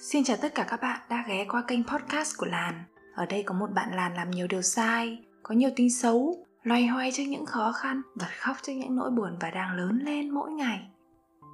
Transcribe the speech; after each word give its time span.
Xin 0.00 0.24
chào 0.24 0.36
tất 0.42 0.54
cả 0.54 0.66
các 0.68 0.80
bạn 0.82 1.00
đã 1.08 1.24
ghé 1.28 1.46
qua 1.48 1.62
kênh 1.62 1.84
podcast 1.84 2.38
của 2.38 2.46
Làn. 2.46 2.84
Ở 3.14 3.26
đây 3.26 3.42
có 3.42 3.54
một 3.54 3.66
bạn 3.74 3.94
Làn 3.94 4.14
làm 4.14 4.30
nhiều 4.30 4.46
điều 4.46 4.62
sai, 4.62 5.24
có 5.42 5.54
nhiều 5.54 5.70
tính 5.76 5.90
xấu, 5.90 6.44
loay 6.62 6.86
hoay 6.86 7.12
trước 7.12 7.22
những 7.28 7.46
khó 7.46 7.72
khăn, 7.72 8.02
bật 8.14 8.26
khóc 8.38 8.56
trước 8.62 8.72
những 8.72 8.96
nỗi 8.96 9.10
buồn 9.10 9.36
và 9.40 9.50
đang 9.50 9.76
lớn 9.76 9.98
lên 10.04 10.30
mỗi 10.30 10.50
ngày. 10.50 10.88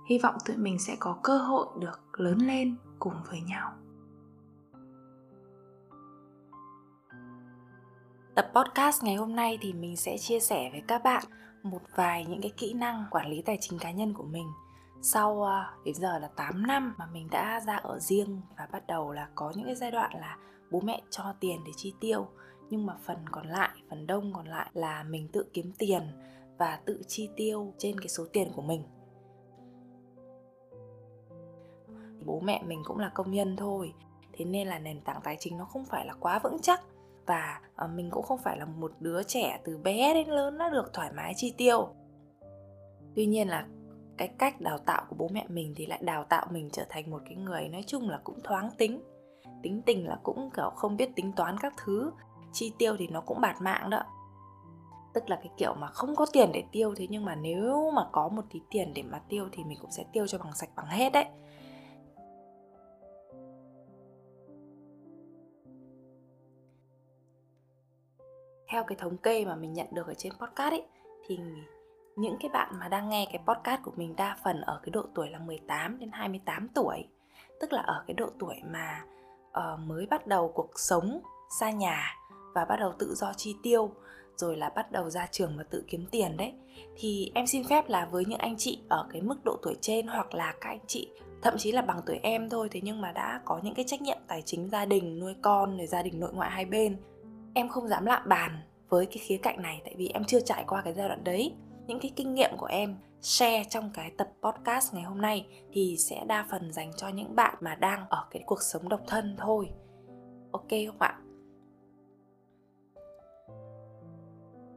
Hy 0.08 0.18
vọng 0.18 0.34
tụi 0.46 0.56
mình 0.56 0.78
sẽ 0.78 0.96
có 1.00 1.18
cơ 1.22 1.38
hội 1.38 1.66
được 1.80 2.20
lớn 2.20 2.38
lên 2.38 2.76
cùng 2.98 3.14
với 3.30 3.40
nhau. 3.40 3.72
Tập 8.34 8.50
podcast 8.54 9.04
ngày 9.04 9.14
hôm 9.14 9.36
nay 9.36 9.58
thì 9.60 9.72
mình 9.72 9.96
sẽ 9.96 10.18
chia 10.18 10.40
sẻ 10.40 10.68
với 10.72 10.82
các 10.88 11.02
bạn 11.02 11.24
một 11.62 11.82
vài 11.94 12.26
những 12.28 12.40
cái 12.40 12.52
kỹ 12.56 12.72
năng 12.72 13.04
quản 13.10 13.30
lý 13.30 13.42
tài 13.42 13.58
chính 13.60 13.78
cá 13.78 13.90
nhân 13.90 14.14
của 14.14 14.24
mình 14.24 14.46
sau 15.06 15.42
ờ, 15.42 15.64
đến 15.84 15.94
giờ 15.94 16.18
là 16.18 16.28
8 16.28 16.66
năm 16.66 16.94
mà 16.98 17.06
mình 17.12 17.28
đã 17.30 17.60
ra 17.66 17.76
ở 17.76 17.98
riêng 17.98 18.40
và 18.58 18.68
bắt 18.72 18.86
đầu 18.86 19.12
là 19.12 19.28
có 19.34 19.52
những 19.56 19.66
cái 19.66 19.74
giai 19.74 19.90
đoạn 19.90 20.10
là 20.14 20.38
bố 20.70 20.80
mẹ 20.80 21.02
cho 21.10 21.34
tiền 21.40 21.60
để 21.66 21.72
chi 21.76 21.94
tiêu. 22.00 22.26
Nhưng 22.70 22.86
mà 22.86 22.96
phần 23.02 23.16
còn 23.30 23.48
lại, 23.48 23.70
phần 23.90 24.06
đông 24.06 24.32
còn 24.32 24.46
lại 24.46 24.70
là 24.72 25.02
mình 25.02 25.28
tự 25.32 25.44
kiếm 25.52 25.72
tiền 25.78 26.02
và 26.58 26.78
tự 26.84 27.02
chi 27.06 27.30
tiêu 27.36 27.74
trên 27.78 28.00
cái 28.00 28.08
số 28.08 28.24
tiền 28.32 28.52
của 28.56 28.62
mình. 28.62 28.82
Bố 32.24 32.40
mẹ 32.40 32.62
mình 32.66 32.82
cũng 32.84 32.98
là 32.98 33.10
công 33.14 33.32
nhân 33.32 33.56
thôi, 33.56 33.92
thế 34.32 34.44
nên 34.44 34.68
là 34.68 34.78
nền 34.78 35.00
tảng 35.00 35.20
tài 35.24 35.36
chính 35.40 35.58
nó 35.58 35.64
không 35.64 35.84
phải 35.84 36.06
là 36.06 36.14
quá 36.20 36.38
vững 36.38 36.58
chắc. 36.62 36.80
Và 37.26 37.60
ờ, 37.76 37.88
mình 37.88 38.10
cũng 38.10 38.22
không 38.22 38.38
phải 38.44 38.58
là 38.58 38.64
một 38.64 38.92
đứa 39.00 39.22
trẻ 39.22 39.60
từ 39.64 39.78
bé 39.78 40.14
đến 40.14 40.28
lớn 40.28 40.58
đã 40.58 40.70
được 40.70 40.92
thoải 40.92 41.12
mái 41.12 41.32
chi 41.36 41.54
tiêu. 41.56 41.88
Tuy 43.16 43.26
nhiên 43.26 43.48
là 43.48 43.66
cái 44.18 44.28
cách 44.38 44.60
đào 44.60 44.78
tạo 44.78 45.04
của 45.08 45.16
bố 45.18 45.28
mẹ 45.32 45.46
mình 45.48 45.72
thì 45.76 45.86
lại 45.86 46.00
đào 46.02 46.24
tạo 46.24 46.46
mình 46.50 46.70
trở 46.72 46.84
thành 46.88 47.10
một 47.10 47.22
cái 47.24 47.36
người 47.36 47.68
nói 47.68 47.84
chung 47.86 48.08
là 48.08 48.20
cũng 48.24 48.38
thoáng 48.44 48.70
tính. 48.78 49.02
Tính 49.62 49.82
tình 49.86 50.08
là 50.08 50.18
cũng, 50.22 50.50
kiểu, 50.56 50.70
không 50.70 50.96
biết 50.96 51.10
tính 51.16 51.32
toán 51.36 51.58
các 51.58 51.74
thứ, 51.84 52.12
chi 52.52 52.72
tiêu 52.78 52.96
thì 52.98 53.06
nó 53.06 53.20
cũng 53.20 53.40
bạt 53.40 53.56
mạng 53.60 53.90
đó. 53.90 54.02
Tức 55.14 55.30
là 55.30 55.36
cái 55.36 55.50
kiểu 55.56 55.74
mà 55.74 55.86
không 55.86 56.16
có 56.16 56.26
tiền 56.32 56.50
để 56.52 56.64
tiêu, 56.72 56.94
thế 56.94 57.06
nhưng 57.10 57.24
mà 57.24 57.34
nếu 57.34 57.90
mà 57.90 58.08
có 58.12 58.28
một 58.28 58.42
tí 58.50 58.60
tiền 58.70 58.92
để 58.94 59.02
mà 59.02 59.20
tiêu 59.28 59.48
thì 59.52 59.64
mình 59.64 59.78
cũng 59.80 59.90
sẽ 59.90 60.04
tiêu 60.12 60.26
cho 60.26 60.38
bằng 60.38 60.54
sạch 60.54 60.70
bằng 60.76 60.86
hết 60.86 61.12
đấy. 61.12 61.26
Theo 68.68 68.84
cái 68.84 68.98
thống 68.98 69.16
kê 69.16 69.44
mà 69.44 69.56
mình 69.56 69.72
nhận 69.72 69.86
được 69.92 70.06
ở 70.06 70.14
trên 70.14 70.32
podcast 70.32 70.72
ấy, 70.72 70.86
thì 71.26 71.38
những 72.16 72.36
cái 72.40 72.50
bạn 72.52 72.68
mà 72.80 72.88
đang 72.88 73.08
nghe 73.08 73.26
cái 73.32 73.42
podcast 73.46 73.82
của 73.82 73.92
mình 73.96 74.16
đa 74.16 74.36
phần 74.44 74.60
ở 74.60 74.80
cái 74.82 74.90
độ 74.90 75.02
tuổi 75.14 75.30
là 75.30 75.38
18 75.38 75.98
đến 75.98 76.10
28 76.12 76.68
tuổi. 76.68 77.04
Tức 77.60 77.72
là 77.72 77.80
ở 77.80 78.04
cái 78.06 78.14
độ 78.14 78.30
tuổi 78.38 78.54
mà 78.70 79.04
uh, 79.48 79.80
mới 79.80 80.06
bắt 80.06 80.26
đầu 80.26 80.52
cuộc 80.54 80.70
sống 80.76 81.20
xa 81.60 81.70
nhà 81.70 82.16
và 82.54 82.64
bắt 82.64 82.76
đầu 82.76 82.92
tự 82.98 83.14
do 83.14 83.32
chi 83.36 83.56
tiêu 83.62 83.90
rồi 84.36 84.56
là 84.56 84.68
bắt 84.68 84.92
đầu 84.92 85.10
ra 85.10 85.26
trường 85.30 85.56
và 85.56 85.62
tự 85.70 85.84
kiếm 85.88 86.06
tiền 86.10 86.36
đấy. 86.36 86.52
Thì 86.96 87.30
em 87.34 87.46
xin 87.46 87.64
phép 87.64 87.88
là 87.88 88.08
với 88.10 88.24
những 88.24 88.38
anh 88.38 88.56
chị 88.56 88.82
ở 88.88 89.06
cái 89.12 89.22
mức 89.22 89.44
độ 89.44 89.56
tuổi 89.62 89.76
trên 89.80 90.06
hoặc 90.06 90.34
là 90.34 90.54
các 90.60 90.68
anh 90.68 90.86
chị 90.86 91.10
thậm 91.42 91.54
chí 91.58 91.72
là 91.72 91.82
bằng 91.82 92.00
tuổi 92.06 92.18
em 92.22 92.50
thôi 92.50 92.68
thế 92.70 92.80
nhưng 92.82 93.00
mà 93.00 93.12
đã 93.12 93.40
có 93.44 93.60
những 93.62 93.74
cái 93.74 93.84
trách 93.88 94.02
nhiệm 94.02 94.18
tài 94.28 94.42
chính 94.42 94.68
gia 94.68 94.84
đình 94.84 95.18
nuôi 95.18 95.34
con 95.42 95.76
rồi 95.76 95.86
gia 95.86 96.02
đình 96.02 96.20
nội 96.20 96.32
ngoại 96.32 96.50
hai 96.50 96.64
bên 96.64 96.96
em 97.54 97.68
không 97.68 97.88
dám 97.88 98.06
lạm 98.06 98.28
bàn 98.28 98.60
với 98.88 99.06
cái 99.06 99.18
khía 99.18 99.36
cạnh 99.36 99.62
này 99.62 99.80
tại 99.84 99.94
vì 99.98 100.08
em 100.08 100.24
chưa 100.24 100.40
trải 100.40 100.64
qua 100.66 100.82
cái 100.82 100.94
giai 100.94 101.08
đoạn 101.08 101.24
đấy 101.24 101.52
những 101.86 102.00
cái 102.00 102.12
kinh 102.16 102.34
nghiệm 102.34 102.50
của 102.56 102.66
em 102.66 102.96
share 103.20 103.64
trong 103.70 103.90
cái 103.94 104.10
tập 104.18 104.28
podcast 104.42 104.94
ngày 104.94 105.02
hôm 105.02 105.20
nay 105.20 105.46
thì 105.72 105.96
sẽ 105.98 106.24
đa 106.26 106.46
phần 106.50 106.72
dành 106.72 106.90
cho 106.96 107.08
những 107.08 107.36
bạn 107.36 107.54
mà 107.60 107.74
đang 107.74 108.06
ở 108.08 108.26
cái 108.30 108.42
cuộc 108.46 108.62
sống 108.62 108.88
độc 108.88 109.00
thân 109.06 109.36
thôi. 109.38 109.70
Ok 110.52 110.68
không 110.70 110.98
ạ? 110.98 111.18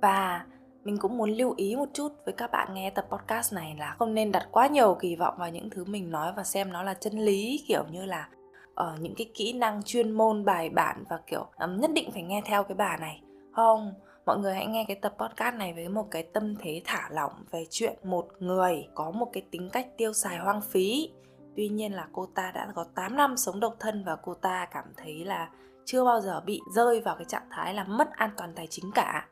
Và 0.02 0.46
mình 0.84 0.98
cũng 0.98 1.18
muốn 1.18 1.30
lưu 1.30 1.54
ý 1.58 1.76
một 1.76 1.90
chút 1.94 2.12
với 2.26 2.34
các 2.34 2.52
bạn 2.52 2.74
nghe 2.74 2.90
tập 2.90 3.06
podcast 3.10 3.54
này 3.54 3.76
là 3.80 3.96
không 4.00 4.14
nên 4.14 4.32
đặt 4.32 4.48
quá 4.52 4.68
nhiều 4.68 4.98
kỳ 5.00 5.16
vọng 5.16 5.36
vào 5.38 5.50
những 5.50 5.70
thứ 5.70 5.86
mình 5.86 6.12
nói 6.12 6.34
và 6.36 6.44
xem 6.44 6.72
nó 6.72 6.84
là 6.84 6.94
chân 6.94 7.14
lý 7.14 7.64
kiểu 7.68 7.84
như 7.92 8.06
là 8.06 8.30
ở 8.76 8.94
uh, 8.94 9.02
những 9.02 9.16
cái 9.16 9.32
kỹ 9.34 9.54
năng 9.54 9.84
chuyên 9.84 10.12
môn 10.12 10.46
bài 10.46 10.70
bản 10.70 11.04
và 11.10 11.20
kiểu 11.28 11.46
um, 11.60 11.80
nhất 11.80 11.92
định 11.94 12.12
phải 12.12 12.24
nghe 12.24 12.42
theo 12.46 12.64
cái 12.64 12.76
bà 12.76 12.98
này 12.98 13.22
không? 13.52 13.94
Mọi 14.28 14.38
người 14.38 14.54
hãy 14.54 14.68
nghe 14.68 14.86
cái 14.88 14.96
tập 15.02 15.16
podcast 15.18 15.56
này 15.56 15.74
với 15.74 15.90
một 15.90 16.08
cái 16.12 16.24
tâm 16.24 16.56
thế 16.56 16.82
thả 16.86 17.10
lỏng 17.12 17.32
về 17.52 17.66
chuyện 17.70 18.00
một 18.04 18.28
người 18.40 18.88
có 18.96 19.12
một 19.12 19.30
cái 19.34 19.44
tính 19.52 19.70
cách 19.74 19.88
tiêu 19.98 20.14
xài 20.14 20.38
hoang 20.38 20.62
phí. 20.62 21.10
Tuy 21.56 21.70
nhiên 21.70 21.94
là 21.94 22.08
cô 22.12 22.26
ta 22.36 22.52
đã 22.52 22.68
có 22.76 22.86
8 22.96 23.16
năm 23.16 23.38
sống 23.38 23.60
độc 23.60 23.76
thân 23.80 24.04
và 24.04 24.16
cô 24.16 24.34
ta 24.34 24.68
cảm 24.72 24.86
thấy 24.98 25.26
là 25.26 25.50
chưa 25.86 26.06
bao 26.06 26.22
giờ 26.22 26.42
bị 26.46 26.62
rơi 26.74 27.02
vào 27.02 27.16
cái 27.16 27.26
trạng 27.26 27.48
thái 27.52 27.74
là 27.74 27.84
mất 27.84 28.10
an 28.12 28.30
toàn 28.38 28.54
tài 28.56 28.68
chính 28.68 28.92
cả. 28.96 29.28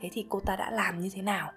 Thế 0.00 0.08
thì 0.12 0.26
cô 0.28 0.40
ta 0.40 0.56
đã 0.56 0.70
làm 0.70 1.00
như 1.00 1.10
thế 1.14 1.22
nào? 1.22 1.52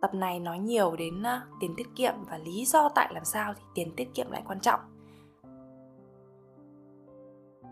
Tập 0.00 0.14
này 0.14 0.40
nói 0.40 0.58
nhiều 0.58 0.96
đến 0.96 1.22
à, 1.22 1.42
tiền 1.60 1.74
tiết 1.76 1.88
kiệm 1.96 2.14
và 2.30 2.38
lý 2.38 2.64
do 2.64 2.88
tại 2.94 3.10
làm 3.14 3.24
sao 3.24 3.54
thì 3.54 3.62
tiền 3.74 3.92
tiết 3.96 4.14
kiệm 4.14 4.30
lại 4.30 4.42
quan 4.46 4.60
trọng 4.60 4.80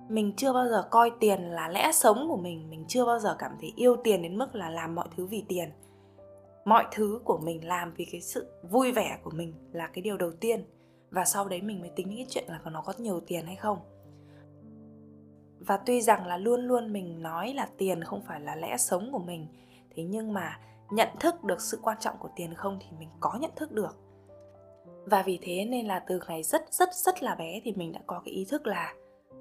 mình 0.09 0.33
chưa 0.37 0.53
bao 0.53 0.69
giờ 0.69 0.89
coi 0.91 1.11
tiền 1.21 1.43
là 1.43 1.69
lẽ 1.69 1.93
sống 1.93 2.27
của 2.29 2.37
mình 2.37 2.71
mình 2.71 2.85
chưa 2.89 3.05
bao 3.05 3.19
giờ 3.19 3.37
cảm 3.39 3.53
thấy 3.61 3.73
yêu 3.77 3.97
tiền 4.05 4.23
đến 4.23 4.39
mức 4.39 4.55
là 4.55 4.71
làm 4.71 4.95
mọi 4.95 5.09
thứ 5.17 5.27
vì 5.27 5.45
tiền. 5.49 5.71
Mọi 6.65 6.85
thứ 6.93 7.21
của 7.25 7.39
mình 7.39 7.67
làm 7.67 7.95
vì 7.97 8.05
cái 8.05 8.21
sự 8.21 8.47
vui 8.71 8.93
vẻ 8.93 9.19
của 9.23 9.31
mình 9.31 9.55
là 9.73 9.87
cái 9.87 10.03
điều 10.03 10.17
đầu 10.17 10.33
tiên, 10.33 10.65
và 11.11 11.25
sau 11.25 11.49
đấy 11.49 11.63
mình 11.63 11.81
mới 11.81 11.91
tính 11.97 12.09
những 12.09 12.19
cái 12.19 12.27
chuyện 12.31 12.45
là 12.49 12.71
nó 12.71 12.83
có 12.83 12.93
nhiều 12.99 13.21
tiền 13.21 13.47
hay 13.47 13.57
không. 13.57 13.79
Và 15.59 15.77
tuy 15.77 16.03
rằng 16.03 16.27
là 16.27 16.37
luôn 16.37 16.61
luôn 16.61 16.93
mình 16.93 17.23
nói 17.23 17.55
là 17.55 17.69
tiền 17.79 18.05
không 18.05 18.23
phải 18.27 18.41
là 18.41 18.57
lẽ 18.57 18.77
sống 18.77 19.13
của 19.13 19.19
mình, 19.19 19.47
thế 19.97 20.03
nhưng 20.03 20.33
mà 20.33 20.61
nhận 20.91 21.09
thức 21.21 21.45
được 21.45 21.61
sự 21.61 21.79
quan 21.83 21.97
trọng 22.01 22.17
của 22.19 22.31
tiền 22.37 22.55
không 22.55 22.79
thì 22.81 22.87
mình 22.99 23.09
có 23.21 23.39
nhận 23.41 23.51
thức 23.57 23.73
được. 23.73 23.97
Và 25.05 25.23
vì 25.23 25.39
thế 25.43 25.65
nên 25.65 25.87
là 25.87 25.99
từ 25.99 26.21
ngày 26.29 26.43
rất 26.43 26.75
rất 26.75 26.95
rất 26.95 27.23
là 27.23 27.35
bé 27.35 27.61
thì 27.65 27.73
mình 27.73 27.93
đã 27.93 28.01
có 28.07 28.23
cái 28.25 28.35
ý 28.35 28.45
thức 28.45 28.67
là 28.67 28.95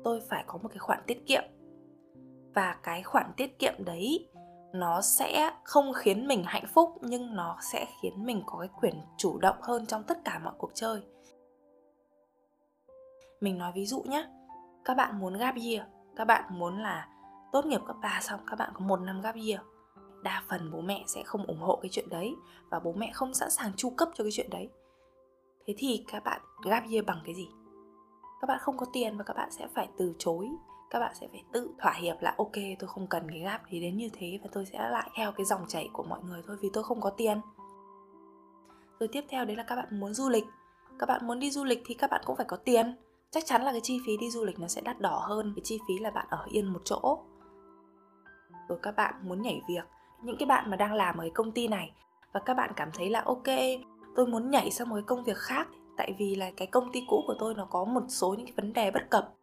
tôi 0.05 0.21
phải 0.29 0.43
có 0.47 0.57
một 0.57 0.69
cái 0.69 0.77
khoản 0.77 0.99
tiết 1.07 1.27
kiệm. 1.27 1.43
Và 2.53 2.77
cái 2.83 3.03
khoản 3.03 3.31
tiết 3.37 3.59
kiệm 3.59 3.73
đấy, 3.85 4.29
nó 4.73 5.01
sẽ 5.01 5.51
không 5.63 5.93
khiến 5.93 6.27
mình 6.27 6.43
hạnh 6.45 6.65
phúc, 6.73 6.89
nhưng 7.01 7.35
nó 7.35 7.57
sẽ 7.61 7.85
khiến 8.01 8.25
mình 8.25 8.43
có 8.45 8.59
cái 8.59 8.69
quyền 8.81 9.01
chủ 9.17 9.37
động 9.37 9.55
hơn 9.61 9.85
trong 9.85 10.03
tất 10.03 10.17
cả 10.25 10.39
mọi 10.43 10.53
cuộc 10.57 10.71
chơi. 10.73 11.01
Mình 13.41 13.57
nói 13.57 13.71
ví 13.75 13.85
dụ 13.85 14.01
nhé 14.01 14.27
các 14.85 14.97
bạn 14.97 15.19
muốn 15.19 15.37
gap 15.37 15.55
year, 15.55 15.87
các 16.15 16.25
bạn 16.25 16.43
muốn 16.49 16.81
là 16.81 17.07
tốt 17.51 17.65
nghiệp 17.65 17.81
cấp 17.87 17.95
3 18.01 18.19
xong, 18.21 18.39
các 18.47 18.59
bạn 18.59 18.69
có 18.73 18.79
một 18.79 18.99
năm 18.99 19.21
gap 19.21 19.35
year, 19.35 19.59
đa 20.23 20.43
phần 20.49 20.71
bố 20.71 20.81
mẹ 20.81 21.03
sẽ 21.07 21.23
không 21.23 21.45
ủng 21.45 21.61
hộ 21.61 21.79
cái 21.81 21.89
chuyện 21.91 22.09
đấy 22.09 22.35
và 22.69 22.79
bố 22.79 22.93
mẹ 22.93 23.11
không 23.13 23.33
sẵn 23.33 23.49
sàng 23.51 23.71
chu 23.77 23.89
cấp 23.89 24.09
cho 24.15 24.23
cái 24.23 24.31
chuyện 24.31 24.49
đấy. 24.49 24.69
Thế 25.67 25.73
thì 25.77 26.05
các 26.07 26.23
bạn 26.23 26.41
gap 26.63 26.83
year 26.91 27.05
bằng 27.05 27.21
cái 27.25 27.35
gì? 27.35 27.47
Các 28.45 28.53
bạn 28.53 28.59
không 28.61 28.77
có 28.77 28.85
tiền 28.93 29.17
và 29.17 29.23
các 29.23 29.33
bạn 29.37 29.51
sẽ 29.51 29.67
phải 29.75 29.89
từ 29.97 30.13
chối, 30.19 30.49
các 30.89 30.99
bạn 30.99 31.15
sẽ 31.15 31.27
phải 31.31 31.43
tự 31.51 31.69
thỏa 31.79 31.93
hiệp 31.93 32.21
là 32.21 32.35
ok, 32.37 32.51
tôi 32.79 32.87
không 32.87 33.07
cần 33.07 33.29
cái 33.29 33.39
gap 33.39 33.61
thì 33.69 33.79
đến 33.79 33.97
như 33.97 34.09
thế 34.13 34.39
và 34.43 34.49
tôi 34.51 34.65
sẽ 34.65 34.89
lại 34.89 35.09
theo 35.15 35.31
cái 35.31 35.45
dòng 35.45 35.65
chảy 35.67 35.89
của 35.93 36.03
mọi 36.03 36.19
người 36.23 36.41
thôi 36.47 36.57
vì 36.61 36.69
tôi 36.73 36.83
không 36.83 37.01
có 37.01 37.09
tiền. 37.09 37.41
Rồi 38.99 39.09
tiếp 39.11 39.25
theo 39.29 39.45
đấy 39.45 39.55
là 39.55 39.63
các 39.63 39.75
bạn 39.75 39.99
muốn 39.99 40.13
du 40.13 40.29
lịch. 40.29 40.45
Các 40.99 41.05
bạn 41.05 41.27
muốn 41.27 41.39
đi 41.39 41.51
du 41.51 41.63
lịch 41.63 41.83
thì 41.85 41.93
các 41.93 42.09
bạn 42.09 42.21
cũng 42.25 42.35
phải 42.35 42.45
có 42.45 42.57
tiền. 42.57 42.95
Chắc 43.31 43.45
chắn 43.45 43.63
là 43.63 43.71
cái 43.71 43.81
chi 43.83 43.99
phí 44.05 44.17
đi 44.17 44.31
du 44.31 44.45
lịch 44.45 44.59
nó 44.59 44.67
sẽ 44.67 44.81
đắt 44.81 44.99
đỏ 44.99 45.25
hơn. 45.27 45.53
Cái 45.55 45.61
chi 45.63 45.79
phí 45.87 45.99
là 45.99 46.11
bạn 46.11 46.27
ở 46.29 46.45
yên 46.49 46.65
một 46.65 46.81
chỗ. 46.85 47.19
Rồi 48.69 48.79
các 48.81 48.95
bạn 48.95 49.13
muốn 49.23 49.41
nhảy 49.41 49.61
việc. 49.67 49.85
Những 50.23 50.37
cái 50.39 50.45
bạn 50.45 50.69
mà 50.69 50.75
đang 50.75 50.93
làm 50.93 51.17
ở 51.17 51.21
cái 51.21 51.31
công 51.33 51.51
ty 51.51 51.67
này 51.67 51.91
và 52.33 52.39
các 52.39 52.53
bạn 52.53 52.71
cảm 52.75 52.89
thấy 52.93 53.09
là 53.09 53.21
ok, 53.25 53.47
tôi 54.15 54.27
muốn 54.27 54.49
nhảy 54.49 54.71
sang 54.71 54.89
một 54.89 54.95
cái 54.95 55.03
công 55.03 55.23
việc 55.23 55.37
khác 55.37 55.67
tại 55.97 56.15
vì 56.17 56.35
là 56.35 56.51
cái 56.57 56.67
công 56.67 56.91
ty 56.91 57.03
cũ 57.09 57.23
của 57.27 57.35
tôi 57.39 57.53
nó 57.55 57.65
có 57.65 57.85
một 57.85 58.03
số 58.07 58.33
những 58.37 58.45
cái 58.45 58.53
vấn 58.57 58.73
đề 58.73 58.91
bất 58.91 59.09
cập. 59.09 59.33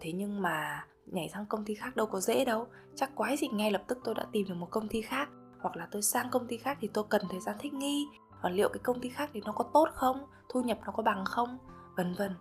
Thế 0.00 0.12
nhưng 0.12 0.42
mà 0.42 0.86
nhảy 1.06 1.28
sang 1.28 1.46
công 1.46 1.64
ty 1.64 1.74
khác 1.74 1.96
đâu 1.96 2.06
có 2.06 2.20
dễ 2.20 2.44
đâu. 2.44 2.66
Chắc 2.96 3.14
quái 3.14 3.36
gì 3.36 3.48
ngay 3.48 3.70
lập 3.70 3.82
tức 3.86 3.98
tôi 4.04 4.14
đã 4.14 4.26
tìm 4.32 4.48
được 4.48 4.54
một 4.54 4.68
công 4.70 4.88
ty 4.88 5.02
khác. 5.02 5.28
Hoặc 5.60 5.76
là 5.76 5.88
tôi 5.90 6.02
sang 6.02 6.30
công 6.30 6.46
ty 6.46 6.56
khác 6.56 6.78
thì 6.80 6.88
tôi 6.88 7.04
cần 7.08 7.22
thời 7.30 7.40
gian 7.40 7.56
thích 7.60 7.74
nghi. 7.74 8.06
Và 8.42 8.50
liệu 8.50 8.68
cái 8.68 8.80
công 8.82 9.00
ty 9.00 9.08
khác 9.08 9.30
thì 9.32 9.40
nó 9.44 9.52
có 9.52 9.64
tốt 9.74 9.88
không? 9.94 10.26
Thu 10.48 10.62
nhập 10.62 10.78
nó 10.86 10.92
có 10.92 11.02
bằng 11.02 11.24
không? 11.24 11.58
Vân 11.96 12.14
vân. 12.18 12.34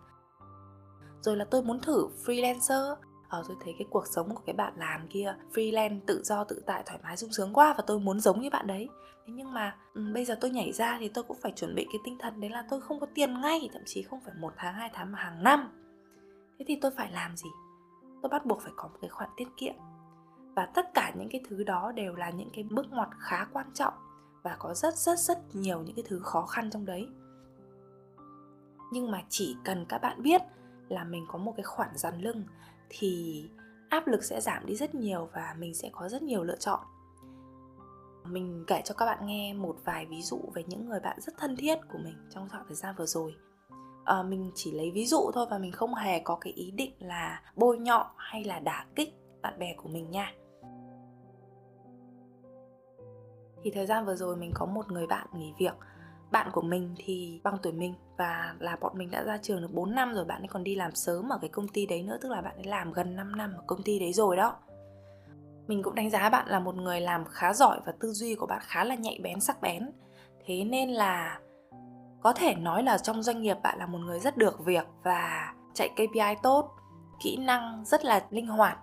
Rồi 1.22 1.38
là 1.38 1.46
tôi 1.46 1.64
muốn 1.64 1.80
thử 1.80 2.08
freelancer 2.26 2.96
ờ, 3.34 3.44
tôi 3.48 3.58
thấy 3.64 3.76
cái 3.78 3.88
cuộc 3.90 4.08
sống 4.08 4.36
của 4.36 4.42
cái 4.46 4.56
bạn 4.56 4.74
làm 4.78 5.08
kia 5.08 5.36
freelance 5.54 6.00
tự 6.06 6.22
do 6.24 6.44
tự 6.44 6.64
tại 6.66 6.84
thoải 6.86 7.00
mái 7.04 7.18
sung 7.18 7.34
sướng 7.34 7.54
quá 7.54 7.74
và 7.78 7.84
tôi 7.88 8.00
muốn 8.00 8.20
giống 8.20 8.42
như 8.42 8.50
bạn 8.50 8.68
đấy. 8.68 8.90
Thế 9.26 9.34
nhưng 9.36 9.54
mà 9.54 9.76
ừ, 9.94 10.02
bây 10.14 10.26
giờ 10.26 10.38
tôi 10.42 10.52
nhảy 10.52 10.72
ra 10.72 10.98
thì 11.00 11.08
tôi 11.08 11.24
cũng 11.24 11.38
phải 11.42 11.52
chuẩn 11.56 11.76
bị 11.76 11.86
cái 11.86 12.00
tinh 12.04 12.18
thần 12.20 12.42
đấy 12.42 12.50
là 12.50 12.64
tôi 12.70 12.82
không 12.82 13.00
có 13.00 13.08
tiền 13.16 13.42
ngay 13.42 13.70
thậm 13.74 13.82
chí 13.86 14.04
không 14.04 14.20
phải 14.26 14.34
một 14.40 14.54
tháng 14.58 14.74
hai 14.74 14.90
tháng 14.94 15.12
mà 15.12 15.20
hàng 15.20 15.44
năm. 15.44 15.70
Thế 16.60 16.66
thì 16.68 16.78
tôi 16.82 16.92
phải 16.98 17.12
làm 17.12 17.38
gì? 17.38 17.50
Tôi 18.22 18.30
bắt 18.30 18.46
buộc 18.46 18.62
phải 18.62 18.72
có 18.76 18.88
một 18.88 18.98
cái 19.02 19.10
khoản 19.10 19.30
tiết 19.38 19.48
kiệm. 19.58 19.74
Và 20.56 20.66
tất 20.66 20.94
cả 20.94 21.14
những 21.18 21.30
cái 21.30 21.42
thứ 21.50 21.64
đó 21.64 21.92
đều 21.92 22.16
là 22.16 22.30
những 22.30 22.50
cái 22.54 22.64
bước 22.64 22.86
ngoặt 22.92 23.10
khá 23.20 23.46
quan 23.54 23.66
trọng 23.74 23.94
và 24.44 24.56
có 24.60 24.74
rất 24.74 24.96
rất 24.96 25.20
rất 25.20 25.56
nhiều 25.56 25.82
những 25.82 25.96
cái 25.96 26.04
thứ 26.08 26.20
khó 26.20 26.46
khăn 26.46 26.70
trong 26.70 26.86
đấy. 26.86 27.08
Nhưng 28.92 29.12
mà 29.12 29.22
chỉ 29.30 29.58
cần 29.66 29.86
các 29.86 29.98
bạn 29.98 30.22
biết 30.22 30.42
là 30.90 31.04
mình 31.04 31.26
có 31.28 31.40
một 31.40 31.54
cái 31.58 31.64
khoản 31.64 31.90
dàn 31.94 32.22
lưng 32.22 32.44
thì 33.00 33.44
áp 33.90 34.08
lực 34.08 34.24
sẽ 34.24 34.42
giảm 34.42 34.66
đi 34.66 34.76
rất 34.76 34.96
nhiều 34.96 35.30
và 35.34 35.56
mình 35.60 35.74
sẽ 35.74 35.90
có 35.92 36.10
rất 36.10 36.22
nhiều 36.24 36.44
lựa 36.44 36.58
chọn. 36.58 36.80
Mình 38.26 38.64
kể 38.68 38.82
cho 38.86 38.96
các 38.96 39.06
bạn 39.06 39.26
nghe 39.26 39.54
một 39.54 39.76
vài 39.86 40.06
ví 40.06 40.22
dụ 40.22 40.40
về 40.54 40.64
những 40.68 40.90
người 40.90 41.00
bạn 41.00 41.22
rất 41.22 41.34
thân 41.38 41.56
thiết 41.56 41.76
của 41.92 41.98
mình 42.04 42.16
trong 42.30 42.50
khoảng 42.50 42.64
thời 42.68 42.76
gian 42.76 42.96
vừa 42.98 43.06
rồi. 43.06 43.36
À, 44.06 44.24
mình 44.24 44.52
chỉ 44.56 44.72
lấy 44.72 44.92
ví 44.92 45.06
dụ 45.06 45.32
thôi 45.34 45.48
và 45.50 45.58
mình 45.58 45.72
không 45.72 45.96
hề 45.96 46.20
có 46.20 46.36
cái 46.36 46.54
ý 46.54 46.72
định 46.72 46.94
là 47.00 47.42
bôi 47.56 47.78
nhọ 47.78 48.12
hay 48.18 48.44
là 48.44 48.60
đả 48.60 48.86
kích 48.96 49.10
bạn 49.42 49.60
bè 49.60 49.76
của 49.78 49.90
mình 49.90 50.12
nha. 50.12 50.34
Thì 53.64 53.72
thời 53.72 53.86
gian 53.86 54.06
vừa 54.06 54.16
rồi 54.16 54.36
mình 54.36 54.52
có 54.54 54.66
một 54.66 54.92
người 54.92 55.08
bạn 55.08 55.28
nghỉ 55.34 55.54
việc. 55.58 55.74
Bạn 56.32 56.50
của 56.54 56.62
mình 56.62 56.96
thì 56.98 57.42
bằng 57.44 57.58
tuổi 57.62 57.74
mình 57.74 57.94
và 58.18 58.56
là 58.60 58.76
bọn 58.82 58.98
mình 58.98 59.12
đã 59.12 59.24
ra 59.24 59.38
trường 59.38 59.62
được 59.62 59.74
4 59.74 59.96
năm 59.96 60.14
rồi 60.14 60.26
bạn 60.26 60.42
ấy 60.42 60.48
còn 60.48 60.64
đi 60.64 60.76
làm 60.76 60.96
sớm 60.96 61.30
ở 61.30 61.38
cái 61.42 61.50
công 61.50 61.68
ty 61.68 61.86
đấy 61.86 62.04
nữa 62.04 62.18
tức 62.22 62.32
là 62.32 62.42
bạn 62.42 62.56
ấy 62.56 62.64
làm 62.64 62.94
gần 62.94 63.16
5 63.16 63.36
năm 63.36 63.54
ở 63.58 63.64
công 63.68 63.84
ty 63.84 64.00
đấy 64.00 64.14
rồi 64.14 64.38
đó. 64.38 64.56
Mình 65.68 65.84
cũng 65.84 65.96
đánh 65.96 66.10
giá 66.10 66.30
bạn 66.30 66.48
là 66.48 66.60
một 66.60 66.76
người 66.76 67.02
làm 67.02 67.26
khá 67.26 67.54
giỏi 67.54 67.80
và 67.86 67.94
tư 68.00 68.14
duy 68.14 68.36
của 68.36 68.46
bạn 68.46 68.62
khá 68.64 68.84
là 68.84 68.96
nhạy 68.96 69.20
bén 69.24 69.40
sắc 69.40 69.62
bén. 69.62 69.92
Thế 70.46 70.64
nên 70.64 70.90
là 70.90 71.40
có 72.22 72.34
thể 72.34 72.56
nói 72.56 72.84
là 72.84 72.98
trong 72.98 73.24
doanh 73.24 73.42
nghiệp 73.42 73.58
bạn 73.64 73.80
là 73.80 73.86
một 73.86 73.98
người 73.98 74.20
rất 74.20 74.38
được 74.38 74.66
việc 74.66 74.88
và 75.04 75.54
chạy 75.74 75.90
KPI 75.90 76.36
tốt 76.44 76.72
kỹ 77.24 77.38
năng 77.38 77.84
rất 77.86 78.06
là 78.06 78.26
linh 78.30 78.48
hoạt. 78.48 78.78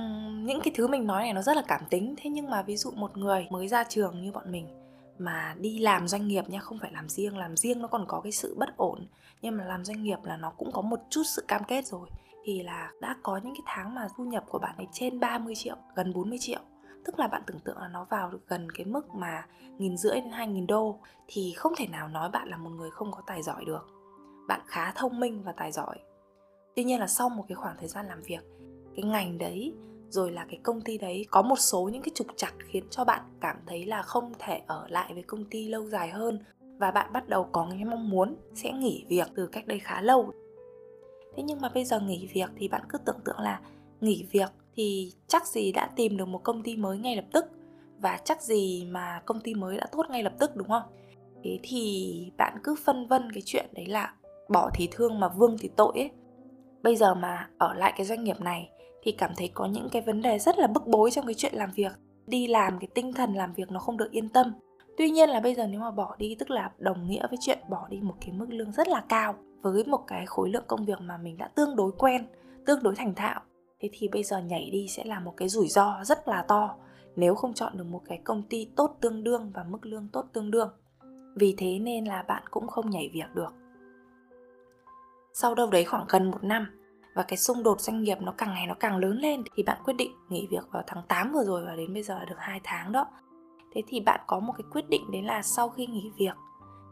Uhm, 0.00 0.46
những 0.46 0.60
cái 0.64 0.74
thứ 0.76 0.88
mình 0.88 1.06
nói 1.06 1.22
này 1.22 1.32
nó 1.32 1.42
rất 1.42 1.56
là 1.56 1.62
cảm 1.68 1.80
tính. 1.90 2.14
Thế 2.18 2.30
nhưng 2.30 2.50
mà 2.50 2.62
ví 2.62 2.76
dụ 2.76 2.90
một 2.90 3.16
người 3.16 3.46
mới 3.50 3.68
ra 3.68 3.84
trường 3.84 4.22
như 4.22 4.32
bọn 4.32 4.52
mình 4.52 4.83
mà 5.18 5.54
đi 5.58 5.78
làm 5.78 6.08
doanh 6.08 6.28
nghiệp 6.28 6.48
nha, 6.48 6.60
không 6.60 6.78
phải 6.78 6.92
làm 6.92 7.08
riêng. 7.08 7.36
Làm 7.36 7.56
riêng 7.56 7.82
nó 7.82 7.88
còn 7.88 8.04
có 8.08 8.20
cái 8.20 8.32
sự 8.32 8.54
bất 8.58 8.76
ổn, 8.76 9.06
nhưng 9.42 9.56
mà 9.56 9.64
làm 9.64 9.84
doanh 9.84 10.02
nghiệp 10.02 10.18
là 10.22 10.36
nó 10.36 10.50
cũng 10.50 10.72
có 10.72 10.82
một 10.82 11.00
chút 11.10 11.22
sự 11.24 11.44
cam 11.48 11.64
kết 11.64 11.86
rồi. 11.86 12.08
Thì 12.44 12.62
là 12.62 12.92
đã 13.00 13.16
có 13.22 13.36
những 13.36 13.54
cái 13.54 13.62
tháng 13.66 13.94
mà 13.94 14.08
thu 14.16 14.24
nhập 14.24 14.44
của 14.48 14.58
bạn 14.58 14.76
ấy 14.76 14.86
trên 14.92 15.20
30 15.20 15.54
triệu, 15.54 15.76
gần 15.94 16.12
40 16.12 16.38
triệu. 16.40 16.60
Tức 17.04 17.18
là 17.18 17.26
bạn 17.26 17.42
tưởng 17.46 17.60
tượng 17.60 17.78
là 17.78 17.88
nó 17.88 18.06
vào 18.10 18.30
được 18.30 18.48
gần 18.48 18.72
cái 18.72 18.86
mức 18.86 19.14
mà 19.14 19.46
nghìn 19.78 19.96
rưỡi 19.96 20.14
đến 20.14 20.30
hai 20.30 20.48
nghìn 20.48 20.66
đô. 20.66 20.98
Thì 21.28 21.52
không 21.56 21.72
thể 21.76 21.86
nào 21.86 22.08
nói 22.08 22.30
bạn 22.30 22.48
là 22.48 22.56
một 22.56 22.70
người 22.70 22.90
không 22.90 23.12
có 23.12 23.22
tài 23.26 23.42
giỏi 23.42 23.64
được. 23.64 23.86
Bạn 24.48 24.60
khá 24.66 24.92
thông 24.92 25.20
minh 25.20 25.42
và 25.42 25.52
tài 25.52 25.72
giỏi. 25.72 25.98
Tuy 26.76 26.84
nhiên 26.84 27.00
là 27.00 27.06
sau 27.06 27.28
một 27.28 27.44
cái 27.48 27.56
khoảng 27.56 27.76
thời 27.78 27.88
gian 27.88 28.06
làm 28.06 28.22
việc, 28.22 28.44
cái 28.96 29.04
ngành 29.04 29.38
đấy 29.38 29.74
rồi 30.14 30.32
là 30.32 30.46
cái 30.50 30.60
công 30.62 30.80
ty 30.80 30.98
đấy 30.98 31.26
có 31.30 31.42
một 31.42 31.58
số 31.58 31.88
những 31.92 32.02
cái 32.02 32.12
trục 32.14 32.26
trặc 32.36 32.54
khiến 32.58 32.84
cho 32.90 33.04
bạn 33.04 33.20
cảm 33.40 33.56
thấy 33.66 33.84
là 33.84 34.02
không 34.02 34.32
thể 34.38 34.60
ở 34.66 34.86
lại 34.88 35.14
với 35.14 35.22
công 35.22 35.44
ty 35.44 35.68
lâu 35.68 35.86
dài 35.86 36.08
hơn. 36.08 36.38
Và 36.78 36.90
bạn 36.90 37.12
bắt 37.12 37.28
đầu 37.28 37.48
có 37.52 37.68
cái 37.70 37.84
mong 37.84 38.10
muốn 38.10 38.36
sẽ 38.54 38.72
nghỉ 38.72 39.04
việc 39.08 39.28
từ 39.34 39.46
cách 39.46 39.66
đây 39.66 39.78
khá 39.78 40.00
lâu. 40.00 40.30
Thế 41.36 41.42
nhưng 41.42 41.60
mà 41.60 41.68
bây 41.68 41.84
giờ 41.84 42.00
nghỉ 42.00 42.28
việc 42.34 42.50
thì 42.56 42.68
bạn 42.68 42.82
cứ 42.88 42.98
tưởng 42.98 43.20
tượng 43.24 43.38
là 43.38 43.60
nghỉ 44.00 44.26
việc 44.30 44.50
thì 44.76 45.12
chắc 45.26 45.46
gì 45.46 45.72
đã 45.72 45.90
tìm 45.96 46.16
được 46.16 46.28
một 46.28 46.40
công 46.44 46.62
ty 46.62 46.76
mới 46.76 46.98
ngay 46.98 47.16
lập 47.16 47.24
tức. 47.32 47.44
Và 47.98 48.18
chắc 48.24 48.42
gì 48.42 48.86
mà 48.90 49.22
công 49.26 49.40
ty 49.40 49.54
mới 49.54 49.76
đã 49.76 49.86
tốt 49.92 50.06
ngay 50.10 50.22
lập 50.22 50.32
tức, 50.38 50.56
đúng 50.56 50.68
không? 50.68 50.82
Thế 51.44 51.58
thì 51.62 52.32
bạn 52.36 52.58
cứ 52.64 52.74
phân 52.84 53.06
vân 53.06 53.32
cái 53.32 53.42
chuyện 53.46 53.66
đấy 53.72 53.86
là 53.86 54.14
bỏ 54.48 54.70
thì 54.74 54.88
thương 54.92 55.20
mà 55.20 55.28
vương 55.28 55.56
thì 55.58 55.70
tội 55.76 55.92
ấy. 55.94 56.10
Bây 56.82 56.96
giờ 56.96 57.14
mà 57.14 57.48
ở 57.58 57.74
lại 57.74 57.92
cái 57.96 58.06
doanh 58.06 58.24
nghiệp 58.24 58.40
này 58.40 58.70
thì 59.04 59.12
cảm 59.12 59.30
thấy 59.36 59.50
có 59.54 59.66
những 59.66 59.88
cái 59.92 60.02
vấn 60.02 60.22
đề 60.22 60.38
rất 60.38 60.58
là 60.58 60.66
bức 60.66 60.86
bối 60.86 61.10
trong 61.10 61.26
cái 61.26 61.34
chuyện 61.34 61.54
làm 61.54 61.70
việc. 61.74 61.92
Đi 62.26 62.46
làm 62.46 62.78
cái 62.78 62.88
tinh 62.94 63.12
thần 63.12 63.34
làm 63.34 63.52
việc 63.54 63.70
nó 63.70 63.80
không 63.80 63.96
được 63.96 64.10
yên 64.10 64.28
tâm. 64.28 64.52
Tuy 64.96 65.10
nhiên 65.10 65.28
là 65.28 65.40
bây 65.40 65.54
giờ 65.54 65.66
nếu 65.66 65.80
mà 65.80 65.90
bỏ 65.90 66.16
đi, 66.18 66.36
tức 66.38 66.50
là 66.50 66.70
đồng 66.78 67.06
nghĩa 67.06 67.26
với 67.30 67.38
chuyện 67.40 67.58
bỏ 67.70 67.86
đi 67.88 68.00
một 68.00 68.14
cái 68.20 68.32
mức 68.32 68.46
lương 68.48 68.72
rất 68.72 68.88
là 68.88 69.04
cao 69.08 69.34
với 69.62 69.84
một 69.84 70.00
cái 70.06 70.26
khối 70.26 70.50
lượng 70.50 70.64
công 70.66 70.84
việc 70.84 71.00
mà 71.00 71.16
mình 71.16 71.36
đã 71.36 71.48
tương 71.48 71.76
đối 71.76 71.92
quen, 71.92 72.26
tương 72.66 72.82
đối 72.82 72.94
thành 72.94 73.14
thạo, 73.14 73.40
thế 73.80 73.90
thì 73.92 74.08
bây 74.08 74.22
giờ 74.22 74.38
nhảy 74.38 74.70
đi 74.72 74.86
sẽ 74.88 75.04
là 75.04 75.20
một 75.20 75.34
cái 75.36 75.48
rủi 75.48 75.68
ro 75.68 76.04
rất 76.04 76.28
là 76.28 76.44
to 76.48 76.76
nếu 77.16 77.34
không 77.34 77.54
chọn 77.54 77.72
được 77.76 77.84
một 77.84 78.02
cái 78.04 78.20
công 78.24 78.42
ty 78.42 78.68
tốt 78.76 78.96
tương 79.00 79.24
đương 79.24 79.50
và 79.54 79.64
mức 79.64 79.86
lương 79.86 80.08
tốt 80.12 80.24
tương 80.32 80.50
đương. 80.50 80.70
Vì 81.36 81.54
thế 81.58 81.78
nên 81.78 82.04
là 82.04 82.22
bạn 82.22 82.42
cũng 82.50 82.66
không 82.66 82.90
nhảy 82.90 83.10
việc 83.12 83.34
được. 83.34 83.52
Sau 85.32 85.54
đâu 85.54 85.70
đấy 85.70 85.84
khoảng 85.84 86.04
gần 86.08 86.30
một 86.30 86.44
năm 86.44 86.66
và 87.14 87.22
cái 87.22 87.36
xung 87.36 87.62
đột 87.62 87.80
doanh 87.80 88.02
nghiệp 88.02 88.18
nó 88.20 88.32
càng 88.38 88.54
ngày 88.54 88.66
nó 88.66 88.74
càng 88.74 88.96
lớn 88.96 89.18
lên, 89.18 89.42
thì 89.54 89.62
bạn 89.62 89.78
quyết 89.84 89.94
định 89.94 90.12
nghỉ 90.28 90.46
việc 90.50 90.64
vào 90.70 90.82
tháng 90.86 91.02
8 91.08 91.32
vừa 91.32 91.44
rồi 91.44 91.64
và 91.66 91.76
đến 91.76 91.94
bây 91.94 92.02
giờ 92.02 92.18
là 92.18 92.24
được 92.24 92.38
2 92.38 92.60
tháng 92.64 92.92
đó. 92.92 93.06
Thế 93.74 93.82
thì 93.88 94.00
bạn 94.00 94.20
có 94.26 94.40
một 94.40 94.52
cái 94.58 94.64
quyết 94.72 94.88
định 94.88 95.10
đấy 95.12 95.22
là 95.22 95.42
sau 95.42 95.68
khi 95.68 95.86
nghỉ 95.86 96.10
việc 96.18 96.36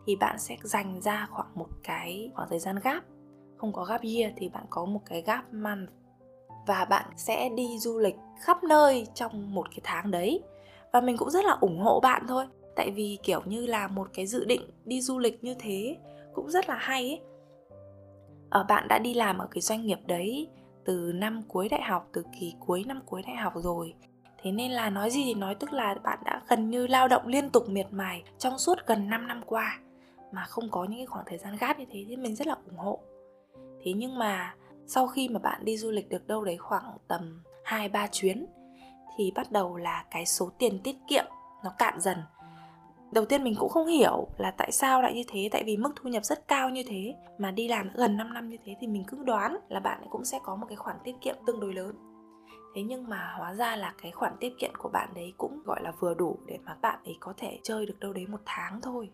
thì 0.06 0.16
bạn 0.16 0.38
sẽ 0.38 0.56
dành 0.62 1.00
ra 1.00 1.26
khoảng 1.30 1.48
một 1.54 1.68
cái 1.82 2.30
khoảng 2.34 2.48
thời 2.48 2.58
gian 2.58 2.76
gap, 2.82 3.04
không 3.56 3.72
có 3.72 3.84
gap 3.84 4.00
year 4.02 4.32
thì 4.36 4.48
bạn 4.48 4.64
có 4.70 4.84
một 4.84 5.00
cái 5.06 5.22
gap 5.22 5.52
month. 5.52 5.90
Và 6.66 6.84
bạn 6.84 7.04
sẽ 7.16 7.48
đi 7.48 7.78
du 7.78 7.98
lịch 7.98 8.16
khắp 8.40 8.64
nơi 8.64 9.06
trong 9.14 9.54
một 9.54 9.66
cái 9.70 9.80
tháng 9.82 10.10
đấy. 10.10 10.42
Và 10.92 11.00
mình 11.00 11.16
cũng 11.16 11.30
rất 11.30 11.44
là 11.44 11.52
ủng 11.60 11.80
hộ 11.80 12.00
bạn 12.00 12.26
thôi, 12.28 12.46
tại 12.76 12.90
vì 12.90 13.18
kiểu 13.22 13.40
như 13.44 13.66
là 13.66 13.88
một 13.88 14.08
cái 14.14 14.26
dự 14.26 14.44
định 14.44 14.70
đi 14.84 15.00
du 15.00 15.18
lịch 15.18 15.44
như 15.44 15.54
thế 15.58 15.96
cũng 16.34 16.50
rất 16.50 16.68
là 16.68 16.74
hay 16.74 17.02
ấy 17.02 17.20
ở 18.52 18.60
ờ, 18.60 18.64
bạn 18.68 18.88
đã 18.88 18.98
đi 18.98 19.14
làm 19.14 19.38
ở 19.38 19.46
cái 19.50 19.60
doanh 19.60 19.86
nghiệp 19.86 19.98
đấy 20.06 20.48
từ 20.84 21.12
năm 21.14 21.42
cuối 21.48 21.68
đại 21.68 21.82
học 21.82 22.08
từ 22.12 22.24
kỳ 22.40 22.54
cuối 22.60 22.84
năm 22.86 23.00
cuối 23.06 23.22
đại 23.26 23.36
học 23.36 23.52
rồi. 23.56 23.94
Thế 24.42 24.52
nên 24.52 24.70
là 24.70 24.90
nói 24.90 25.10
gì 25.10 25.24
thì 25.24 25.34
nói 25.34 25.54
tức 25.54 25.72
là 25.72 25.94
bạn 26.02 26.18
đã 26.24 26.42
gần 26.48 26.70
như 26.70 26.86
lao 26.86 27.08
động 27.08 27.26
liên 27.26 27.50
tục 27.50 27.68
miệt 27.68 27.86
mài 27.90 28.22
trong 28.38 28.58
suốt 28.58 28.78
gần 28.86 29.10
5 29.10 29.28
năm 29.28 29.42
qua 29.46 29.78
mà 30.32 30.44
không 30.44 30.70
có 30.70 30.84
những 30.84 30.98
cái 30.98 31.06
khoảng 31.06 31.24
thời 31.28 31.38
gian 31.38 31.56
gáp 31.56 31.78
như 31.78 31.84
thế 31.90 32.04
thì 32.08 32.16
mình 32.16 32.34
rất 32.34 32.46
là 32.46 32.54
ủng 32.54 32.78
hộ. 32.78 33.00
Thế 33.84 33.92
nhưng 33.92 34.18
mà 34.18 34.54
sau 34.86 35.06
khi 35.06 35.28
mà 35.28 35.38
bạn 35.38 35.64
đi 35.64 35.76
du 35.76 35.90
lịch 35.90 36.08
được 36.08 36.26
đâu 36.26 36.44
đấy 36.44 36.56
khoảng 36.56 36.96
tầm 37.08 37.42
2 37.64 37.88
3 37.88 38.06
chuyến 38.06 38.46
thì 39.16 39.32
bắt 39.34 39.52
đầu 39.52 39.76
là 39.76 40.04
cái 40.10 40.26
số 40.26 40.50
tiền 40.58 40.78
tiết 40.84 40.96
kiệm 41.08 41.24
nó 41.64 41.70
cạn 41.78 42.00
dần 42.00 42.18
đầu 43.12 43.24
tiên 43.24 43.44
mình 43.44 43.54
cũng 43.58 43.68
không 43.68 43.86
hiểu 43.86 44.28
là 44.38 44.50
tại 44.50 44.72
sao 44.72 45.02
lại 45.02 45.14
như 45.14 45.22
thế, 45.28 45.48
tại 45.52 45.64
vì 45.64 45.76
mức 45.76 45.92
thu 45.96 46.08
nhập 46.08 46.24
rất 46.24 46.48
cao 46.48 46.70
như 46.70 46.82
thế. 46.86 47.14
Mà 47.38 47.50
đi 47.50 47.68
làm 47.68 47.90
gần 47.94 48.16
5 48.16 48.34
năm 48.34 48.48
như 48.48 48.56
thế 48.64 48.76
thì 48.80 48.86
mình 48.86 49.04
cứ 49.06 49.22
đoán 49.24 49.56
là 49.68 49.80
bạn 49.80 50.06
cũng 50.10 50.24
sẽ 50.24 50.40
có 50.42 50.56
một 50.56 50.66
cái 50.68 50.76
khoản 50.76 50.96
tiết 51.04 51.14
kiệm 51.20 51.36
tương 51.46 51.60
đối 51.60 51.74
lớn. 51.74 51.96
Thế 52.74 52.82
nhưng 52.82 53.08
mà 53.08 53.34
hóa 53.38 53.54
ra 53.54 53.76
là 53.76 53.94
cái 54.02 54.12
khoản 54.12 54.32
tiết 54.40 54.52
kiệm 54.58 54.70
của 54.78 54.88
bạn 54.88 55.08
đấy 55.14 55.32
cũng, 55.38 55.62
gọi 55.64 55.82
là, 55.82 55.92
vừa 56.00 56.14
đủ 56.14 56.38
để 56.46 56.58
mà 56.64 56.76
bạn 56.82 56.98
ấy 57.04 57.16
có 57.20 57.34
thể 57.36 57.58
chơi 57.62 57.86
được 57.86 58.00
đâu 58.00 58.12
đấy 58.12 58.26
một 58.26 58.40
tháng 58.46 58.80
thôi. 58.80 59.10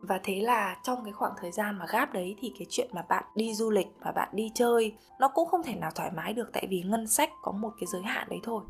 Và 0.00 0.20
thế 0.22 0.40
là 0.40 0.80
trong 0.82 1.04
cái 1.04 1.12
khoảng 1.12 1.32
thời 1.40 1.52
gian 1.52 1.78
mà 1.78 1.86
gáp 1.88 2.12
đấy 2.12 2.36
thì 2.40 2.52
cái 2.58 2.66
chuyện 2.70 2.90
mà 2.94 3.02
bạn 3.08 3.24
đi 3.34 3.54
du 3.54 3.70
lịch 3.70 3.86
và 4.04 4.12
bạn 4.12 4.28
đi 4.32 4.50
chơi 4.54 4.94
nó 5.20 5.28
cũng 5.28 5.48
không 5.48 5.62
thể 5.62 5.74
nào 5.74 5.90
thoải 5.94 6.10
mái 6.16 6.32
được, 6.32 6.50
tại 6.52 6.66
vì 6.70 6.82
ngân 6.82 7.06
sách 7.06 7.30
có 7.42 7.52
một 7.52 7.70
cái 7.80 7.86
giới 7.86 8.02
hạn 8.02 8.28
đấy 8.30 8.40
thôi 8.42 8.64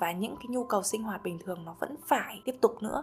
và 0.00 0.12
những 0.12 0.36
cái 0.36 0.46
nhu 0.48 0.64
cầu 0.64 0.82
sinh 0.82 1.02
hoạt 1.02 1.22
bình 1.22 1.38
thường 1.44 1.64
nó 1.64 1.74
vẫn 1.80 1.96
phải 2.08 2.42
tiếp 2.44 2.54
tục 2.60 2.82
nữa. 2.82 3.02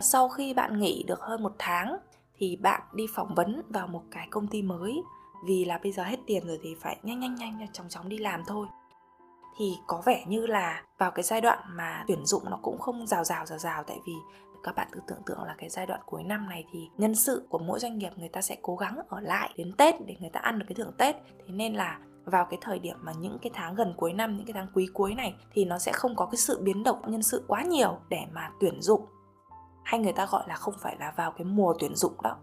Sau 0.00 0.28
khi 0.28 0.54
bạn 0.54 0.78
nghỉ 0.78 1.04
được 1.06 1.20
hơn 1.20 1.42
một 1.42 1.52
tháng 1.58 1.96
thì 2.36 2.56
bạn 2.56 2.82
đi 2.92 3.06
phỏng 3.14 3.34
vấn 3.34 3.62
vào 3.68 3.86
một 3.86 4.02
cái 4.10 4.28
công 4.30 4.46
ty 4.46 4.62
mới. 4.62 5.02
Vì 5.46 5.64
là 5.64 5.78
bây 5.82 5.92
giờ 5.92 6.04
hết 6.04 6.18
tiền 6.26 6.46
rồi 6.46 6.58
thì 6.62 6.74
phải 6.80 6.98
nhanh 7.02 7.20
nhanh 7.20 7.34
nhanh 7.34 7.72
chóng 7.72 7.88
chóng 7.88 8.08
đi 8.08 8.18
làm 8.18 8.42
thôi. 8.46 8.66
Thì 9.58 9.78
có 9.86 10.02
vẻ 10.06 10.24
như 10.26 10.46
là 10.46 10.82
vào 10.98 11.10
cái 11.10 11.22
giai 11.22 11.40
đoạn 11.40 11.58
mà 11.68 12.04
tuyển 12.08 12.26
dụng 12.26 12.42
nó 12.50 12.58
cũng 12.62 12.78
không 12.78 13.06
rào 13.06 13.24
rào 13.24 13.46
rào 13.46 13.58
rào. 13.58 13.82
Tại 13.86 13.98
vì 14.06 14.12
các 14.62 14.74
bạn 14.74 14.88
cứ 14.92 15.00
tưởng 15.06 15.22
tượng 15.26 15.42
là 15.42 15.54
cái 15.58 15.68
giai 15.68 15.86
đoạn 15.86 16.00
cuối 16.06 16.22
năm 16.24 16.48
này 16.48 16.64
thì 16.72 16.90
nhân 16.96 17.14
sự 17.14 17.46
của 17.48 17.58
mỗi 17.58 17.78
doanh 17.78 17.98
nghiệp 17.98 18.10
người 18.16 18.28
ta 18.28 18.42
sẽ 18.42 18.56
cố 18.62 18.76
gắng 18.76 18.98
ở 19.08 19.20
lại 19.20 19.54
đến 19.56 19.72
Tết 19.78 19.94
để 20.06 20.16
người 20.20 20.30
ta 20.30 20.40
ăn 20.40 20.58
được 20.58 20.66
cái 20.68 20.74
thưởng 20.74 20.92
Tết. 20.98 21.16
Thế 21.38 21.52
nên 21.52 21.74
là 21.74 21.98
vào 22.28 22.46
cái 22.50 22.58
thời 22.62 22.78
điểm 22.78 22.96
mà 23.00 23.12
những 23.12 23.38
cái 23.42 23.50
tháng 23.54 23.74
gần 23.74 23.94
cuối 23.96 24.12
năm, 24.12 24.36
những 24.36 24.46
cái 24.46 24.52
tháng 24.52 24.66
quý 24.74 24.88
cuối 24.92 25.14
này 25.14 25.34
thì 25.52 25.64
nó 25.64 25.78
sẽ 25.78 25.92
không 25.92 26.16
có 26.16 26.26
cái 26.26 26.36
sự 26.36 26.60
biến 26.62 26.82
động 26.82 27.02
nhân 27.06 27.22
sự 27.22 27.44
quá 27.48 27.62
nhiều 27.62 27.98
để 28.08 28.20
mà 28.32 28.50
tuyển 28.60 28.82
dụng. 28.82 29.06
Hay 29.84 30.00
người 30.00 30.12
ta 30.12 30.26
gọi 30.26 30.42
là 30.48 30.54
không 30.54 30.74
phải 30.80 30.96
là 31.00 31.12
vào 31.16 31.30
cái 31.30 31.44
mùa 31.44 31.74
tuyển 31.78 31.94
dụng 31.94 32.12
đó. 32.22 32.36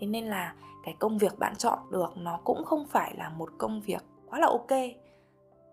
Thế 0.00 0.06
nên 0.06 0.26
là 0.26 0.54
cái 0.84 0.96
công 0.98 1.18
việc 1.18 1.38
bạn 1.38 1.56
chọn 1.56 1.78
được 1.90 2.16
nó 2.16 2.38
cũng 2.44 2.64
không 2.64 2.86
phải 2.86 3.14
là 3.16 3.28
một 3.28 3.48
công 3.58 3.80
việc 3.80 4.02
quá 4.30 4.38
là 4.38 4.46
ok. 4.46 4.70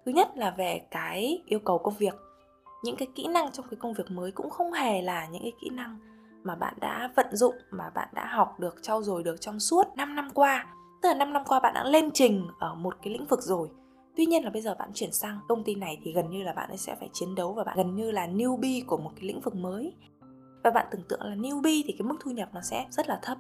Thứ 0.06 0.12
nhất 0.12 0.38
là 0.38 0.52
về 0.52 0.82
cái 0.92 1.44
yêu 1.46 1.60
cầu 1.60 1.78
công 1.78 1.96
việc. 1.98 2.16
Những 2.84 2.96
cái 2.96 3.08
kỹ 3.16 3.28
năng 3.28 3.52
trong 3.52 3.68
cái 3.72 3.78
công 3.82 3.94
việc 3.94 4.12
mới 4.12 4.32
cũng 4.32 4.50
không 4.50 4.72
hề 4.72 5.02
là 5.02 5.28
những 5.28 5.42
cái 5.42 5.54
kỹ 5.62 5.70
năng 5.70 6.00
mà 6.44 6.56
bạn 6.56 6.74
đã 6.80 7.12
vận 7.16 7.36
dụng, 7.36 7.56
mà 7.72 7.90
bạn 7.90 8.10
đã 8.14 8.26
học 8.26 8.60
được, 8.60 8.76
trau 8.82 9.04
dồi 9.04 9.24
được 9.24 9.42
trong 9.42 9.60
suốt 9.60 9.88
5 9.96 10.16
năm 10.16 10.30
qua 10.34 10.66
tức 11.06 11.10
là 11.10 11.16
5 11.16 11.34
năm 11.34 11.44
qua 11.46 11.60
bạn 11.60 11.74
đã 11.74 11.84
lên 11.84 12.12
trình 12.14 12.48
ở 12.60 12.76
một 12.76 12.96
cái 13.02 13.14
lĩnh 13.14 13.26
vực 13.26 13.42
rồi. 13.42 13.70
Tuy 14.16 14.26
nhiên 14.26 14.44
là 14.44 14.50
bây 14.50 14.62
giờ 14.62 14.76
bạn 14.80 14.90
chuyển 14.94 15.12
sang 15.12 15.40
công 15.48 15.64
ty 15.64 15.76
này 15.76 16.00
thì 16.04 16.14
gần 16.14 16.30
như 16.30 16.44
là 16.44 16.54
bạn 16.54 16.70
ấy 16.70 16.78
sẽ 16.78 16.96
phải 17.00 17.10
chiến 17.14 17.36
đấu 17.36 17.54
và 17.54 17.64
bạn 17.64 17.78
gần 17.78 17.96
như 17.96 18.12
là 18.12 18.28
newbie 18.28 18.86
của 18.88 18.98
một 18.98 19.12
cái 19.16 19.26
lĩnh 19.26 19.42
vực 19.42 19.56
mới. 19.56 19.94
Và 20.64 20.72
bạn 20.72 20.88
tưởng 20.92 21.02
tượng 21.10 21.22
là 21.22 21.36
newbie 21.36 21.84
thì 21.86 21.96
cái 22.00 22.08
mức 22.08 22.16
thu 22.20 22.32
nhập 22.32 22.50
nó 22.54 22.62
sẽ 22.62 22.86
rất 22.90 23.10
là 23.10 23.20
thấp. 23.22 23.38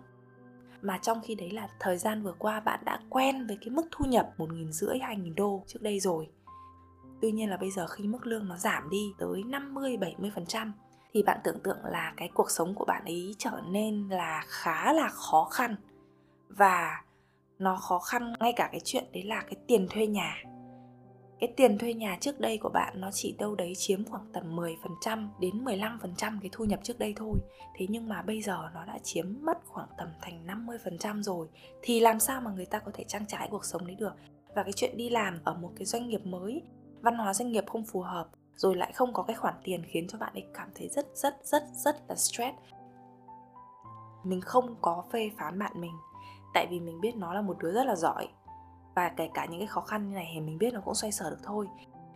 Mà 0.81 0.98
trong 0.98 1.22
khi 1.24 1.36
đấy 1.36 1.51
là 1.51 1.67
thời 1.79 1.98
gian 1.98 2.24
vừa 2.24 2.34
qua 2.39 2.60
bạn 2.60 2.79
đã 2.86 3.00
quen 3.10 3.48
với 3.48 3.57
cái 3.62 3.69
mức 3.69 3.86
thu 3.91 4.05
nhập 4.05 4.29
một 4.38 4.53
nghìn 4.53 4.72
rưỡi, 4.72 4.98
hai 5.00 5.15
nghìn 5.15 5.36
đô 5.36 5.63
trước 5.67 5.81
đây 5.81 6.00
rồi. 6.00 6.29
Tuy 7.22 7.31
nhiên 7.31 7.50
là 7.50 7.57
bây 7.57 7.72
giờ 7.72 7.88
khi 7.88 8.07
mức 8.07 8.27
lương 8.27 8.48
nó 8.48 8.57
giảm 8.57 8.89
đi 8.89 9.13
tới 9.17 9.43
50 9.43 9.98
70% 9.98 10.72
thì 11.13 11.24
bạn 11.24 11.39
tưởng 11.43 11.60
tượng 11.60 11.79
là 11.84 12.13
cái 12.17 12.29
cuộc 12.34 12.51
sống 12.51 12.75
của 12.75 12.86
bạn 12.86 13.05
ấy 13.05 13.36
trở 13.38 13.62
nên 13.67 14.10
là 14.10 14.43
khá 14.48 14.93
là 14.93 15.10
khó 15.10 15.50
khăn. 15.51 15.75
Và 16.50 17.04
nó 17.59 17.75
khó 17.75 18.00
khăn 18.00 18.33
ngay 18.39 18.53
cả 18.55 18.69
cái 18.71 18.81
chuyện 18.83 19.03
đấy 19.13 19.24
là 19.24 19.41
cái 19.41 19.55
tiền 19.67 19.88
thuê 19.89 20.07
nhà 20.07 20.43
cái 21.39 21.53
tiền 21.57 21.77
thuê 21.77 21.93
nhà 21.93 22.17
trước 22.21 22.39
đây 22.39 22.57
của 22.57 22.69
bạn 22.69 23.01
nó 23.01 23.12
chỉ 23.12 23.35
đâu 23.39 23.55
đấy 23.55 23.74
chiếm 23.77 24.05
khoảng 24.05 24.25
tầm 24.33 24.55
10% 24.55 25.27
đến 25.39 25.63
15% 25.65 26.39
cái 26.41 26.50
thu 26.51 26.65
nhập 26.65 26.79
trước 26.83 27.00
đây 27.00 27.13
thôi. 27.17 27.39
Thế 27.75 27.85
nhưng 27.89 28.09
mà 28.09 28.21
bây 28.21 28.41
giờ 28.41 28.69
nó 28.74 28.85
đã 28.85 28.97
chiếm 29.03 29.25
mất 29.41 29.57
khoảng 29.67 29.88
tầm 29.97 30.07
thành 30.21 30.47
50% 30.47 31.24
rồi 31.24 31.47
thì 31.81 32.00
làm 32.00 32.19
sao 32.19 32.41
mà 32.41 32.51
người 32.51 32.65
ta 32.65 32.79
có 32.79 32.91
thể 32.93 33.03
trang 33.07 33.25
trải 33.27 33.47
cuộc 33.51 33.65
sống 33.65 33.88
đấy 33.88 33.95
được? 33.95 34.13
Và 34.55 34.63
cái 34.63 34.74
chuyện 34.74 34.97
đi 34.97 35.09
làm 35.09 35.39
ở 35.43 35.53
một 35.53 35.71
cái 35.75 35.85
doanh 35.85 36.07
nghiệp 36.07 36.25
mới, 36.25 36.62
văn 37.01 37.17
hóa 37.17 37.33
doanh 37.33 37.51
nghiệp 37.51 37.63
không 37.67 37.85
phù 37.85 38.01
hợp 38.01 38.27
rồi 38.55 38.75
lại 38.75 38.91
không 38.93 39.13
có 39.13 39.24
cái 39.24 39.35
khoản 39.35 39.53
tiền 39.63 39.83
khiến 39.88 40.07
cho 40.07 40.17
bạn 40.17 40.33
ấy 40.33 40.45
cảm 40.53 40.69
thấy 40.75 40.89
rất 40.89 41.05
rất 41.15 41.35
rất 41.43 41.63
rất 41.74 41.95
là 42.09 42.15
stress. 42.15 42.57
Mình 44.24 44.41
không 44.41 44.75
có 44.81 45.03
phê 45.12 45.31
phán 45.38 45.59
bạn 45.59 45.71
mình 45.81 45.93
tại 46.55 46.67
vì 46.69 46.79
mình 46.79 47.01
biết 47.01 47.15
nó 47.15 47.33
là 47.33 47.41
một 47.41 47.57
đứa 47.59 47.71
rất 47.71 47.85
là 47.85 47.95
giỏi. 47.95 48.27
Và 48.95 49.09
kể 49.17 49.29
cả 49.33 49.45
những 49.45 49.59
cái 49.59 49.67
khó 49.67 49.81
khăn 49.81 50.09
như 50.09 50.15
này 50.15 50.31
thì 50.33 50.41
mình 50.41 50.57
biết 50.57 50.74
nó 50.74 50.81
cũng 50.85 50.95
xoay 50.95 51.12
sở 51.12 51.29
được 51.29 51.39
thôi. 51.43 51.67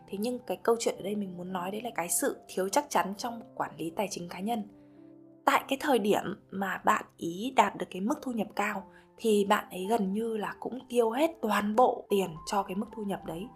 Thế 0.08 0.18
nhưng 0.22 0.40
cái 0.40 0.58
câu 0.58 0.76
chuyện 0.80 0.96
ở 0.98 1.02
đây 1.04 1.16
mình 1.16 1.38
muốn 1.38 1.54
nói 1.54 1.72
đấy 1.72 1.82
là 1.82 1.90
cái 1.96 2.10
sự 2.10 2.38
thiếu 2.48 2.70
chắc 2.70 2.86
chắn 2.90 3.14
trong 3.18 3.42
quản 3.56 3.72
lý 3.78 3.90
tài 3.90 4.08
chính 4.12 4.30
cá 4.30 4.40
nhân. 4.40 4.64
Tại 5.46 5.64
cái 5.68 5.78
thời 5.82 6.00
điểm 6.00 6.24
mà 6.52 6.82
bạn 6.86 7.06
ý 7.18 7.54
đạt 7.56 7.76
được 7.78 7.86
cái 7.92 8.02
mức 8.02 8.16
thu 8.22 8.32
nhập 8.32 8.48
cao 8.56 8.84
thì 9.18 9.46
bạn 9.46 9.66
ấy 9.72 9.86
gần 9.90 10.14
như 10.14 10.38
là 10.38 10.56
cũng 10.60 10.80
tiêu 10.90 11.12
hết 11.12 11.32
toàn 11.42 11.76
bộ 11.76 12.06
tiền 12.10 12.30
cho 12.46 12.64
cái 12.64 12.76
mức 12.76 12.88
thu 12.96 13.04
nhập 13.04 13.26
đấy. 13.26 13.48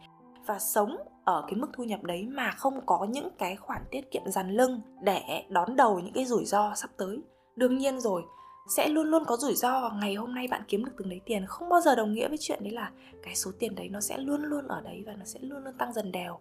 Và 0.46 0.60
sống 0.60 0.96
ở 1.26 1.44
cái 1.48 1.56
mức 1.56 1.68
thu 1.74 1.84
nhập 1.84 2.04
đấy 2.04 2.28
mà 2.32 2.52
không 2.52 2.86
có 2.86 3.08
những 3.10 3.30
cái 3.38 3.56
khoản 3.56 3.82
tiết 3.92 4.12
kiệm 4.12 4.24
dàn 4.26 4.52
lưng 4.52 4.82
để 5.02 5.22
đón 5.50 5.76
đầu 5.76 6.00
những 6.00 6.14
cái 6.14 6.26
rủi 6.26 6.46
ro 6.46 6.74
sắp 6.76 6.90
tới. 6.98 7.22
Đương 7.56 7.78
nhiên 7.78 8.00
rồi 8.00 8.24
sẽ 8.70 8.90
luôn 8.90 9.08
luôn 9.08 9.24
có 9.28 9.38
rủi 9.38 9.56
ro. 9.56 9.82
Và 9.82 9.98
ngày 10.02 10.16
hôm 10.16 10.36
nay 10.36 10.48
bạn 10.48 10.62
kiếm 10.68 10.86
được 10.86 10.92
từng 10.98 11.10
đấy 11.10 11.22
tiền, 11.26 11.46
không 11.46 11.70
bao 11.70 11.82
giờ 11.82 11.96
đồng 11.96 12.14
nghĩa 12.14 12.28
với 12.28 12.38
chuyện 12.38 12.64
đấy 12.64 12.74
là 12.74 12.92
cái 13.24 13.36
số 13.36 13.52
tiền 13.60 13.76
đấy 13.76 13.90
nó 13.90 14.02
sẽ 14.02 14.18
luôn 14.18 14.42
luôn 14.44 14.68
ở 14.68 14.82
đấy 14.82 15.04
và 15.06 15.14
nó 15.14 15.26
sẽ 15.26 15.40
luôn 15.44 15.64
luôn 15.64 15.74
tăng 15.78 15.94
dần 15.94 16.12
đều. 16.12 16.40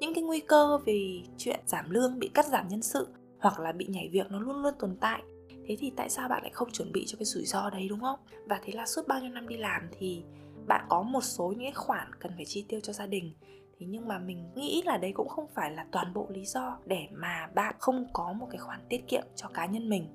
Những 0.00 0.14
cái 0.14 0.24
nguy 0.24 0.40
cơ 0.40 0.78
về 0.86 1.20
chuyện 1.38 1.60
giảm 1.66 1.90
lương, 1.90 2.18
bị 2.18 2.30
cắt 2.34 2.46
giảm 2.46 2.68
nhân 2.68 2.82
sự 2.82 3.08
hoặc 3.38 3.60
là 3.60 3.72
bị 3.72 3.86
nhảy 3.86 4.08
việc 4.08 4.30
nó 4.30 4.40
luôn 4.40 4.62
luôn 4.62 4.74
tồn 4.78 4.96
tại. 5.00 5.22
Thế 5.66 5.76
thì 5.78 5.92
tại 5.96 6.10
sao 6.10 6.28
bạn 6.28 6.42
lại 6.42 6.50
không 6.54 6.70
chuẩn 6.70 6.92
bị 6.92 7.04
cho 7.06 7.16
cái 7.18 7.24
rủi 7.24 7.44
ro 7.44 7.70
đấy, 7.70 7.86
đúng 7.88 8.00
không? 8.00 8.18
Và 8.46 8.60
thế 8.64 8.72
là 8.72 8.86
suốt 8.86 9.08
bao 9.08 9.20
nhiêu 9.20 9.30
năm 9.30 9.48
đi 9.48 9.56
làm 9.56 9.82
thì 9.98 10.22
bạn 10.66 10.86
có 10.88 11.02
một 11.02 11.24
số 11.24 11.54
những 11.56 11.74
khoản 11.74 12.10
cần 12.20 12.32
phải 12.36 12.44
chi 12.44 12.64
tiêu 12.68 12.80
cho 12.82 12.92
gia 12.92 13.06
đình. 13.06 13.32
Thế 13.78 13.86
nhưng 13.88 14.08
mà 14.08 14.18
mình 14.18 14.50
nghĩ 14.54 14.82
là 14.86 14.96
đấy 14.96 15.12
cũng 15.14 15.28
không 15.28 15.46
phải 15.54 15.70
là 15.70 15.86
toàn 15.92 16.14
bộ 16.14 16.26
lý 16.30 16.44
do 16.44 16.78
để 16.86 17.08
mà 17.12 17.48
bạn 17.54 17.74
không 17.78 18.06
có 18.12 18.32
một 18.32 18.46
cái 18.50 18.58
khoản 18.58 18.80
tiết 18.88 19.08
kiệm 19.08 19.22
cho 19.36 19.48
cá 19.48 19.66
nhân 19.66 19.88
mình 19.88 20.06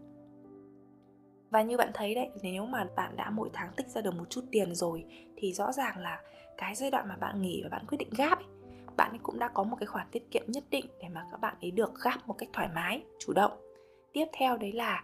và 1.53 1.62
như 1.62 1.77
bạn 1.77 1.91
thấy 1.93 2.15
đấy 2.15 2.29
nếu 2.41 2.65
mà 2.65 2.86
bạn 2.95 3.15
đã 3.15 3.29
mỗi 3.29 3.50
tháng 3.53 3.72
tích 3.75 3.88
ra 3.88 4.01
được 4.01 4.15
một 4.15 4.29
chút 4.29 4.41
tiền 4.51 4.75
rồi 4.75 5.05
thì 5.38 5.53
rõ 5.53 5.72
ràng 5.72 5.98
là 5.98 6.22
cái 6.57 6.75
giai 6.75 6.91
đoạn 6.91 7.07
mà 7.07 7.15
bạn 7.15 7.41
nghỉ 7.41 7.62
và 7.63 7.69
bạn 7.69 7.86
quyết 7.88 7.98
định 7.98 8.10
gáp 8.17 8.38
ấy, 8.38 8.45
bạn 8.98 9.12
ấy 9.12 9.19
cũng 9.24 9.39
đã 9.39 9.48
có 9.48 9.63
một 9.63 9.75
cái 9.79 9.88
khoản 9.88 10.07
tiết 10.12 10.31
kiệm 10.31 10.43
nhất 10.48 10.63
định 10.69 10.86
để 11.01 11.10
mà 11.10 11.25
các 11.31 11.41
bạn 11.41 11.55
ấy 11.62 11.72
được 11.72 11.91
gáp 12.03 12.17
một 12.27 12.33
cách 12.38 12.50
thoải 12.53 12.69
mái 12.75 13.03
chủ 13.19 13.33
động. 13.33 13.51
Tiếp 14.13 14.25
theo 14.33 14.57
đấy 14.57 14.72
là 14.72 15.03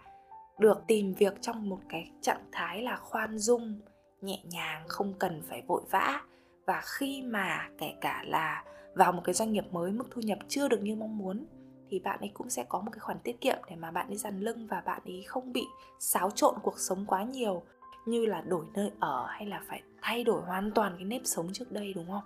được 0.58 0.82
tìm 0.86 1.14
việc 1.14 1.34
trong 1.40 1.68
một 1.68 1.78
cái 1.88 2.10
trạng 2.20 2.44
thái 2.52 2.82
là 2.82 2.96
khoan 2.96 3.38
dung 3.38 3.80
nhẹ 4.20 4.38
nhàng 4.44 4.84
không 4.88 5.14
cần 5.18 5.42
phải 5.48 5.62
vội 5.66 5.82
vã. 5.90 6.22
Và 6.66 6.80
khi 6.84 7.22
mà 7.22 7.68
kể 7.78 7.94
cả 8.00 8.24
là 8.26 8.64
vào 8.94 9.12
một 9.12 9.22
cái 9.24 9.34
doanh 9.34 9.52
nghiệp 9.52 9.64
mới 9.70 9.92
mức 9.92 10.08
thu 10.10 10.20
nhập 10.20 10.38
chưa 10.48 10.68
được 10.68 10.82
như 10.82 10.96
mong 10.96 11.18
muốn 11.18 11.46
thì 11.90 11.98
bạn 11.98 12.20
ấy 12.20 12.30
cũng 12.34 12.50
sẽ 12.50 12.64
có 12.68 12.80
một 12.80 12.90
cái 12.92 13.00
khoản 13.00 13.18
tiết 13.18 13.40
kiệm 13.40 13.58
để 13.70 13.76
mà 13.76 13.90
bạn 13.90 14.06
ấy 14.06 14.16
dằn 14.16 14.40
lưng 14.40 14.66
và 14.66 14.80
bạn 14.80 15.00
ấy 15.04 15.24
không 15.26 15.52
bị 15.52 15.66
xáo 15.98 16.30
trộn 16.30 16.54
cuộc 16.62 16.78
sống 16.78 17.04
quá 17.06 17.22
nhiều, 17.22 17.62
như 18.06 18.26
là 18.26 18.40
đổi 18.40 18.64
nơi 18.74 18.90
ở 19.00 19.26
hay 19.28 19.46
là 19.46 19.62
phải 19.68 19.82
thay 20.02 20.24
đổi 20.24 20.42
hoàn 20.42 20.70
toàn 20.70 20.94
cái 20.96 21.04
nếp 21.04 21.20
sống 21.24 21.48
trước 21.52 21.72
đây, 21.72 21.92
đúng 21.94 22.06
không? 22.10 22.24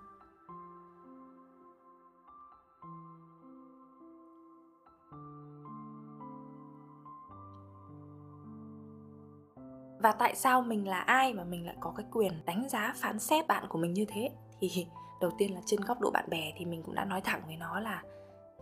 Và 10.05 10.13
tại 10.13 10.35
sao 10.35 10.63
mình 10.63 10.89
là 10.89 11.01
ai 11.01 11.35
mà 11.35 11.45
mình 11.45 11.67
lại 11.67 11.77
có 11.81 11.93
cái 11.97 12.07
quyền 12.13 12.33
đánh 12.47 12.69
giá, 12.69 12.95
phán 12.97 13.19
xét 13.19 13.47
bạn 13.47 13.65
của 13.69 13.79
mình 13.79 13.95
như 13.95 14.05
thế? 14.09 14.31
Thì 14.61 14.87
đầu 15.21 15.31
tiên 15.39 15.55
là 15.55 15.61
trên 15.67 15.81
góc 15.81 16.01
độ 16.01 16.11
bạn 16.11 16.25
bè 16.29 16.53
thì 16.57 16.65
mình 16.65 16.83
cũng 16.83 16.95
đã 16.95 17.05
nói 17.05 17.21
thẳng 17.21 17.43
với 17.47 17.57
nó 17.57 17.81
là 17.81 18.03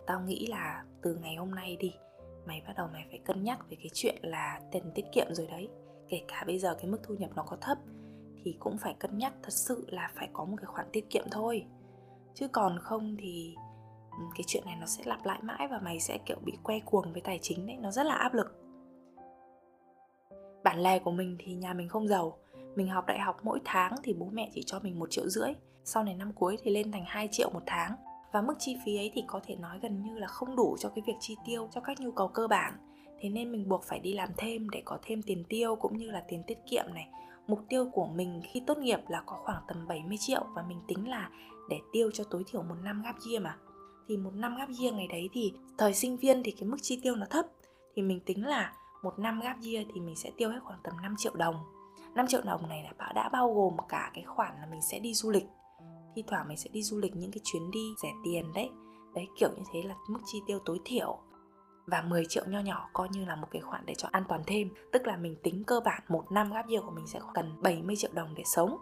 tao 0.07 0.21
nghĩ 0.21 0.47
là 0.47 0.85
từ 1.03 1.15
ngày 1.15 1.35
hôm 1.35 1.51
nay 1.51 1.77
đi, 1.77 1.95
mày 2.47 2.63
bắt 2.67 2.73
đầu 2.77 2.89
mày 2.93 3.05
phải 3.11 3.21
cân 3.25 3.45
nhắc 3.45 3.59
về 3.71 3.77
cái 3.77 3.91
chuyện 3.95 4.17
là 4.23 4.61
tiền 4.71 4.93
tiết 4.95 5.05
kiệm 5.13 5.27
rồi 5.31 5.47
đấy. 5.47 5.69
Kể 6.09 6.23
cả 6.29 6.45
bây 6.47 6.59
giờ 6.59 6.75
cái 6.75 6.87
mức 6.87 6.99
thu 7.03 7.15
nhập 7.15 7.31
nó 7.37 7.43
có 7.43 7.57
thấp 7.61 7.79
thì 8.45 8.57
cũng 8.59 8.79
phải 8.79 8.95
cân 8.99 9.19
nhắc 9.19 9.33
thật 9.43 9.53
sự 9.53 9.87
là 9.89 10.11
phải 10.15 10.29
có 10.33 10.45
một 10.45 10.57
cái 10.57 10.67
khoản 10.67 10.87
tiết 10.93 11.11
kiệm 11.11 11.25
thôi. 11.31 11.65
Chứ 12.35 12.49
còn 12.49 12.79
không 12.79 13.17
thì 13.19 13.55
ừ, 14.11 14.25
cái 14.35 14.43
chuyện 14.47 14.65
này 14.67 14.77
nó 14.81 14.87
sẽ 14.87 15.03
lặp 15.07 15.25
lại 15.25 15.41
mãi 15.43 15.69
và 15.71 15.81
mày 15.85 16.01
sẽ, 16.01 16.19
kiểu, 16.27 16.37
bị 16.45 16.53
que 16.63 16.81
cuồng 16.81 17.13
với 17.13 17.21
tài 17.21 17.39
chính 17.43 17.67
đấy. 17.67 17.77
Nó 17.81 17.91
rất 17.91 18.07
là 18.07 18.15
áp 18.15 18.35
lực. 18.35 18.47
Bản 20.65 20.79
lề 20.79 20.99
của 20.99 21.11
mình 21.11 21.37
thì 21.41 21.55
nhà 21.55 21.75
mình 21.75 21.89
không 21.89 22.09
giàu. 22.09 22.39
Mình 22.75 22.89
học 22.89 23.07
đại 23.07 23.19
học 23.19 23.37
mỗi 23.43 23.61
tháng 23.65 23.95
thì 24.03 24.15
bố 24.15 24.29
mẹ 24.33 24.51
chỉ 24.55 24.63
cho 24.67 24.81
mình 24.81 24.99
một 24.99 25.11
triệu 25.11 25.29
rưỡi. 25.29 25.53
Sau 25.85 26.05
này 26.05 26.15
năm 26.15 26.33
cuối 26.33 26.59
thì 26.63 26.71
lên 26.71 26.93
thành 26.93 27.05
2 27.07 27.29
triệu 27.31 27.51
một 27.51 27.63
tháng 27.67 27.97
và 28.33 28.43
mức 28.43 28.55
chi 28.59 28.77
phí 28.85 28.97
ấy 28.97 29.11
thì 29.15 29.25
có 29.27 29.41
thể 29.45 29.57
nói 29.57 29.79
gần 29.83 30.03
như 30.03 30.19
là 30.19 30.27
không 30.27 30.57
đủ 30.57 30.77
cho 30.79 30.89
cái 30.89 31.03
việc 31.07 31.17
chi 31.21 31.37
tiêu, 31.45 31.69
cho 31.73 31.81
các 31.81 32.01
nhu 32.01 32.11
cầu 32.11 32.29
cơ 32.29 32.49
bản. 32.49 32.75
Thế 33.21 33.29
nên 33.29 33.53
mình 33.53 33.69
buộc 33.69 33.85
phải 33.85 33.99
đi 33.99 34.13
làm 34.13 34.29
thêm 34.37 34.71
để 34.71 34.83
có 34.85 34.99
thêm 35.03 35.23
tiền 35.23 35.45
tiêu 35.49 35.77
cũng 35.77 35.97
như 35.97 36.11
là 36.11 36.23
tiền 36.29 36.43
tiết 36.47 36.59
kiệm 36.71 36.85
này. 36.95 37.09
Mục 37.47 37.61
tiêu 37.69 37.91
của 37.93 38.07
mình 38.07 38.43
khi 38.45 38.63
tốt 38.67 38.79
nghiệp 38.79 39.01
là 39.09 39.23
có 39.27 39.37
khoảng 39.45 39.63
tầm 39.69 39.89
70 39.89 40.17
triệu 40.21 40.45
và 40.55 40.63
mình 40.63 40.81
tính 40.89 41.09
là 41.09 41.31
để 41.71 41.81
tiêu 41.93 42.11
cho 42.15 42.25
tối 42.25 42.45
thiểu 42.47 42.63
một 42.63 42.75
năm 42.83 43.03
gap 43.03 43.17
year 43.31 43.43
mà. 43.43 43.57
Thì 44.09 44.17
một 44.17 44.35
năm 44.35 44.57
gap 44.57 44.69
year 44.81 44.95
ngày 44.95 45.07
đấy 45.07 45.29
thì 45.33 45.53
thời 45.79 45.95
sinh 45.95 46.17
viên 46.17 46.43
thì 46.43 46.51
cái 46.51 46.69
mức 46.69 46.77
chi 46.83 47.01
tiêu 47.03 47.17
nó 47.17 47.27
thấp. 47.31 47.47
Thì 47.95 48.03
mình 48.03 48.21
tính 48.27 48.47
là 48.47 48.73
một 49.03 49.19
năm 49.19 49.41
gap 49.41 49.57
year 49.57 49.87
thì 49.95 50.01
mình 50.01 50.17
sẽ 50.17 50.31
tiêu 50.37 50.51
hết 50.51 50.59
khoảng 50.63 50.81
tầm 50.83 50.95
5 51.03 51.15
triệu 51.19 51.35
đồng. 51.35 51.57
5 52.15 52.27
triệu 52.27 52.41
đồng 52.45 52.69
này 52.69 52.83
là 52.99 53.13
đã 53.15 53.29
bao 53.29 53.55
gồm 53.55 53.77
cả 53.89 54.11
cái 54.15 54.25
khoản 54.25 54.55
là 54.61 54.67
mình 54.71 54.81
sẽ 54.83 54.99
đi 54.99 55.15
du 55.15 55.31
lịch 55.31 55.45
thi 56.15 56.25
thoảng 56.27 56.49
mình 56.49 56.57
sẽ 56.57 56.71
đi 56.73 56.83
du 56.83 56.99
lịch 56.99 57.17
những 57.17 57.31
cái 57.31 57.41
chuyến 57.45 57.71
đi 57.71 57.95
rẻ 58.03 58.13
tiền 58.25 58.53
đấy. 58.55 58.71
Đấy, 59.15 59.29
kiểu 59.39 59.49
như 59.57 59.63
thế 59.73 59.83
là 59.83 59.95
mức 60.09 60.21
chi 60.25 60.43
tiêu 60.47 60.59
tối 60.65 60.81
thiểu. 60.85 61.19
Và 61.87 62.03
10 62.03 62.25
triệu 62.29 62.45
nho 62.47 62.61
nhỏ 62.61 62.89
coi 62.93 63.09
như 63.11 63.25
là 63.25 63.37
một 63.37 63.47
cái 63.51 63.63
khoản 63.63 63.87
để 63.87 63.95
cho 63.95 64.09
an 64.13 64.25
toàn 64.29 64.41
thêm. 64.47 64.69
Tức 64.93 65.07
là 65.07 65.17
mình 65.17 65.37
tính 65.43 65.65
cơ 65.67 65.81
bản 65.85 66.03
một 66.09 66.33
năm 66.33 66.53
gap 66.53 66.69
year 66.69 66.85
của 66.85 66.91
mình 66.91 67.07
sẽ 67.07 67.21
cần 67.35 67.53
70 67.63 67.97
triệu 67.97 68.11
đồng 68.15 68.35
để 68.35 68.43
sống. 68.47 68.79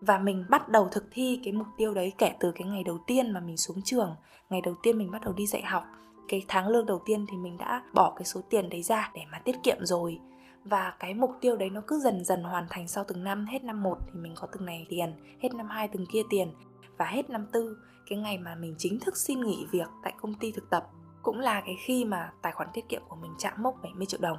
Và 0.00 0.18
mình 0.18 0.44
bắt 0.50 0.68
đầu 0.68 0.88
thực 0.92 1.04
thi 1.10 1.40
cái 1.44 1.52
mục 1.52 1.66
tiêu 1.76 1.94
đấy 1.94 2.12
kể 2.18 2.36
từ 2.40 2.52
cái 2.52 2.68
ngày 2.68 2.84
đầu 2.84 2.98
tiên 3.06 3.32
mà 3.32 3.40
mình 3.40 3.56
xuống 3.56 3.82
trường. 3.84 4.16
Ngày 4.50 4.60
đầu 4.60 4.74
tiên 4.82 4.98
mình 4.98 5.10
bắt 5.10 5.22
đầu 5.24 5.34
đi 5.34 5.46
dạy 5.46 5.62
học. 5.62 5.84
Cái 6.28 6.44
tháng 6.48 6.68
lương 6.68 6.86
đầu 6.86 7.02
tiên 7.04 7.26
thì 7.30 7.36
mình 7.36 7.58
đã 7.58 7.82
bỏ 7.94 8.14
cái 8.16 8.24
số 8.24 8.40
tiền 8.50 8.68
đấy 8.68 8.82
ra 8.82 9.10
để 9.14 9.22
mà 9.32 9.38
tiết 9.38 9.56
kiệm 9.62 9.76
rồi 9.80 10.20
và 10.64 10.96
cái 11.00 11.14
mục 11.14 11.30
tiêu 11.40 11.56
đấy 11.56 11.70
nó 11.70 11.80
cứ 11.86 11.98
dần 11.98 12.24
dần 12.24 12.42
hoàn 12.42 12.66
thành 12.70 12.88
sau 12.88 13.04
từng 13.08 13.24
năm. 13.24 13.46
Hết 13.46 13.64
năm 13.64 13.82
1 13.82 13.98
thì 14.06 14.20
mình 14.20 14.34
có 14.36 14.48
từng 14.52 14.66
này 14.66 14.86
tiền, 14.88 15.14
hết 15.42 15.54
năm 15.54 15.68
2 15.68 15.88
từng 15.88 16.06
kia 16.12 16.22
tiền, 16.30 16.54
và 16.98 17.06
hết 17.06 17.30
năm 17.30 17.46
tư, 17.52 17.76
cái 18.08 18.18
ngày 18.18 18.38
mà 18.38 18.54
mình 18.54 18.74
chính 18.78 19.00
thức 19.00 19.16
xin 19.16 19.40
nghỉ 19.40 19.66
việc 19.70 19.88
tại 20.02 20.14
công 20.20 20.34
ty 20.34 20.52
thực 20.52 20.70
tập 20.70 20.86
cũng 21.22 21.38
là 21.38 21.60
cái 21.60 21.76
khi 21.84 22.04
mà 22.04 22.32
tài 22.42 22.52
khoản 22.52 22.68
tiết 22.72 22.88
kiệm 22.88 23.02
của 23.08 23.16
mình 23.16 23.34
chạm 23.38 23.52
mốc 23.58 23.82
70 23.82 24.06
triệu 24.06 24.20
đồng. 24.20 24.38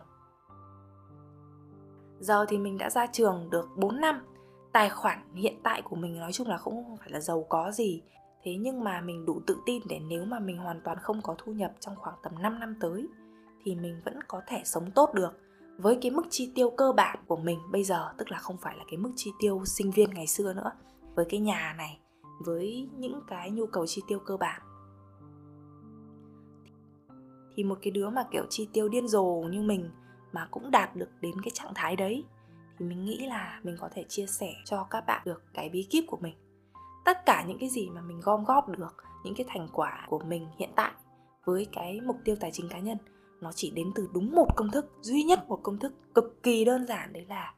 Giờ 2.20 2.46
thì 2.50 2.58
mình 2.58 2.78
đã 2.78 2.90
ra 2.90 3.08
trường 3.08 3.50
được 3.50 3.70
4 3.78 4.02
năm, 4.02 4.26
tài 4.72 4.90
khoản 4.90 5.34
hiện 5.36 5.56
tại 5.64 5.82
của 5.82 5.96
mình 5.96 6.20
nói 6.20 6.34
chung 6.34 6.48
là 6.48 6.58
cũng 6.64 6.84
không 6.84 6.98
phải 6.98 7.10
là 7.10 7.20
giàu 7.20 7.46
có 7.50 7.72
gì. 7.72 8.02
Thế 8.44 8.56
nhưng 8.60 8.84
mà 8.84 9.02
mình 9.02 9.26
đủ 9.26 9.42
tự 9.48 9.58
tin 9.66 9.84
để 9.90 10.00
nếu 10.10 10.26
mà 10.26 10.40
mình 10.40 10.58
hoàn 10.58 10.82
toàn 10.82 10.98
không 11.02 11.22
có 11.22 11.36
thu 11.38 11.52
nhập 11.52 11.72
trong 11.80 11.96
khoảng 11.96 12.16
tầm 12.24 12.42
5 12.42 12.60
năm 12.60 12.76
tới 12.80 13.08
thì 13.64 13.76
mình 13.76 14.02
vẫn 14.06 14.20
có 14.28 14.42
thể 14.48 14.62
sống 14.66 14.92
tốt 14.92 15.14
được 15.14 15.40
với 15.78 15.98
cái 16.02 16.12
mức 16.12 16.24
chi 16.30 16.52
tiêu 16.56 16.70
cơ 16.70 16.92
bản 16.92 17.20
của 17.28 17.38
mình 17.38 17.60
bây 17.72 17.84
giờ, 17.84 18.14
tức 18.18 18.32
là 18.32 18.38
không 18.38 18.58
phải 18.58 18.78
là 18.78 18.84
cái 18.90 18.98
mức 18.98 19.12
chi 19.16 19.32
tiêu 19.40 19.66
sinh 19.66 19.92
viên 19.92 20.14
ngày 20.14 20.28
xưa 20.28 20.54
nữa, 20.54 20.72
với 21.16 21.26
cái 21.30 21.40
nhà 21.40 21.76
này, 21.78 22.00
với 22.46 22.90
những 22.98 23.22
cái 23.28 23.52
nhu 23.52 23.66
cầu 23.66 23.86
chi 23.88 24.02
tiêu 24.08 24.20
cơ 24.20 24.38
bản. 24.38 24.62
Thì 27.56 27.64
một 27.64 27.78
cái 27.82 27.92
đứa 27.92 28.10
mà, 28.10 28.24
kiểu, 28.32 28.46
chi 28.50 28.70
tiêu 28.74 28.90
điên 28.90 29.08
rồ 29.08 29.26
như 29.26 29.62
mình 29.62 29.90
mà 30.32 30.48
cũng 30.52 30.72
đạt 30.72 30.96
được 30.96 31.10
đến 31.22 31.42
cái 31.44 31.52
trạng 31.54 31.72
thái 31.76 31.96
đấy, 31.96 32.24
thì 32.78 32.86
mình 32.86 33.06
nghĩ 33.06 33.28
là 33.28 33.60
mình 33.64 33.76
có 33.80 33.90
thể 33.94 34.06
chia 34.10 34.26
sẻ 34.26 34.54
cho 34.66 34.88
các 34.90 35.04
bạn 35.08 35.22
được 35.26 35.44
cái 35.54 35.70
bí 35.70 35.88
kíp 35.90 36.04
của 36.08 36.18
mình. 36.22 36.36
Tất 37.06 37.26
cả 37.26 37.44
những 37.48 37.58
cái 37.60 37.70
gì 37.70 37.90
mà 37.90 38.02
mình 38.02 38.20
gom 38.24 38.44
góp 38.44 38.70
được, 38.70 38.96
những 39.24 39.36
cái 39.36 39.46
thành 39.50 39.68
quả 39.74 40.06
của 40.10 40.20
mình 40.20 40.48
hiện 40.58 40.70
tại 40.76 40.92
với 41.46 41.68
cái 41.72 42.02
mục 42.02 42.18
tiêu 42.24 42.36
tài 42.40 42.52
chính 42.52 42.70
cá 42.70 42.80
nhân 42.80 42.98
nó 43.42 43.52
chỉ 43.56 43.72
đến 43.72 43.92
từ 43.96 44.10
đúng 44.14 44.32
một 44.32 44.48
công 44.56 44.72
thức, 44.72 44.86
duy 45.02 45.24
nhất 45.24 45.40
một 45.48 45.60
công 45.64 45.80
thức 45.80 45.94
cực 46.16 46.44
kỳ 46.44 46.66
đơn 46.66 46.86
giản, 46.88 47.14
đấy 47.14 47.26
là 47.30 47.54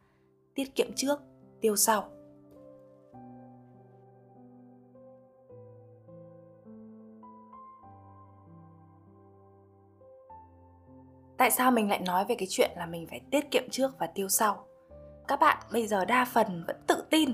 tiết 0.55 0.75
kiệm 0.75 0.87
trước, 0.95 1.19
tiêu 1.61 1.75
sau. 1.75 2.09
Tại 11.37 11.51
sao 11.51 11.71
mình 11.71 11.89
lại 11.89 11.99
nói 11.99 12.25
về 12.29 12.35
cái 12.35 12.47
chuyện 12.49 12.71
là 12.77 12.85
mình 12.85 13.07
phải 13.09 13.21
tiết 13.31 13.51
kiệm 13.51 13.63
trước 13.71 13.91
và 13.99 14.07
tiêu 14.07 14.29
sau? 14.29 14.67
Các 15.27 15.39
bạn 15.39 15.57
bây 15.71 15.87
giờ 15.87 16.05
đa 16.05 16.25
phần 16.25 16.63
vẫn 16.67 16.75
tự 16.87 17.03
tin. 17.09 17.29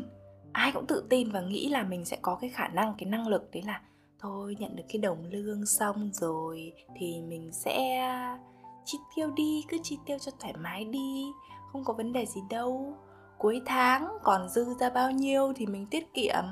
Ai 0.52 0.72
cũng 0.72 0.86
tự 0.88 1.08
tin 1.10 1.32
và 1.32 1.42
nghĩ 1.42 1.70
là 1.70 1.84
mình 1.84 2.06
sẽ 2.06 2.18
có 2.22 2.38
cái 2.42 2.50
khả 2.50 2.68
năng, 2.68 2.96
cái 2.98 3.10
năng 3.10 3.28
lực, 3.28 3.52
đấy 3.52 3.64
là 3.68 3.82
thôi, 4.24 4.56
nhận 4.60 4.76
được 4.76 4.84
cái 4.90 4.98
đồng 4.98 5.26
lương 5.32 5.66
xong 5.66 6.10
rồi 6.14 6.74
thì 6.96 7.22
mình 7.22 7.52
sẽ 7.54 7.98
à, 7.98 8.40
chi 8.86 8.98
tiêu 9.16 9.32
đi, 9.36 9.66
cứ 9.68 9.78
chi 9.84 9.98
tiêu 10.06 10.18
cho 10.20 10.32
thoải 10.40 10.54
mái 10.58 10.86
đi, 10.86 11.26
không 11.72 11.84
có 11.84 11.94
vấn 11.94 12.14
đề 12.14 12.26
gì 12.26 12.42
đâu. 12.50 12.98
Cuối 13.38 13.62
tháng 13.66 14.08
còn 14.24 14.50
dư 14.50 14.66
ra 14.80 14.90
bao 14.90 15.12
nhiêu 15.12 15.54
thì 15.56 15.66
mình 15.66 15.88
tiết 15.92 16.14
kiệm. 16.14 16.44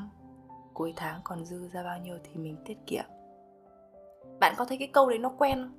Cuối 0.73 0.93
tháng 0.95 1.21
còn 1.23 1.45
dư 1.45 1.69
ra 1.73 1.83
bao 1.83 1.97
nhiêu 1.97 2.17
thì 2.23 2.35
mình 2.35 2.57
tiết 2.65 2.77
kiệm. 2.87 3.05
Bạn 4.39 4.55
có 4.57 4.65
thấy 4.65 4.77
cái 4.77 4.87
câu 4.87 5.09
đấy 5.09 5.19
nó 5.19 5.29
quen 5.29 5.57
không? 5.61 5.77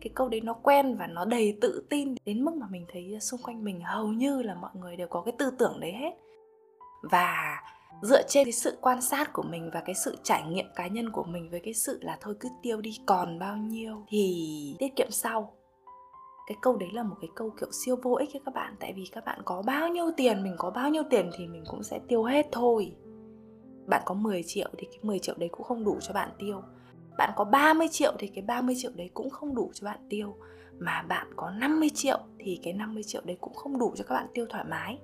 Cái 0.00 0.12
câu 0.14 0.28
đấy 0.28 0.40
nó 0.40 0.52
quen 0.52 0.96
và 0.96 1.06
nó 1.06 1.24
đầy 1.24 1.58
tự 1.60 1.86
tin 1.90 2.14
đến 2.24 2.44
mức 2.44 2.54
mà 2.54 2.66
mình 2.70 2.86
thấy 2.92 3.20
xung 3.20 3.42
quanh 3.42 3.64
mình 3.64 3.80
hầu 3.80 4.06
như 4.06 4.42
là 4.42 4.54
mọi 4.54 4.70
người 4.74 4.96
đều 4.96 5.08
có 5.08 5.22
cái 5.22 5.34
tư 5.38 5.50
tưởng 5.58 5.80
đấy 5.80 5.92
hết. 5.92 6.10
Và 7.02 7.60
dựa 8.02 8.22
trên 8.28 8.44
cái 8.44 8.52
sự 8.52 8.78
quan 8.80 9.02
sát 9.02 9.32
của 9.32 9.42
mình 9.42 9.70
và 9.74 9.80
cái 9.80 9.94
sự 9.94 10.16
trải 10.22 10.42
nghiệm 10.48 10.66
cá 10.74 10.86
nhân 10.86 11.10
của 11.10 11.24
mình 11.24 11.50
với 11.50 11.60
cái 11.60 11.74
sự 11.74 11.98
là 12.02 12.18
thôi 12.20 12.34
cứ 12.40 12.48
tiêu 12.62 12.80
đi, 12.80 12.98
còn 13.06 13.38
bao 13.38 13.56
nhiêu 13.56 14.04
thì 14.08 14.76
tiết 14.78 14.96
kiệm 14.96 15.10
sau. 15.10 15.52
Cái 16.46 16.56
câu 16.62 16.76
đấy 16.76 16.88
là 16.92 17.02
một 17.02 17.16
cái 17.20 17.30
câu 17.34 17.50
kiểu 17.60 17.68
siêu 17.72 17.96
vô 18.02 18.14
ích 18.14 18.28
với 18.32 18.42
các 18.44 18.54
bạn, 18.54 18.76
tại 18.80 18.92
vì 18.96 19.04
các 19.12 19.24
bạn 19.24 19.40
có 19.44 19.62
bao 19.62 19.88
nhiêu 19.88 20.10
tiền, 20.16 20.42
mình 20.42 20.54
có 20.58 20.70
bao 20.70 20.90
nhiêu 20.90 21.02
tiền 21.10 21.30
thì 21.38 21.46
mình 21.46 21.64
cũng 21.66 21.82
sẽ 21.82 22.00
tiêu 22.08 22.24
hết 22.24 22.46
thôi. 22.52 22.92
Bạn 23.86 24.02
có 24.04 24.14
10 24.14 24.42
triệu 24.46 24.68
thì 24.78 24.86
cái 24.90 24.98
10 25.02 25.18
triệu 25.18 25.34
đấy 25.38 25.48
cũng 25.52 25.62
không 25.62 25.84
đủ 25.84 25.98
cho 26.00 26.14
bạn 26.14 26.30
tiêu. 26.38 26.62
Bạn 27.18 27.30
có 27.36 27.44
30 27.44 27.88
triệu 27.90 28.12
thì 28.18 28.26
cái 28.34 28.44
30 28.44 28.74
triệu 28.78 28.90
đấy 28.94 29.10
cũng 29.14 29.30
không 29.30 29.54
đủ 29.54 29.70
cho 29.74 29.84
bạn 29.84 29.98
tiêu. 30.08 30.36
Mà 30.78 31.02
bạn 31.02 31.26
có 31.36 31.50
50 31.50 31.90
triệu 31.94 32.18
thì 32.38 32.60
cái 32.62 32.72
50 32.72 33.02
triệu 33.02 33.22
đấy 33.24 33.36
cũng 33.40 33.54
không 33.54 33.78
đủ 33.78 33.92
cho 33.96 34.04
các 34.08 34.14
bạn 34.14 34.26
tiêu 34.34 34.46
thoải 34.48 34.64
mái 34.64 34.98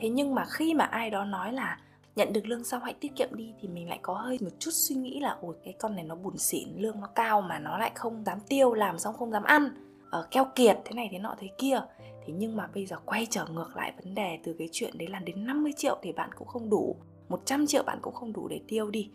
thế 0.00 0.08
nhưng 0.08 0.34
mà 0.34 0.44
khi 0.44 0.74
mà 0.74 0.84
ai 0.84 1.10
đó 1.10 1.24
nói 1.24 1.52
là 1.52 1.78
nhận 2.16 2.32
được 2.32 2.46
lương 2.46 2.64
xong, 2.64 2.82
hãy 2.84 2.94
tiết 3.00 3.16
kiệm 3.16 3.34
đi 3.34 3.54
thì 3.60 3.68
mình 3.68 3.88
lại 3.88 3.98
có 4.02 4.14
hơi 4.14 4.38
một 4.40 4.50
chút 4.58 4.70
suy 4.70 4.94
nghĩ 4.94 5.20
là 5.20 5.36
ôi, 5.40 5.56
cái 5.64 5.74
con 5.78 5.94
này 5.94 6.04
nó 6.04 6.14
buồn 6.14 6.38
xỉn, 6.38 6.68
lương 6.76 7.00
nó 7.00 7.06
cao 7.06 7.40
mà 7.40 7.58
nó 7.58 7.78
lại 7.78 7.92
không 7.94 8.24
dám 8.24 8.38
tiêu, 8.48 8.74
làm 8.74 8.98
xong 8.98 9.14
không 9.14 9.30
dám 9.30 9.42
ăn 9.42 9.68
ở 10.10 10.28
keo 10.30 10.44
kiệt, 10.54 10.78
thế 10.84 10.94
này 10.94 11.08
thế 11.12 11.18
nọ 11.18 11.34
thế 11.38 11.48
kia. 11.58 11.80
Thế 12.26 12.32
nhưng 12.36 12.56
mà 12.56 12.68
bây 12.74 12.86
giờ 12.86 12.96
quay 13.04 13.26
trở 13.30 13.46
ngược 13.46 13.76
lại 13.76 13.92
vấn 14.04 14.14
đề 14.14 14.38
từ 14.44 14.54
cái 14.58 14.68
chuyện 14.72 14.98
đấy 14.98 15.08
là 15.08 15.18
đến 15.18 15.46
50 15.46 15.72
triệu 15.76 15.98
thì 16.02 16.12
bạn 16.12 16.30
cũng 16.34 16.48
không 16.48 16.70
đủ 16.70 16.96
100 17.28 17.66
triệu 17.66 17.82
bạn 17.82 17.98
cũng 18.02 18.14
không 18.14 18.32
đủ 18.32 18.48
để 18.48 18.60
tiêu 18.68 18.90
đi. 18.90 19.10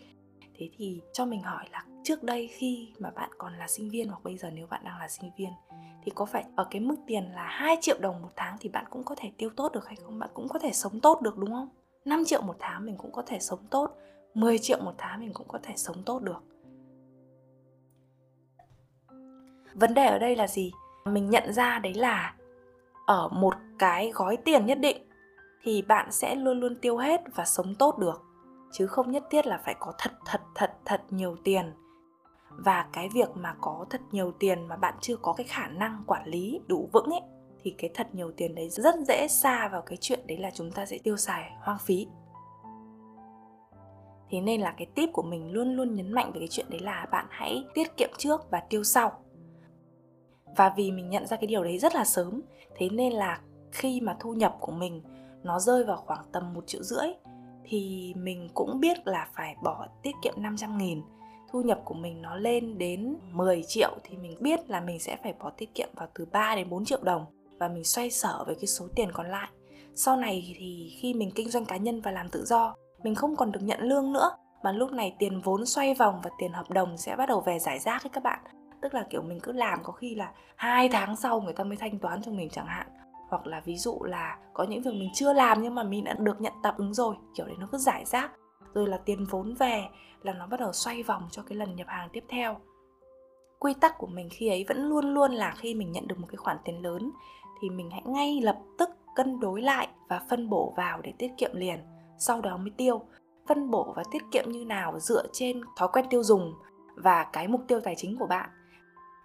Thế 0.58 0.70
thì 0.78 1.02
cho 1.14 1.26
mình 1.26 1.42
hỏi 1.42 1.66
là 1.72 1.86
trước 2.06 2.24
đây 2.24 2.48
khi 2.48 2.94
mà 3.00 3.10
bạn 3.12 3.30
còn 3.38 3.58
là 3.58 3.68
sinh 3.68 3.90
viên 3.90 4.08
hoặc 4.08 4.24
bây 4.24 4.38
giờ 4.38 4.50
nếu 4.54 4.68
bạn 4.68 4.82
đang 4.84 5.00
là 5.00 5.08
sinh 5.08 5.32
viên, 5.38 5.50
thì 6.04 6.12
có 6.16 6.26
phải 6.26 6.46
ở 6.56 6.68
cái 6.72 6.82
mức 6.82 6.96
tiền 7.08 7.24
là 7.34 7.48
2 7.48 7.78
triệu 7.82 7.98
đồng 8.00 8.22
một 8.22 8.32
tháng 8.36 8.58
thì 8.60 8.70
bạn 8.70 8.86
cũng 8.90 9.04
có 9.04 9.16
thể 9.18 9.32
tiêu 9.38 9.50
tốt 9.56 9.72
được 9.74 9.88
hay 9.88 9.96
không? 9.96 10.20
Bạn 10.20 10.30
cũng 10.34 10.48
có 10.50 10.60
thể 10.60 10.72
sống 10.72 11.00
tốt 11.00 11.22
được, 11.22 11.38
đúng 11.38 11.52
không? 11.52 11.70
5 12.06 12.26
triệu 12.26 12.42
một 12.42 12.56
tháng 12.60 12.86
mình 12.86 12.98
cũng 12.98 13.12
có 13.12 13.22
thể 13.22 13.40
sống 13.40 13.60
tốt 13.70 13.98
10 14.34 14.58
triệu 14.60 14.80
một 14.82 14.94
tháng 14.98 15.20
mình 15.20 15.34
cũng 15.34 15.48
có 15.48 15.60
thể 15.64 15.74
sống 15.78 16.04
tốt 16.06 16.20
được 16.24 16.44
Vấn 19.74 19.94
đề 19.94 20.06
ở 20.06 20.20
đây 20.20 20.36
là 20.36 20.48
gì? 20.48 20.72
Mình 21.06 21.30
nhận 21.30 21.54
ra 21.54 21.80
đấy 21.80 21.94
là 21.94 22.36
ở 23.06 23.28
một 23.28 23.56
cái 23.80 24.12
gói 24.12 24.38
tiền 24.38 24.66
nhất 24.66 24.80
định 24.80 24.98
thì 25.64 25.82
bạn 25.82 26.12
sẽ 26.12 26.36
luôn 26.36 26.60
luôn 26.60 26.76
tiêu 26.76 26.98
hết 26.98 27.22
và 27.36 27.46
sống 27.46 27.76
tốt 27.76 27.98
được 27.98 28.22
chứ 28.72 28.88
không 28.88 29.12
nhất 29.12 29.24
thiết 29.30 29.48
là 29.48 29.62
phải 29.66 29.76
có 29.80 29.94
thật 29.98 30.12
thật 30.26 30.42
thật 30.56 30.74
thật 30.86 31.02
nhiều 31.10 31.36
tiền 31.44 31.74
và 32.58 32.90
cái 32.94 33.10
việc 33.14 33.30
mà 33.36 33.56
có 33.62 33.86
thật 33.90 34.02
nhiều 34.12 34.32
tiền 34.40 34.68
mà 34.68 34.76
bạn 34.76 34.94
chưa 35.02 35.16
có 35.16 35.34
cái 35.34 35.46
khả 35.48 35.68
năng 35.68 36.04
quản 36.08 36.28
lý 36.28 36.60
đủ 36.68 36.90
vững 36.94 37.10
ấy, 37.10 37.22
thì 37.64 37.76
cái 37.78 37.90
thật 37.94 38.16
nhiều 38.16 38.32
tiền 38.38 38.56
đấy 38.56 38.70
rất 38.70 38.96
dễ 39.08 39.28
xa 39.28 39.68
vào 39.68 39.82
cái 39.82 39.98
chuyện 40.02 40.28
đấy 40.28 40.38
là 40.38 40.52
chúng 40.54 40.72
ta 40.72 40.86
sẽ 40.86 40.98
tiêu 41.04 41.18
xài 41.18 41.52
hoang 41.62 41.78
phí. 41.80 42.08
Thế 44.30 44.42
nên 44.42 44.62
là 44.62 44.74
cái 44.78 44.88
tip 44.96 45.10
của 45.14 45.22
mình 45.22 45.52
luôn 45.52 45.76
luôn 45.76 45.94
nhấn 45.94 46.12
mạnh 46.12 46.32
về 46.34 46.40
cái 46.40 46.48
chuyện 46.48 46.66
đấy 46.70 46.80
là 46.80 47.08
bạn 47.12 47.26
hãy 47.30 47.66
tiết 47.74 47.98
kiệm 47.98 48.10
trước 48.18 48.52
và 48.52 48.60
tiêu 48.60 48.84
sau. 48.84 49.12
Và 50.58 50.74
vì 50.78 50.92
mình 50.92 51.10
nhận 51.10 51.28
ra 51.28 51.38
cái 51.38 51.48
điều 51.48 51.64
đấy 51.64 51.80
rất 51.80 51.96
là 51.96 52.06
sớm, 52.06 52.42
thế 52.76 52.90
nên 52.90 53.14
là 53.14 53.42
khi 53.72 54.02
mà 54.02 54.16
thu 54.20 54.34
nhập 54.34 54.58
của 54.60 54.72
mình 54.72 55.04
nó 55.44 55.60
rơi 55.60 55.84
vào 55.84 55.98
khoảng 55.98 56.26
tầm 56.32 56.54
một 56.54 56.68
triệu 56.68 56.84
rưỡi, 56.84 57.08
thì 57.64 58.14
mình 58.18 58.50
cũng 58.54 58.80
biết 58.80 59.08
là 59.08 59.28
phải 59.34 59.56
bỏ 59.64 59.88
tiết 60.04 60.16
kiệm 60.22 60.34
500 60.38 60.78
nghìn 60.78 61.02
thu 61.56 61.62
nhập 61.62 61.82
của 61.86 61.94
mình 61.94 62.22
nó 62.22 62.36
lên 62.36 62.78
đến 62.78 63.16
10 63.32 63.64
triệu 63.68 63.92
thì 64.04 64.18
mình 64.18 64.38
biết 64.40 64.70
là 64.70 64.82
mình 64.82 65.00
sẽ 65.00 65.18
phải 65.24 65.34
bỏ 65.40 65.50
tiết 65.50 65.76
kiệm 65.76 65.90
vào 65.96 66.08
từ 66.14 66.26
3 66.32 66.56
đến 66.56 66.70
4 66.70 66.86
triệu 66.86 67.00
đồng 67.04 67.26
và 67.60 67.68
mình 67.68 67.84
xoay 67.84 68.12
sở 68.12 68.44
với 68.46 68.56
cái 68.56 68.68
số 68.68 68.88
tiền 68.96 69.12
còn 69.12 69.28
lại. 69.28 69.50
Sau 69.96 70.18
này 70.18 70.56
thì 70.60 70.98
khi 71.02 71.14
mình 71.14 71.32
kinh 71.36 71.50
doanh 71.50 71.66
cá 71.66 71.78
nhân 71.78 72.02
và 72.02 72.12
làm 72.12 72.30
tự 72.30 72.46
do, 72.46 72.76
mình 73.04 73.16
không 73.16 73.36
còn 73.36 73.52
được 73.52 73.60
nhận 73.64 73.82
lương 73.82 74.14
nữa 74.14 74.30
mà 74.64 74.72
lúc 74.72 74.92
này 74.92 75.16
tiền 75.20 75.42
vốn 75.42 75.66
xoay 75.66 75.94
vòng 75.94 76.20
và 76.24 76.30
tiền 76.40 76.54
hợp 76.54 76.72
đồng 76.72 76.98
sẽ 76.98 77.16
bắt 77.16 77.30
đầu 77.30 77.42
về 77.42 77.60
giải 77.60 77.80
rác 77.80 78.04
ấy 78.04 78.10
các 78.10 78.24
bạn. 78.24 78.40
Tức 78.82 78.94
là 78.94 79.06
kiểu 79.10 79.22
mình 79.22 79.40
cứ 79.40 79.52
làm 79.52 79.80
có 79.84 79.94
khi 79.94 80.16
là 80.16 80.32
hai 80.56 80.90
tháng 80.90 81.16
sau 81.16 81.42
người 81.42 81.54
ta 81.54 81.64
mới 81.64 81.78
thanh 81.78 82.00
toán 82.00 82.22
cho 82.22 82.32
mình 82.32 82.50
chẳng 82.50 82.68
hạn 82.68 82.88
hoặc 83.30 83.48
là 83.48 83.62
ví 83.66 83.78
dụ 83.78 84.00
là 84.04 84.38
có 84.54 84.64
những 84.64 84.82
việc 84.82 84.94
mình 84.94 85.10
chưa 85.14 85.34
làm 85.34 85.62
nhưng 85.62 85.76
mà 85.76 85.84
mình 85.84 86.04
đã 86.04 86.14
được 86.20 86.42
nhận 86.42 86.54
tạm 86.64 86.76
ứng 86.78 86.94
rồi 86.94 87.16
kiểu 87.36 87.46
đấy 87.46 87.56
nó 87.60 87.68
cứ 87.72 87.78
giải 87.78 88.06
rác 88.06 88.32
rồi 88.76 88.88
là 88.88 88.98
tiền 88.98 89.26
vốn 89.26 89.54
về 89.54 89.88
là 90.24 90.34
nó 90.34 90.48
bắt 90.48 90.60
đầu 90.60 90.74
xoay 90.74 91.04
vòng 91.04 91.28
cho 91.32 91.42
cái 91.42 91.58
lần 91.58 91.76
nhập 91.76 91.88
hàng 91.88 92.10
tiếp 92.14 92.24
theo. 92.30 92.58
Quy 93.60 93.74
tắc 93.74 93.98
của 93.98 94.08
mình 94.08 94.30
khi 94.32 94.48
ấy 94.48 94.66
vẫn 94.68 94.90
luôn 94.90 95.14
luôn 95.14 95.32
là 95.32 95.54
khi 95.58 95.76
mình 95.76 95.92
nhận 95.92 96.08
được 96.08 96.20
một 96.20 96.28
cái 96.30 96.38
khoản 96.38 96.58
tiền 96.66 96.82
lớn 96.82 97.12
thì 97.62 97.70
mình 97.70 97.90
hãy 97.92 98.02
ngay 98.06 98.42
lập 98.42 98.58
tức 98.78 98.90
cân 99.16 99.40
đối 99.40 99.62
lại 99.62 99.88
và 100.10 100.22
phân 100.30 100.50
bổ 100.50 100.74
vào 100.78 101.02
để 101.02 101.14
tiết 101.18 101.32
kiệm 101.38 101.52
liền, 101.54 101.80
sau 102.18 102.42
đó 102.42 102.58
mới 102.58 102.70
tiêu. 102.78 103.02
Phân 103.48 103.72
bổ 103.72 103.94
và 103.96 104.04
tiết 104.12 104.24
kiệm 104.32 104.52
như 104.52 104.66
nào 104.66 105.00
dựa 105.00 105.24
trên 105.34 105.62
thói 105.78 105.90
quen 105.94 106.06
tiêu 106.10 106.24
dùng 106.24 106.54
và 106.96 107.24
cái 107.34 107.48
mục 107.48 107.62
tiêu 107.68 107.80
tài 107.80 107.96
chính 107.98 108.18
của 108.18 108.28
bạn. 108.28 108.50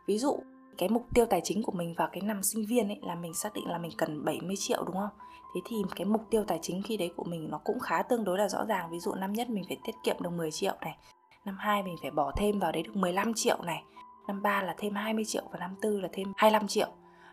Ví 0.06 0.18
dụ, 0.18 0.38
cái 0.78 0.88
mục 0.88 1.06
tiêu 1.14 1.26
tài 1.26 1.40
chính 1.44 1.62
của 1.62 1.72
mình 1.72 1.94
vào 1.94 2.08
cái 2.12 2.20
năm 2.20 2.42
sinh 2.42 2.66
viên 2.66 2.88
ấy 2.88 2.98
là 3.02 3.14
mình 3.14 3.34
xác 3.34 3.54
định 3.54 3.68
là 3.68 3.78
mình 3.78 3.92
cần 3.98 4.24
70 4.24 4.56
triệu, 4.58 4.84
đúng 4.84 4.96
không? 4.96 5.10
Thế 5.54 5.60
thì 5.64 5.76
cái 5.96 6.04
mục 6.04 6.22
tiêu 6.30 6.44
tài 6.44 6.58
chính 6.62 6.82
khi 6.82 6.96
đấy 6.96 7.10
của 7.16 7.24
mình 7.24 7.48
nó 7.50 7.60
cũng 7.64 7.80
khá 7.80 8.02
tương 8.02 8.24
đối 8.24 8.38
là 8.38 8.48
rõ 8.48 8.64
ràng. 8.64 8.90
Ví 8.90 9.00
dụ 9.00 9.14
năm 9.14 9.32
nhất 9.32 9.50
mình 9.50 9.64
phải 9.68 9.76
tiết 9.84 9.94
kiệm 10.04 10.16
được 10.20 10.30
10 10.30 10.50
triệu 10.50 10.74
này. 10.80 10.96
Năm 11.44 11.56
2 11.58 11.82
mình 11.82 11.96
phải 12.02 12.10
bỏ 12.10 12.32
thêm 12.36 12.58
vào 12.58 12.72
đấy 12.72 12.82
được 12.82 12.96
15 12.96 13.34
triệu 13.34 13.62
này. 13.62 13.82
Năm 14.28 14.42
3 14.42 14.62
là 14.62 14.74
thêm 14.78 14.94
20 14.94 15.24
triệu 15.24 15.42
và 15.52 15.58
năm 15.58 15.74
4 15.82 16.02
là 16.02 16.08
thêm 16.12 16.32
25 16.36 16.68
triệu. 16.68 16.88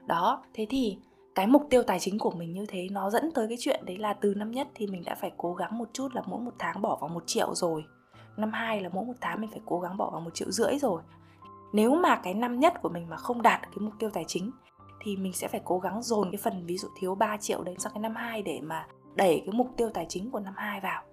Đó, 0.07 0.43
thế 0.53 0.67
thì 0.69 0.97
cái 1.37 1.47
mục 1.47 1.67
tiêu 1.69 1.83
tài 1.83 1.99
chính 1.99 2.19
của 2.19 2.31
mình 2.31 2.53
như 2.53 2.65
thế 2.65 2.87
nó 2.91 3.09
dẫn 3.09 3.31
tới 3.31 3.47
cái 3.47 3.57
chuyện 3.59 3.85
đấy 3.85 3.97
là 3.97 4.13
từ 4.13 4.33
năm 4.33 4.51
nhất 4.51 4.67
thì 4.75 4.87
mình 4.87 5.03
đã 5.05 5.15
phải 5.15 5.31
cố 5.37 5.53
gắng 5.53 5.77
một 5.77 5.89
chút 5.93 6.15
là 6.15 6.21
mỗi 6.25 6.41
một 6.41 6.53
tháng 6.59 6.81
bỏ 6.81 6.97
vào 7.01 7.07
một 7.09 7.23
triệu 7.27 7.55
rồi 7.55 7.85
năm 8.37 8.51
hai 8.51 8.81
là 8.81 8.89
mỗi 8.93 9.05
một 9.05 9.13
tháng 9.21 9.41
mình 9.41 9.49
phải 9.49 9.61
cố 9.65 9.79
gắng 9.79 9.97
bỏ 9.97 10.09
vào 10.09 10.21
một 10.21 10.35
triệu 10.35 10.51
rưỡi 10.51 10.79
rồi 10.79 11.01
nếu 11.73 11.95
mà 11.95 12.15
cái 12.15 12.33
năm 12.33 12.59
nhất 12.59 12.73
của 12.81 12.89
mình 12.89 13.09
mà 13.09 13.17
không 13.17 13.41
đạt 13.41 13.61
cái 13.61 13.77
mục 13.79 13.93
tiêu 13.99 14.09
tài 14.13 14.25
chính 14.27 14.51
thì 15.07 15.17
mình 15.17 15.33
sẽ 15.33 15.47
phải 15.47 15.61
cố 15.65 15.79
gắng 15.79 16.01
dồn 16.01 16.31
cái 16.31 16.39
phần 16.43 16.65
ví 16.65 16.77
dụ 16.77 16.87
thiếu 16.99 17.15
3 17.15 17.37
triệu 17.37 17.63
đấy 17.63 17.75
sang 17.79 17.93
cái 17.93 18.01
năm 18.01 18.15
2 18.15 18.41
để 18.41 18.59
mà 18.63 18.87
đẩy 19.15 19.43
cái 19.45 19.53
mục 19.53 19.67
tiêu 19.77 19.89
tài 19.93 20.05
chính 20.09 20.31
của 20.31 20.39
năm 20.39 20.53
2 20.57 20.79
vào. 20.79 21.03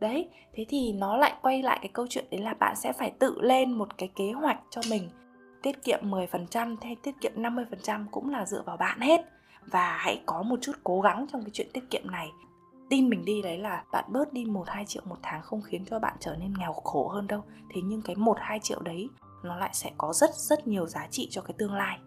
Đấy, 0.00 0.28
thế 0.54 0.66
thì 0.68 0.92
nó 0.92 1.16
lại 1.16 1.34
quay 1.42 1.62
lại 1.62 1.78
cái 1.82 1.90
câu 1.92 2.06
chuyện 2.10 2.24
đấy 2.30 2.40
là 2.40 2.54
bạn 2.54 2.76
sẽ 2.76 2.92
phải 2.92 3.10
tự 3.18 3.40
lên 3.40 3.72
một 3.72 3.98
cái 3.98 4.08
kế 4.16 4.32
hoạch 4.32 4.60
cho 4.70 4.80
mình 4.90 5.10
tiết 5.62 5.84
kiệm 5.84 6.00
10% 6.02 6.76
hay 6.82 6.96
tiết 7.02 7.14
kiệm 7.20 7.32
50% 7.36 8.06
cũng 8.10 8.30
là 8.30 8.46
dựa 8.46 8.62
vào 8.66 8.76
bạn 8.76 9.00
hết 9.00 9.20
và 9.66 9.96
hãy 9.98 10.22
có 10.26 10.42
một 10.42 10.58
chút 10.62 10.72
cố 10.84 11.00
gắng 11.00 11.26
trong 11.32 11.42
cái 11.42 11.50
chuyện 11.52 11.68
tiết 11.72 11.90
kiệm 11.90 12.10
này 12.10 12.28
tin 12.90 13.08
mình 13.08 13.24
đi 13.24 13.42
đấy 13.42 13.58
là 13.58 13.84
bạn 13.92 14.04
bớt 14.08 14.32
đi 14.32 14.44
1 14.44 14.64
2 14.68 14.84
triệu 14.86 15.02
một 15.06 15.18
tháng 15.22 15.42
không 15.42 15.62
khiến 15.62 15.84
cho 15.90 15.98
bạn 15.98 16.16
trở 16.20 16.36
nên 16.36 16.54
nghèo 16.58 16.72
khổ 16.72 17.08
hơn 17.08 17.26
đâu. 17.26 17.44
Thế 17.74 17.80
nhưng 17.84 18.02
cái 18.02 18.16
1 18.16 18.36
2 18.40 18.60
triệu 18.62 18.80
đấy 18.80 19.08
nó 19.42 19.56
lại 19.56 19.70
sẽ 19.72 19.90
có 19.98 20.12
rất 20.12 20.34
rất 20.34 20.66
nhiều 20.66 20.86
giá 20.86 21.06
trị 21.10 21.28
cho 21.30 21.42
cái 21.42 21.54
tương 21.58 21.74
lai 21.74 21.98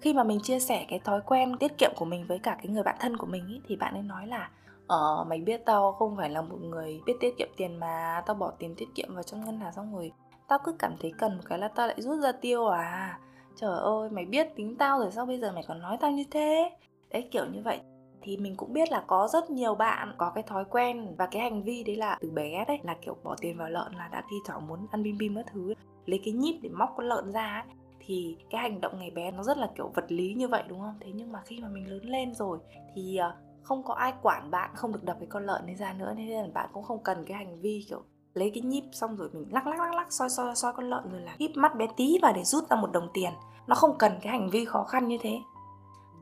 khi 0.00 0.12
mà 0.12 0.24
mình 0.24 0.40
chia 0.40 0.58
sẻ 0.58 0.86
cái 0.88 0.98
thói 0.98 1.20
quen 1.26 1.56
tiết 1.60 1.78
kiệm 1.78 1.90
của 1.96 2.04
mình 2.04 2.26
với 2.28 2.38
cả 2.38 2.56
cái 2.62 2.68
người 2.68 2.82
bạn 2.82 2.96
thân 3.00 3.16
của 3.16 3.26
mình 3.26 3.48
ý, 3.48 3.60
thì 3.68 3.76
bạn 3.76 3.94
ấy 3.94 4.02
nói 4.02 4.26
là 4.26 4.50
ờ 4.86 5.24
mày 5.28 5.38
biết 5.40 5.60
tao 5.66 5.92
không 5.92 6.16
phải 6.16 6.30
là 6.30 6.42
một 6.42 6.58
người 6.60 7.00
biết 7.06 7.14
tiết 7.20 7.36
kiệm 7.38 7.48
tiền 7.56 7.80
mà 7.80 8.22
tao 8.26 8.36
bỏ 8.36 8.52
tiền 8.58 8.74
tiết 8.76 8.88
kiệm 8.94 9.14
vào 9.14 9.22
trong 9.22 9.44
ngân 9.44 9.60
hàng 9.60 9.72
xong 9.72 9.94
rồi 9.94 10.12
tao 10.48 10.58
cứ 10.64 10.72
cảm 10.78 10.94
thấy 11.00 11.12
cần 11.18 11.36
một 11.36 11.42
cái 11.48 11.58
là 11.58 11.68
tao 11.68 11.86
lại 11.86 12.02
rút 12.02 12.20
ra 12.20 12.32
tiêu 12.32 12.66
à. 12.66 13.18
Trời 13.56 13.78
ơi 13.78 14.10
mày 14.10 14.24
biết 14.24 14.48
tính 14.56 14.76
tao 14.76 14.98
rồi 14.98 15.10
sao 15.10 15.26
bây 15.26 15.38
giờ 15.38 15.52
mày 15.52 15.64
còn 15.68 15.80
nói 15.80 15.96
tao 16.00 16.10
như 16.10 16.24
thế? 16.30 16.70
Đấy 17.10 17.28
kiểu 17.30 17.46
như 17.46 17.62
vậy. 17.64 17.80
Thì 18.22 18.36
mình 18.36 18.56
cũng 18.56 18.72
biết 18.72 18.92
là 18.92 19.04
có 19.06 19.28
rất 19.32 19.50
nhiều 19.50 19.74
bạn 19.74 20.14
có 20.18 20.32
cái 20.34 20.42
thói 20.42 20.64
quen 20.64 21.14
và 21.18 21.26
cái 21.26 21.42
hành 21.42 21.62
vi 21.62 21.84
đấy 21.84 21.96
là 21.96 22.18
từ 22.20 22.30
bé 22.30 22.64
đấy 22.68 22.78
là 22.82 22.96
kiểu 23.02 23.16
bỏ 23.24 23.36
tiền 23.40 23.58
vào 23.58 23.70
lợn 23.70 23.92
là 23.92 24.08
đã 24.12 24.22
thi 24.30 24.36
thoảng 24.46 24.66
muốn 24.66 24.86
ăn 24.90 25.02
bim 25.02 25.18
bim 25.18 25.36
các 25.36 25.46
thứ 25.52 25.74
lấy 26.06 26.20
cái 26.24 26.34
nhíp 26.34 26.54
để 26.62 26.68
móc 26.68 26.90
con 26.96 27.06
lợn 27.06 27.32
ra 27.32 27.64
ấy 27.66 27.74
thì 28.06 28.36
cái 28.50 28.60
hành 28.60 28.80
động 28.80 28.98
ngày 28.98 29.10
bé 29.10 29.30
nó 29.30 29.42
rất 29.42 29.58
là, 29.58 29.68
kiểu, 29.76 29.90
vật 29.94 30.04
lý 30.08 30.34
như 30.34 30.48
vậy, 30.48 30.62
đúng 30.68 30.80
không? 30.80 30.94
Thế 31.00 31.12
nhưng 31.14 31.32
mà 31.32 31.40
khi 31.44 31.60
mà 31.60 31.68
mình 31.68 31.90
lớn 31.90 32.04
lên 32.04 32.34
rồi 32.34 32.58
thì 32.94 33.16
ờ, 33.16 33.36
không 33.62 33.82
có 33.82 33.94
ai 33.94 34.12
quản 34.22 34.50
bạn, 34.50 34.70
không 34.74 34.92
được 34.92 35.04
đập 35.04 35.16
cái 35.20 35.28
con 35.30 35.46
lợn 35.46 35.66
ấy 35.66 35.74
ra 35.74 35.92
nữa, 35.92 36.14
nên 36.16 36.28
là 36.28 36.48
bạn 36.54 36.70
cũng 36.72 36.82
không 36.82 37.02
cần 37.02 37.24
cái 37.26 37.36
hành 37.36 37.60
vi, 37.60 37.84
kiểu, 37.88 38.02
lấy 38.34 38.50
cái 38.54 38.62
nhíp 38.62 38.84
xong 38.92 39.16
rồi 39.16 39.28
mình 39.32 39.48
lắc 39.50 39.66
lắc 39.66 39.80
lắc 39.80 39.94
lắc, 39.94 40.12
soi 40.12 40.30
soi 40.30 40.56
soi 40.56 40.72
con 40.72 40.90
lợn 40.90 41.10
rồi 41.10 41.20
là 41.20 41.36
híp 41.38 41.50
mắt 41.54 41.76
bé 41.76 41.86
tí 41.96 42.18
và 42.22 42.32
để 42.32 42.44
rút 42.44 42.70
ra 42.70 42.76
một 42.76 42.92
đồng 42.92 43.08
tiền. 43.14 43.32
Nó 43.66 43.74
không 43.74 43.98
cần 43.98 44.12
cái 44.22 44.32
hành 44.32 44.50
vi 44.50 44.64
khó 44.64 44.84
khăn 44.84 45.08
như 45.08 45.18
thế. 45.20 45.38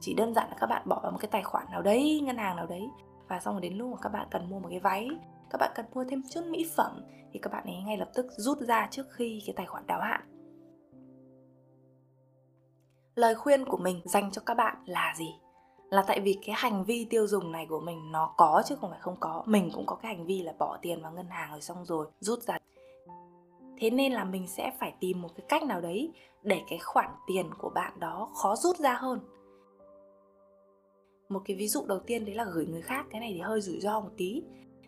Chỉ 0.01 0.15
đơn 0.15 0.35
giản 0.35 0.51
là 0.51 0.57
các 0.61 0.67
bạn 0.67 0.83
bỏ 0.85 1.01
vào 1.03 1.13
một 1.13 1.19
cái 1.21 1.29
tài 1.33 1.43
khoản 1.43 1.67
nào 1.71 1.83
đấy, 1.83 2.21
ngân 2.25 2.37
hàng 2.37 2.57
nào 2.57 2.67
đấy, 2.67 2.83
và 3.29 3.41
xong 3.41 3.55
rồi 3.55 3.61
đến 3.61 3.75
lúc 3.79 3.91
mà 3.91 3.97
các 4.03 4.09
bạn 4.09 4.29
cần 4.31 4.51
mua 4.51 4.61
một 4.61 4.69
cái 4.71 4.81
váy, 4.81 5.09
các 5.51 5.59
bạn 5.61 5.71
cần 5.75 5.87
mua 5.95 6.05
thêm 6.05 6.23
chút 6.31 6.41
mỹ 6.47 6.71
phẩm, 6.77 7.03
thì 7.33 7.39
các 7.43 7.53
bạn 7.53 7.65
ấy 7.65 7.77
ngay 7.87 7.97
lập 7.97 8.09
tức 8.15 8.27
rút 8.37 8.59
ra 8.59 8.89
trước 8.91 9.07
khi 9.11 9.43
cái 9.47 9.55
tài 9.57 9.67
khoản 9.67 9.87
đáo 9.87 10.01
hạn 10.01 10.21
lời 13.19 13.35
khuyên 13.35 13.65
của 13.65 13.77
mình 13.77 14.01
dành 14.05 14.31
cho 14.31 14.43
các 14.47 14.55
bạn 14.55 14.77
là 14.87 15.15
gì? 15.17 15.35
Là 15.91 16.05
tại 16.07 16.21
vì 16.21 16.39
cái 16.47 16.55
hành 16.59 16.85
vi 16.85 17.05
tiêu 17.05 17.27
dùng 17.27 17.53
này 17.53 17.67
của 17.67 17.81
mình 17.81 18.13
nó 18.13 18.35
có 18.37 18.63
chứ 18.67 18.77
không 18.81 18.91
phải 18.91 19.01
không 19.01 19.17
có. 19.21 19.43
Mình 19.47 19.71
cũng 19.75 19.87
có 19.87 19.97
cái 19.97 20.15
hành 20.15 20.27
vi 20.27 20.43
là 20.43 20.53
bỏ 20.59 20.79
tiền 20.83 21.03
vào 21.03 21.13
ngân 21.13 21.27
hàng 21.29 21.51
rồi 21.51 21.61
xong 21.61 21.85
rồi 21.85 22.07
rút 22.21 22.43
ra. 22.43 22.59
Thế 23.79 23.91
nên 23.91 24.13
là 24.13 24.25
mình 24.25 24.47
sẽ 24.47 24.73
phải 24.81 24.95
tìm 25.01 25.23
một 25.23 25.29
cái 25.37 25.47
cách 25.49 25.63
nào 25.63 25.81
đấy 25.81 26.13
để 26.43 26.63
cái 26.69 26.79
khoản 26.79 27.11
tiền 27.27 27.51
của 27.59 27.71
bạn 27.71 28.01
đó 28.01 28.29
khó 28.35 28.57
rút 28.57 28.77
ra 28.77 28.95
hơn. 28.95 29.21
Một 31.29 31.43
cái 31.45 31.57
ví 31.57 31.69
dụ 31.69 31.85
đầu 31.87 31.99
tiên 31.99 32.25
đấy 32.25 32.35
là 32.35 32.45
gửi 32.45 32.67
người 32.67 32.83
khác, 32.83 33.07
cái 33.11 33.21
này 33.21 33.33
thì 33.35 33.41
hơi 33.41 33.61
rủi 33.61 33.81
ro 33.81 34.01
một 34.01 34.11
tí. 34.17 34.43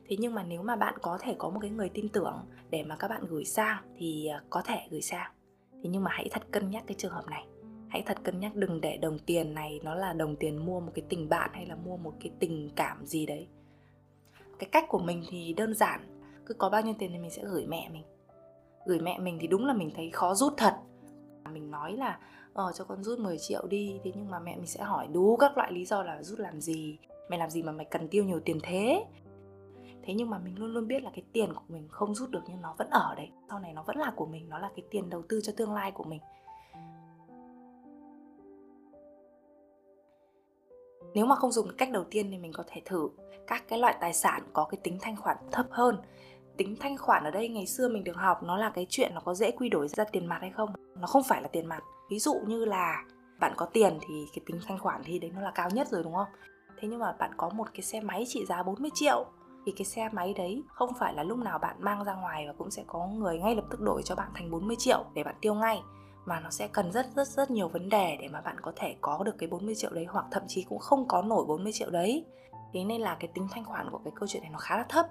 Thế 0.08 0.16
nhưng 0.18 0.34
mà 0.34 0.42
nếu 0.42 0.62
mà 0.62 0.76
bạn 0.76 0.94
có 1.02 1.18
thể 1.20 1.34
có 1.38 1.50
một 1.50 1.58
cái 1.62 1.70
người 1.70 1.88
tin 1.88 2.08
tưởng 2.08 2.46
để 2.70 2.82
mà 2.82 2.96
các 2.96 3.08
bạn 3.08 3.24
gửi 3.28 3.44
sang 3.44 3.82
thì 3.96 4.26
à, 4.26 4.42
có 4.50 4.62
thể 4.64 4.78
gửi 4.90 5.02
sang. 5.02 5.32
Thế 5.72 5.90
nhưng 5.90 6.04
mà 6.04 6.10
hãy 6.14 6.28
thật 6.30 6.42
cân 6.50 6.70
nhắc 6.70 6.84
cái 6.86 6.94
trường 6.98 7.12
hợp 7.12 7.26
này 7.30 7.46
hãy 7.90 8.02
thật 8.06 8.18
cân 8.22 8.40
nhắc 8.40 8.54
đừng 8.54 8.80
để 8.80 8.96
đồng 8.96 9.18
tiền 9.18 9.54
này 9.54 9.80
nó 9.82 9.94
là 9.94 10.12
đồng 10.12 10.36
tiền 10.36 10.66
mua 10.66 10.80
một 10.80 10.92
cái 10.94 11.04
tình 11.08 11.28
bạn 11.28 11.50
hay 11.52 11.66
là 11.66 11.76
mua 11.76 11.96
một 11.96 12.12
cái 12.20 12.32
tình 12.38 12.70
cảm 12.76 13.06
gì 13.06 13.26
đấy. 13.26 13.46
Cái 14.58 14.68
cách 14.72 14.84
của 14.88 14.98
mình 14.98 15.24
thì 15.30 15.52
đơn 15.52 15.74
giản, 15.74 16.00
cứ 16.46 16.54
có 16.54 16.68
bao 16.68 16.82
nhiêu 16.82 16.94
tiền 16.98 17.10
thì 17.12 17.18
mình 17.18 17.30
sẽ 17.30 17.42
gửi 17.44 17.66
mẹ 17.66 17.88
mình. 17.92 18.02
Gửi 18.86 19.00
mẹ 19.00 19.18
mình 19.18 19.38
thì 19.40 19.46
đúng 19.46 19.66
là 19.66 19.72
mình 19.72 19.90
thấy 19.96 20.10
khó 20.10 20.34
rút 20.34 20.52
thật. 20.56 20.74
Mình 21.52 21.70
nói 21.70 21.92
là 21.92 22.18
ờ 22.54 22.72
cho 22.74 22.84
con 22.84 23.04
rút 23.04 23.18
10 23.18 23.38
triệu 23.38 23.66
đi, 23.66 24.00
thế 24.04 24.12
nhưng 24.14 24.30
mà 24.30 24.38
mẹ 24.38 24.56
mình 24.56 24.66
sẽ 24.66 24.82
hỏi 24.82 25.06
đủ 25.12 25.36
các 25.36 25.56
loại 25.56 25.72
lý 25.72 25.84
do 25.84 26.02
là 26.02 26.22
rút 26.22 26.38
làm 26.38 26.60
gì, 26.60 26.98
mày 27.30 27.38
làm 27.38 27.50
gì 27.50 27.62
mà 27.62 27.72
mày 27.72 27.86
cần 27.90 28.08
tiêu 28.08 28.24
nhiều 28.24 28.40
tiền 28.40 28.58
thế? 28.62 29.04
Thế 30.02 30.14
nhưng 30.14 30.30
mà 30.30 30.38
mình 30.38 30.58
luôn 30.58 30.72
luôn 30.72 30.86
biết 30.86 31.02
là 31.02 31.10
cái 31.14 31.22
tiền 31.32 31.52
của 31.54 31.64
mình 31.68 31.88
không 31.88 32.14
rút 32.14 32.30
được 32.30 32.42
nhưng 32.48 32.62
nó 32.62 32.74
vẫn 32.78 32.90
ở 32.90 33.14
đấy. 33.16 33.30
Sau 33.48 33.58
này 33.58 33.72
nó 33.72 33.82
vẫn 33.82 33.96
là 33.96 34.12
của 34.16 34.26
mình, 34.26 34.48
nó 34.48 34.58
là 34.58 34.70
cái 34.76 34.84
tiền 34.90 35.10
đầu 35.10 35.22
tư 35.28 35.40
cho 35.42 35.52
tương 35.56 35.72
lai 35.72 35.90
của 35.90 36.04
mình. 36.04 36.20
Nếu 41.14 41.26
mà 41.26 41.34
không 41.34 41.52
dùng 41.52 41.68
cách 41.78 41.90
đầu 41.92 42.04
tiên 42.10 42.30
thì 42.30 42.38
mình 42.38 42.52
có 42.52 42.64
thể 42.66 42.82
thử 42.84 43.08
các 43.46 43.68
cái 43.68 43.78
loại 43.78 43.96
tài 44.00 44.12
sản 44.12 44.42
có 44.52 44.64
cái 44.64 44.78
tính 44.82 44.98
thanh 45.00 45.16
khoản 45.16 45.36
thấp 45.52 45.66
hơn. 45.70 45.96
Tính 46.56 46.76
thanh 46.80 46.98
khoản 46.98 47.24
ở 47.24 47.30
đây 47.30 47.48
ngày 47.48 47.66
xưa 47.66 47.88
mình 47.88 48.04
được 48.04 48.16
học 48.16 48.42
nó 48.42 48.56
là 48.56 48.70
cái 48.70 48.86
chuyện 48.90 49.12
nó 49.14 49.20
có 49.20 49.34
dễ 49.34 49.50
quy 49.50 49.68
đổi 49.68 49.88
ra 49.88 50.04
tiền 50.04 50.26
mặt 50.26 50.38
hay 50.40 50.50
không? 50.50 50.72
Nó 50.96 51.06
không 51.06 51.22
phải 51.28 51.42
là 51.42 51.48
tiền 51.48 51.66
mặt. 51.66 51.80
Ví 52.10 52.18
dụ 52.18 52.34
như 52.46 52.64
là 52.64 53.04
bạn 53.40 53.52
có 53.56 53.66
tiền 53.66 53.98
thì 54.00 54.26
cái 54.34 54.42
tính 54.46 54.60
thanh 54.66 54.78
khoản 54.78 55.02
thì 55.04 55.18
đấy 55.18 55.30
nó 55.34 55.40
là 55.40 55.50
cao 55.50 55.70
nhất 55.70 55.88
rồi, 55.88 56.02
đúng 56.02 56.14
không? 56.14 56.28
Thế 56.80 56.88
nhưng 56.88 56.98
mà 56.98 57.12
bạn 57.12 57.30
có 57.36 57.48
một 57.48 57.68
cái 57.74 57.82
xe 57.82 58.00
máy 58.00 58.24
trị 58.28 58.46
giá 58.46 58.62
40 58.62 58.90
triệu 58.94 59.26
thì 59.66 59.72
cái 59.72 59.84
xe 59.84 60.08
máy 60.12 60.34
đấy 60.34 60.62
không 60.68 60.90
phải 60.98 61.14
là 61.14 61.22
lúc 61.22 61.38
nào 61.38 61.58
bạn 61.58 61.76
mang 61.78 62.04
ra 62.04 62.14
ngoài 62.14 62.46
và 62.46 62.52
cũng 62.58 62.70
sẽ 62.70 62.84
có 62.86 63.06
người 63.06 63.38
ngay 63.38 63.54
lập 63.54 63.64
tức 63.70 63.80
đổi 63.80 64.02
cho 64.02 64.14
bạn 64.14 64.28
thành 64.34 64.50
40 64.50 64.76
triệu 64.78 65.04
để 65.14 65.24
bạn 65.24 65.34
tiêu 65.40 65.54
ngay 65.54 65.82
mà 66.30 66.40
nó 66.40 66.50
sẽ 66.50 66.68
cần 66.72 66.92
rất 66.92 67.06
rất 67.16 67.28
rất 67.28 67.50
nhiều 67.50 67.68
vấn 67.68 67.88
đề 67.88 68.16
để 68.20 68.28
mà 68.28 68.40
bạn 68.40 68.56
có 68.60 68.72
thể 68.76 68.96
có 69.00 69.22
được 69.24 69.38
cái 69.38 69.48
40 69.48 69.74
triệu 69.74 69.90
đấy 69.90 70.06
hoặc 70.08 70.26
thậm 70.30 70.42
chí 70.48 70.62
cũng 70.62 70.78
không 70.78 71.08
có 71.08 71.22
nổi 71.22 71.44
40 71.48 71.72
triệu 71.72 71.90
đấy. 71.90 72.24
Thế 72.72 72.84
nên 72.84 73.00
là 73.00 73.16
cái 73.20 73.30
tính 73.34 73.48
thanh 73.50 73.64
khoản 73.64 73.90
của 73.90 74.00
cái 74.04 74.12
câu 74.16 74.28
chuyện 74.28 74.42
này 74.42 74.50
nó 74.52 74.58
khá 74.58 74.76
là 74.76 74.84
thấp. 74.88 75.06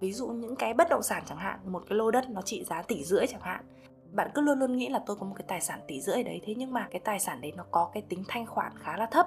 Ví 0.00 0.12
dụ 0.12 0.28
những 0.28 0.56
cái 0.56 0.74
bất 0.74 0.88
động 0.90 1.02
sản 1.02 1.22
chẳng 1.26 1.38
hạn, 1.38 1.72
một 1.72 1.82
cái 1.88 1.98
lô 1.98 2.10
đất 2.10 2.30
nó 2.30 2.42
trị 2.42 2.64
giá 2.64 2.82
tỷ 2.82 3.04
rưỡi 3.04 3.26
chẳng 3.26 3.40
hạn. 3.40 3.64
Bạn 4.12 4.30
cứ 4.34 4.40
luôn 4.40 4.58
luôn 4.58 4.76
nghĩ 4.76 4.88
là 4.88 5.00
tôi 5.06 5.16
có 5.16 5.26
một 5.26 5.34
cái 5.38 5.44
tài 5.48 5.60
sản 5.60 5.80
tỷ 5.88 6.00
rưỡi 6.00 6.22
đấy, 6.22 6.40
thế 6.44 6.54
nhưng 6.54 6.72
mà 6.72 6.88
cái 6.90 7.00
tài 7.04 7.20
sản 7.20 7.40
đấy 7.40 7.52
nó 7.56 7.64
có 7.70 7.90
cái 7.92 8.02
tính 8.08 8.24
thanh 8.28 8.46
khoản 8.46 8.72
khá 8.78 8.96
là 8.96 9.06
thấp. 9.06 9.26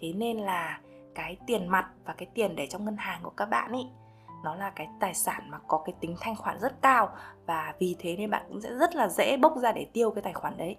Thế 0.00 0.12
nên 0.12 0.38
là 0.38 0.80
cái 1.14 1.36
tiền 1.46 1.68
mặt 1.68 1.90
và 2.04 2.14
cái 2.18 2.28
tiền 2.34 2.56
để 2.56 2.66
trong 2.66 2.84
ngân 2.84 2.96
hàng 2.96 3.20
của 3.22 3.32
các 3.36 3.46
bạn 3.46 3.72
ấy 3.72 3.86
nó 4.44 4.54
là 4.54 4.70
cái 4.70 4.88
tài 5.00 5.14
sản 5.14 5.50
mà 5.50 5.58
có 5.68 5.82
cái 5.84 5.94
tính 6.00 6.16
thanh 6.20 6.36
khoản 6.36 6.58
rất 6.60 6.82
cao 6.82 7.08
và 7.46 7.74
vì 7.78 7.96
thế 7.98 8.16
nên 8.16 8.30
bạn 8.30 8.44
cũng 8.48 8.60
sẽ 8.60 8.74
rất 8.74 8.96
là 8.96 9.08
dễ 9.08 9.36
bốc 9.36 9.58
ra 9.58 9.72
để 9.72 9.86
tiêu 9.92 10.10
cái 10.10 10.22
tài 10.22 10.32
khoản 10.32 10.56
đấy. 10.56 10.76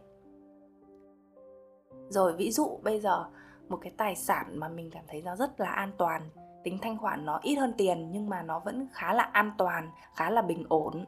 Rồi, 2.09 2.33
ví 2.33 2.51
dụ 2.51 2.79
bây 2.83 2.99
giờ 2.99 3.25
một 3.69 3.77
cái 3.81 3.91
tài 3.97 4.15
sản 4.15 4.59
mà 4.59 4.67
mình 4.67 4.89
cảm 4.91 5.03
thấy 5.07 5.21
nó 5.21 5.35
rất 5.35 5.59
là 5.59 5.69
an 5.69 5.91
toàn, 5.97 6.21
tính 6.63 6.77
thanh 6.81 6.97
khoản 6.97 7.25
nó 7.25 7.39
ít 7.43 7.55
hơn 7.55 7.73
tiền 7.77 8.11
nhưng 8.11 8.29
mà 8.29 8.41
nó 8.41 8.59
vẫn 8.59 8.87
khá 8.93 9.13
là 9.13 9.23
an 9.23 9.51
toàn, 9.57 9.89
khá 10.15 10.29
là 10.29 10.41
bình 10.41 10.65
ổn, 10.69 11.05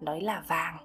đấy 0.00 0.20
là 0.20 0.42
vàng. 0.48 0.76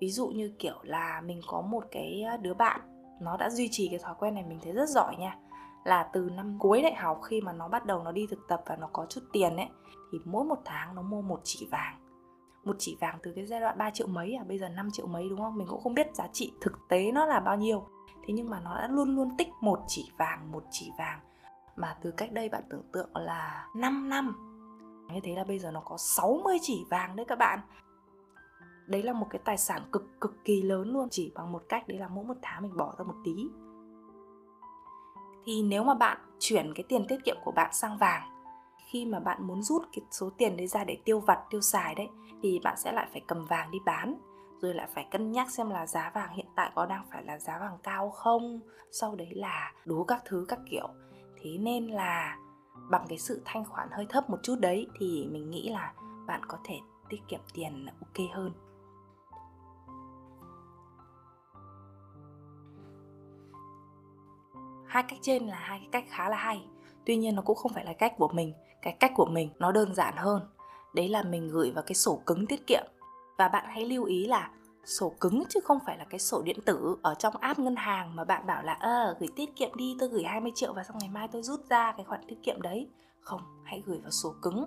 Ví 0.00 0.10
dụ 0.10 0.26
như 0.26 0.52
kiểu 0.58 0.78
là 0.82 1.20
mình 1.20 1.40
có 1.48 1.60
một 1.60 1.84
cái 1.90 2.22
ờ, 2.30 2.36
đứa 2.36 2.54
bạn, 2.54 2.80
nó 3.20 3.36
đã 3.36 3.50
duy 3.50 3.68
trì 3.70 3.88
cái 3.88 3.98
thói 3.98 4.14
quen 4.18 4.34
này 4.34 4.44
mình 4.48 4.58
thấy 4.62 4.72
rất 4.72 4.88
giỏi 4.88 5.16
nha, 5.16 5.36
là 5.84 6.02
từ 6.12 6.30
năm 6.34 6.56
cuối 6.60 6.82
đại 6.82 6.94
học 6.94 7.20
khi 7.22 7.40
mà 7.40 7.52
nó 7.52 7.68
bắt 7.68 7.86
đầu 7.86 8.02
nó 8.02 8.12
đi 8.12 8.26
thực 8.30 8.48
tập 8.48 8.62
và 8.66 8.76
nó 8.76 8.88
có 8.92 9.06
chút 9.08 9.20
tiền 9.32 9.56
ấy 9.56 9.68
thì 10.14 10.20
mỗi 10.24 10.44
một 10.44 10.58
tháng 10.64 10.94
nó 10.94 11.02
mua 11.02 11.22
một 11.22 11.40
chỉ 11.44 11.68
vàng. 11.70 11.98
Một 12.64 12.76
chỉ 12.78 12.96
vàng 13.00 13.18
từ 13.22 13.32
cái 13.36 13.46
giai 13.46 13.60
đoạn 13.60 13.78
3 13.78 13.90
triệu 13.90 14.06
mấy 14.06 14.34
à? 14.34 14.44
Bây 14.48 14.58
giờ 14.58 14.68
5 14.68 14.90
triệu 14.90 15.06
mấy, 15.06 15.28
đúng 15.28 15.38
không? 15.38 15.56
Mình 15.56 15.66
cũng 15.70 15.80
không 15.80 15.94
biết 15.94 16.14
giá 16.14 16.26
trị 16.32 16.52
thực 16.60 16.72
tế 16.88 17.12
nó 17.12 17.26
là 17.26 17.40
bao 17.40 17.56
nhiêu. 17.56 17.86
Thế 18.26 18.34
nhưng 18.34 18.50
mà 18.50 18.60
nó 18.60 18.74
đã 18.74 18.88
luôn 18.88 19.16
luôn 19.16 19.36
tích 19.38 19.48
một 19.60 19.78
chỉ 19.86 20.12
vàng, 20.18 20.52
một 20.52 20.64
chỉ 20.70 20.90
vàng. 20.98 21.20
Mà 21.76 21.96
từ 22.02 22.10
cách 22.10 22.32
đây 22.32 22.48
bạn 22.48 22.62
tưởng 22.70 22.82
tượng 22.92 23.16
là 23.16 23.68
5 23.76 24.08
năm. 24.08 24.36
Như 25.12 25.20
thế 25.22 25.34
là 25.34 25.44
bây 25.44 25.58
giờ 25.58 25.70
nó 25.70 25.80
có 25.84 25.96
60 25.96 26.58
chỉ 26.62 26.84
vàng 26.90 27.16
đấy 27.16 27.26
các 27.28 27.38
bạn. 27.38 27.60
Đấy 28.86 29.02
là 29.02 29.12
một 29.12 29.26
cái 29.30 29.40
tài 29.44 29.56
sản 29.58 29.82
cực 29.92 30.20
cực 30.20 30.44
kỳ 30.44 30.62
lớn 30.62 30.92
luôn. 30.92 31.08
Chỉ 31.10 31.32
bằng 31.34 31.52
một 31.52 31.62
cách 31.68 31.88
đấy 31.88 31.98
là 31.98 32.08
mỗi 32.08 32.24
một 32.24 32.36
tháng 32.42 32.62
mình 32.62 32.76
bỏ 32.76 32.94
ra 32.98 33.04
một 33.04 33.16
tí. 33.24 33.48
Thì 35.44 35.62
nếu 35.62 35.84
mà 35.84 35.94
bạn 35.94 36.18
chuyển 36.38 36.72
cái 36.74 36.84
tiền 36.88 37.06
tiết 37.08 37.24
kiệm 37.24 37.36
của 37.44 37.52
bạn 37.52 37.70
sang 37.72 37.98
vàng 37.98 38.33
khi 38.94 39.06
mà 39.06 39.20
bạn 39.20 39.46
muốn 39.46 39.62
rút 39.62 39.82
cái 39.92 40.04
số 40.10 40.30
tiền 40.38 40.56
đấy 40.56 40.66
ra 40.66 40.84
để 40.84 40.98
tiêu 41.04 41.20
vặt, 41.20 41.44
tiêu 41.50 41.60
xài 41.60 41.94
đấy, 41.94 42.08
thì 42.42 42.60
bạn 42.64 42.76
sẽ 42.76 42.92
lại 42.92 43.08
phải 43.12 43.22
cầm 43.26 43.44
vàng 43.44 43.70
đi 43.70 43.78
bán, 43.84 44.14
rồi 44.60 44.74
lại 44.74 44.88
phải 44.94 45.06
cân 45.10 45.32
nhắc 45.32 45.50
xem 45.50 45.70
là 45.70 45.86
giá 45.86 46.10
vàng 46.14 46.34
hiện 46.34 46.46
tại 46.56 46.72
có 46.74 46.86
đang 46.86 47.06
phải 47.10 47.24
là 47.24 47.38
giá 47.38 47.58
vàng 47.58 47.78
cao 47.82 48.10
không, 48.10 48.60
sau 48.92 49.14
đấy 49.14 49.28
là 49.34 49.72
đủ 49.84 50.04
các 50.04 50.22
thứ 50.24 50.46
các 50.48 50.58
kiểu. 50.70 50.88
Thế 51.42 51.58
nên 51.58 51.86
là 51.86 52.38
bằng 52.90 53.06
cái 53.08 53.18
sự 53.18 53.42
thanh 53.44 53.64
khoản 53.64 53.88
hơi 53.92 54.06
thấp 54.08 54.30
một 54.30 54.38
chút 54.42 54.56
đấy 54.60 54.86
thì 54.98 55.28
mình 55.32 55.50
nghĩ 55.50 55.68
là 55.68 55.92
bạn 56.26 56.40
có 56.48 56.58
thể 56.64 56.78
tiết 57.08 57.20
kiệm 57.28 57.40
tiền 57.54 57.86
ok 58.00 58.26
hơn. 58.32 58.52
Hai 64.86 65.02
cách 65.02 65.18
trên 65.22 65.46
là 65.46 65.56
hai 65.56 65.78
cái 65.78 65.88
cách 65.92 66.04
khá 66.08 66.28
là 66.28 66.36
hay, 66.36 66.66
tuy 67.06 67.16
nhiên 67.16 67.34
nó 67.34 67.42
cũng 67.42 67.56
không 67.56 67.72
phải 67.72 67.84
là 67.84 67.92
cách 67.92 68.12
của 68.16 68.28
mình 68.28 68.54
cái 68.84 68.96
cách 69.00 69.12
của 69.14 69.26
mình 69.26 69.50
nó 69.58 69.72
đơn 69.72 69.94
giản 69.94 70.14
hơn. 70.16 70.42
Đấy 70.94 71.08
là 71.08 71.22
mình 71.22 71.48
gửi 71.48 71.70
vào 71.70 71.84
cái 71.86 71.94
sổ 71.94 72.22
cứng 72.26 72.46
tiết 72.46 72.66
kiệm. 72.66 72.84
Và 73.38 73.48
bạn 73.48 73.64
hãy 73.68 73.84
lưu 73.84 74.04
ý 74.04 74.26
là 74.26 74.50
sổ 74.84 75.12
cứng 75.20 75.44
chứ 75.48 75.60
không 75.64 75.78
phải 75.86 75.98
là 75.98 76.04
cái 76.04 76.20
sổ 76.20 76.42
điện 76.42 76.58
tử 76.64 76.96
ở 77.02 77.14
trong 77.14 77.36
app 77.36 77.58
ngân 77.58 77.76
hàng 77.76 78.16
mà 78.16 78.24
bạn 78.24 78.46
bảo 78.46 78.62
là 78.62 78.72
ờ 78.72 79.16
gửi 79.20 79.28
tiết 79.36 79.56
kiệm 79.56 79.74
đi, 79.74 79.96
tôi 80.00 80.08
gửi 80.08 80.24
20 80.24 80.52
triệu 80.54 80.72
và 80.72 80.84
xong 80.84 80.98
ngày 81.00 81.10
mai 81.12 81.28
tôi 81.32 81.42
rút 81.42 81.60
ra 81.70 81.92
cái 81.92 82.04
khoản 82.04 82.20
tiết 82.28 82.36
kiệm 82.42 82.62
đấy. 82.62 82.88
Không, 83.20 83.40
hãy 83.64 83.82
gửi 83.86 83.98
vào 84.02 84.10
sổ 84.10 84.34
cứng. 84.42 84.64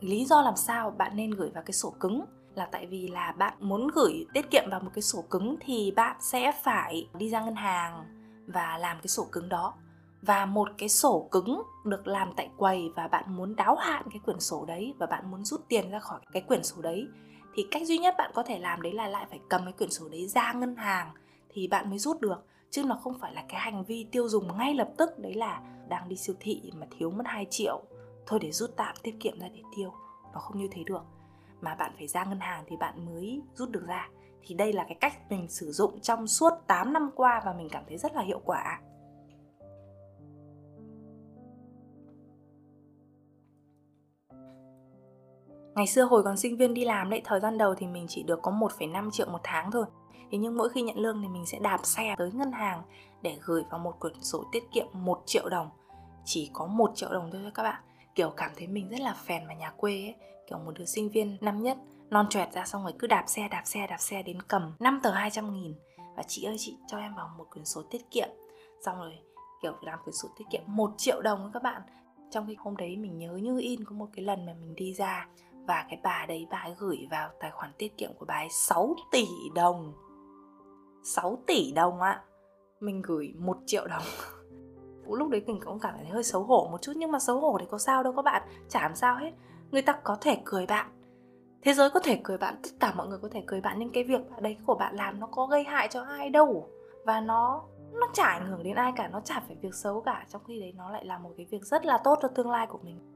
Lý 0.00 0.24
do 0.24 0.42
làm 0.42 0.56
sao 0.56 0.90
bạn 0.90 1.16
nên 1.16 1.30
gửi 1.30 1.50
vào 1.54 1.62
cái 1.62 1.72
sổ 1.72 1.94
cứng 2.00 2.24
là 2.54 2.66
tại 2.66 2.86
vì 2.86 3.08
là 3.08 3.32
bạn 3.38 3.54
muốn 3.60 3.88
gửi 3.94 4.26
tiết 4.34 4.50
kiệm 4.50 4.64
vào 4.70 4.80
một 4.80 4.90
cái 4.94 5.02
sổ 5.02 5.24
cứng 5.30 5.56
thì 5.60 5.92
bạn 5.96 6.16
sẽ 6.20 6.52
phải 6.62 7.08
đi 7.18 7.28
ra 7.28 7.40
ngân 7.40 7.54
hàng 7.54 8.04
và 8.46 8.78
làm 8.78 8.96
cái 8.96 9.08
sổ 9.08 9.26
cứng 9.32 9.48
đó 9.48 9.74
và 10.22 10.46
một 10.46 10.68
cái 10.78 10.88
sổ 10.88 11.28
cứng 11.30 11.62
được 11.84 12.06
làm 12.06 12.32
tại 12.36 12.50
quầy 12.56 12.92
và 12.96 13.08
bạn 13.08 13.36
muốn 13.36 13.56
đáo 13.56 13.76
hạn 13.76 14.04
cái 14.10 14.20
quyển 14.24 14.40
sổ 14.40 14.64
đấy 14.64 14.94
và 14.98 15.06
bạn 15.06 15.30
muốn 15.30 15.44
rút 15.44 15.60
tiền 15.68 15.90
ra 15.90 15.98
khỏi 15.98 16.20
cái 16.32 16.42
quyển 16.42 16.62
sổ 16.62 16.82
đấy, 16.82 17.06
thì 17.54 17.66
cách 17.70 17.86
duy 17.86 17.98
nhất 17.98 18.14
bạn 18.18 18.30
có 18.34 18.42
thể 18.42 18.58
làm 18.58 18.82
đấy 18.82 18.92
là 18.92 19.08
lại 19.08 19.26
phải 19.30 19.40
cầm 19.48 19.64
cái 19.64 19.72
quyển 19.72 19.90
sổ 19.90 20.08
đấy 20.08 20.26
ra 20.26 20.52
ngân 20.52 20.76
hàng 20.76 21.10
thì 21.48 21.68
bạn 21.68 21.90
mới 21.90 21.98
rút 21.98 22.20
được. 22.20 22.46
Chứ 22.70 22.84
nó 22.84 22.98
không 23.02 23.18
phải 23.18 23.34
là 23.34 23.44
cái 23.48 23.60
hành 23.60 23.84
vi 23.84 24.06
tiêu 24.12 24.28
dùng 24.28 24.56
ngay 24.58 24.74
lập 24.74 24.88
tức, 24.96 25.18
đấy 25.18 25.34
là 25.34 25.62
đang 25.88 26.08
đi 26.08 26.16
siêu 26.16 26.36
thị 26.40 26.70
mà 26.74 26.86
thiếu 26.98 27.10
mất 27.10 27.26
2 27.26 27.46
triệu. 27.50 27.82
Thôi 28.26 28.38
để 28.42 28.52
rút 28.52 28.70
tạm 28.76 28.94
tiết 29.02 29.14
kiệm 29.20 29.40
ra 29.40 29.48
để 29.54 29.62
tiêu, 29.76 29.92
nó 30.34 30.40
không 30.40 30.58
như 30.58 30.68
thế 30.70 30.82
được. 30.86 31.02
Mà 31.60 31.74
bạn 31.74 31.92
phải 31.98 32.06
ra 32.06 32.24
ngân 32.24 32.40
hàng 32.40 32.64
thì 32.66 32.76
bạn 32.76 33.06
mới 33.06 33.42
rút 33.54 33.70
được 33.70 33.86
ra. 33.86 34.08
Thì 34.42 34.54
đây 34.54 34.72
là 34.72 34.84
cái 34.84 34.96
cách 35.00 35.30
mình 35.30 35.48
sử 35.48 35.72
dụng 35.72 36.00
trong 36.00 36.26
suốt 36.26 36.50
8 36.66 36.92
năm 36.92 37.10
qua 37.14 37.42
và 37.44 37.52
mình 37.52 37.68
cảm 37.68 37.84
thấy 37.88 37.98
rất 37.98 38.14
là 38.14 38.22
hiệu 38.22 38.40
quả. 38.44 38.80
Ngày 45.74 45.86
xưa 45.86 46.02
hồi 46.02 46.22
còn 46.22 46.36
sinh 46.36 46.56
viên 46.56 46.74
đi 46.74 46.84
làm 46.84 47.10
đấy, 47.10 47.20
thời 47.24 47.40
gian 47.40 47.58
đầu 47.58 47.74
thì 47.74 47.86
mình 47.86 48.06
chỉ 48.08 48.22
được 48.22 48.42
có 48.42 48.50
1,5 48.50 49.10
triệu 49.10 49.26
một 49.26 49.40
tháng 49.42 49.70
thôi. 49.70 49.84
Thế 50.30 50.38
nhưng 50.38 50.56
mỗi 50.56 50.68
khi 50.68 50.82
nhận 50.82 50.98
lương 50.98 51.22
thì 51.22 51.28
mình 51.28 51.46
sẽ 51.46 51.58
đạp 51.58 51.80
xe 51.82 52.14
tới 52.18 52.30
ngân 52.32 52.52
hàng 52.52 52.82
để 53.22 53.38
gửi 53.44 53.62
vào 53.70 53.78
một 53.78 54.00
quyển 54.00 54.22
sổ 54.22 54.44
tiết 54.52 54.62
kiệm 54.72 54.86
1 54.92 55.22
triệu 55.26 55.48
đồng. 55.48 55.70
Chỉ 56.24 56.50
có 56.52 56.66
1 56.66 56.92
triệu 56.94 57.12
đồng 57.12 57.30
thôi 57.32 57.50
các 57.54 57.62
bạn. 57.62 57.82
kiểu 58.14 58.30
cảm 58.36 58.50
thấy 58.56 58.66
mình 58.66 58.88
rất 58.88 59.00
là 59.00 59.14
phèn 59.14 59.42
và 59.48 59.54
nhà 59.54 59.70
quê 59.76 59.92
ấy 59.92 60.14
kiểu 60.48 60.58
một 60.58 60.72
đứa 60.78 60.84
sinh 60.84 61.08
viên 61.08 61.36
năm 61.40 61.62
nhất 61.62 61.78
non 62.10 62.26
choẹt 62.30 62.52
ra 62.52 62.64
xong 62.64 62.82
rồi 62.82 62.92
cứ 62.98 63.06
đạp 63.06 63.24
xe 63.26 63.48
đạp 63.48 63.62
xe 63.64 63.86
đạp 63.86 63.96
xe 63.96 64.22
đến 64.22 64.42
cầm 64.42 64.72
5 64.78 65.00
tờ 65.02 65.10
200 65.10 65.52
nghìn 65.52 65.74
và 66.16 66.22
chị 66.22 66.44
ơi 66.44 66.56
chị 66.58 66.76
cho 66.86 66.98
em 66.98 67.14
vào 67.14 67.30
một 67.38 67.44
quyển 67.50 67.64
sổ 67.64 67.82
tiết 67.82 68.10
kiệm 68.10 68.28
xong 68.84 68.98
rồi 68.98 69.18
kiểu 69.62 69.72
làm 69.80 69.98
quyển 70.04 70.14
sổ 70.14 70.28
tiết 70.38 70.44
kiệm 70.50 70.62
một 70.66 70.90
triệu 70.96 71.22
đồng 71.22 71.50
các 71.54 71.62
bạn 71.62 71.82
trong 72.30 72.46
cái 72.46 72.56
hôm 72.58 72.76
đấy 72.76 72.96
mình 72.96 73.18
nhớ 73.18 73.32
như 73.32 73.60
in 73.60 73.84
có 73.84 73.94
một 73.94 74.08
cái 74.12 74.24
lần 74.24 74.46
mà 74.46 74.54
mình 74.60 74.74
đi 74.74 74.94
ra 74.94 75.28
và 75.66 75.86
cái 75.90 76.00
bà 76.02 76.24
đấy 76.28 76.46
bà 76.50 76.58
ấy 76.58 76.74
gửi 76.78 77.08
vào 77.10 77.30
tài 77.40 77.50
khoản 77.50 77.70
tiết 77.78 77.96
kiệm 77.96 78.10
của 78.18 78.24
bà 78.24 78.34
ấy 78.34 78.48
6 78.50 78.94
tỷ 79.10 79.26
đồng. 79.54 79.92
6 81.04 81.38
tỷ 81.46 81.72
đồng 81.72 82.00
ạ. 82.00 82.22
Mình 82.80 83.02
gửi 83.02 83.34
một 83.38 83.56
triệu 83.66 83.86
đồng. 83.86 84.02
Lúc 85.08 85.28
đấy 85.28 85.42
mình 85.46 85.60
cũng 85.64 85.80
cảm 85.80 85.94
thấy 85.96 86.06
hơi 86.06 86.22
xấu 86.22 86.42
hổ 86.42 86.68
một 86.72 86.82
chút, 86.82 86.92
nhưng 86.96 87.12
mà 87.12 87.18
xấu 87.18 87.40
hổ 87.40 87.56
thì 87.60 87.66
có 87.70 87.78
sao 87.78 88.02
đâu 88.02 88.12
các 88.16 88.22
bạn. 88.22 88.42
Chả 88.68 88.82
làm 88.82 88.94
sao 88.94 89.16
hết. 89.16 89.30
Người 89.70 89.82
ta 89.82 89.92
có 89.92 90.16
thể 90.20 90.38
cười 90.44 90.66
bạn. 90.66 90.86
Thế 91.62 91.74
giới 91.74 91.90
có 91.90 92.00
thể 92.00 92.20
cười 92.24 92.38
bạn, 92.38 92.54
tất 92.62 92.70
cả 92.80 92.92
mọi 92.96 93.08
người 93.08 93.18
có 93.22 93.28
thể 93.32 93.42
cười 93.46 93.60
bạn, 93.60 93.76
nhưng 93.78 93.90
cái 93.90 94.04
việc 94.04 94.20
đấy 94.40 94.56
của 94.66 94.74
bạn 94.74 94.96
làm 94.96 95.20
nó 95.20 95.26
có 95.26 95.46
gây 95.46 95.64
hại 95.64 95.88
cho 95.88 96.02
ai 96.02 96.30
đâu. 96.30 96.68
Và 97.04 97.20
nó 97.20 97.62
nó 97.92 98.08
chả 98.12 98.24
ảnh 98.24 98.46
hưởng 98.46 98.62
đến 98.62 98.76
ai 98.76 98.92
cả, 98.96 99.08
nó 99.08 99.20
chả 99.20 99.40
phải 99.46 99.56
việc 99.62 99.74
xấu 99.74 100.00
cả. 100.00 100.26
Trong 100.28 100.42
khi 100.44 100.60
đấy 100.60 100.72
nó 100.76 100.90
lại 100.90 101.04
là 101.04 101.18
một 101.18 101.30
cái 101.36 101.46
việc 101.50 101.64
rất 101.64 101.86
là 101.86 101.98
tốt 102.04 102.18
cho 102.22 102.28
tương 102.28 102.50
lai 102.50 102.66
của 102.66 102.78
mình 102.82 103.11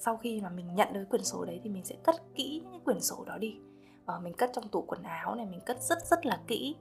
sau 0.00 0.16
khi 0.16 0.40
mà 0.40 0.48
mình 0.48 0.74
nhận 0.74 0.92
được 0.92 1.04
quyển 1.10 1.24
sổ 1.24 1.44
đấy 1.44 1.60
thì 1.64 1.70
mình 1.70 1.84
sẽ 1.84 1.94
cất 2.02 2.14
kỹ 2.34 2.62
những 2.72 2.84
quyển 2.84 3.00
sổ 3.00 3.24
đó 3.26 3.38
đi. 3.38 3.56
Và 4.04 4.18
mình 4.18 4.34
cất 4.34 4.50
trong 4.54 4.68
tủ 4.68 4.82
quần 4.82 5.02
áo 5.02 5.34
này, 5.34 5.46
mình 5.46 5.60
cất 5.66 5.82
rất 5.82 5.98
rất 6.06 6.26
là 6.26 6.40
kỹ. 6.46 6.76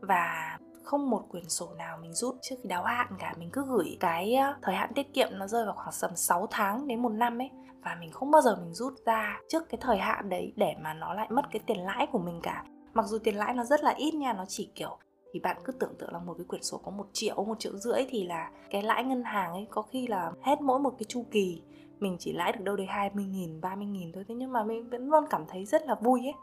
Và 0.00 0.58
không 0.84 1.10
một 1.10 1.24
quyển 1.28 1.48
sổ 1.48 1.74
nào 1.78 1.98
mình 2.02 2.14
rút 2.14 2.36
trước 2.42 2.56
khi 2.62 2.68
đáo 2.68 2.84
hạn 2.84 3.08
cả. 3.18 3.34
Mình 3.38 3.50
cứ 3.50 3.64
gửi 3.68 3.96
cái 4.00 4.34
ờ, 4.34 4.54
thời 4.62 4.74
hạn 4.74 4.92
tiết 4.94 5.14
kiệm 5.14 5.28
nó 5.32 5.46
rơi 5.46 5.64
vào 5.64 5.74
khoảng 5.74 5.94
tầm 6.00 6.16
6 6.16 6.46
tháng 6.50 6.86
đến 6.86 7.02
một 7.02 7.12
năm 7.12 7.40
ấy. 7.40 7.50
Và 7.84 7.96
mình 8.00 8.10
không 8.10 8.30
bao 8.30 8.42
giờ 8.42 8.56
mình 8.56 8.74
rút 8.74 8.94
ra 9.06 9.40
trước 9.48 9.68
cái 9.68 9.78
thời 9.80 9.98
hạn 9.98 10.28
đấy 10.28 10.52
để 10.56 10.74
mà 10.80 10.94
nó 10.94 11.14
lại 11.14 11.28
mất 11.30 11.42
cái 11.52 11.60
tiền 11.66 11.78
lãi 11.78 12.06
của 12.12 12.18
mình 12.18 12.40
cả. 12.42 12.64
Mặc 12.94 13.06
dù 13.06 13.18
tiền 13.18 13.36
lãi 13.36 13.54
nó 13.54 13.64
rất 13.64 13.84
là 13.84 13.90
ít 13.90 14.14
nha, 14.14 14.32
nó 14.32 14.44
chỉ, 14.48 14.70
kiểu, 14.74 14.98
thì 15.32 15.40
bạn 15.40 15.56
cứ 15.64 15.72
tưởng 15.72 15.94
tượng 15.98 16.12
là 16.12 16.18
một 16.18 16.34
cái 16.38 16.44
quyển 16.48 16.62
sổ 16.62 16.80
có 16.84 16.90
một 16.90 17.06
triệu 17.12 17.44
một 17.44 17.60
triệu 17.60 17.76
rưỡi 17.76 18.06
thì 18.08 18.24
là 18.24 18.50
cái 18.70 18.82
lãi 18.82 19.04
ngân 19.04 19.24
hàng 19.24 19.52
ấy 19.52 19.66
có 19.70 19.82
khi 19.82 20.06
là 20.06 20.32
hết 20.42 20.60
mỗi 20.60 20.78
một 20.78 20.90
cái 20.98 21.04
chu 21.08 21.24
kỳ 21.30 21.62
mình 22.00 22.16
chỉ 22.18 22.32
lãi 22.32 22.52
được 22.52 22.64
đâu 22.64 22.76
đấy 22.76 22.86
20 22.86 23.24
nghìn, 23.24 23.60
30 23.60 23.86
nghìn 23.86 24.12
thôi 24.12 24.24
Thế 24.28 24.34
nhưng 24.34 24.52
mà 24.52 24.64
mình 24.64 24.90
vẫn 24.90 25.08
luôn 25.08 25.24
cảm 25.30 25.44
thấy 25.48 25.64
rất 25.64 25.86
là 25.86 25.94
vui 25.94 26.20
ấy. 26.20 26.34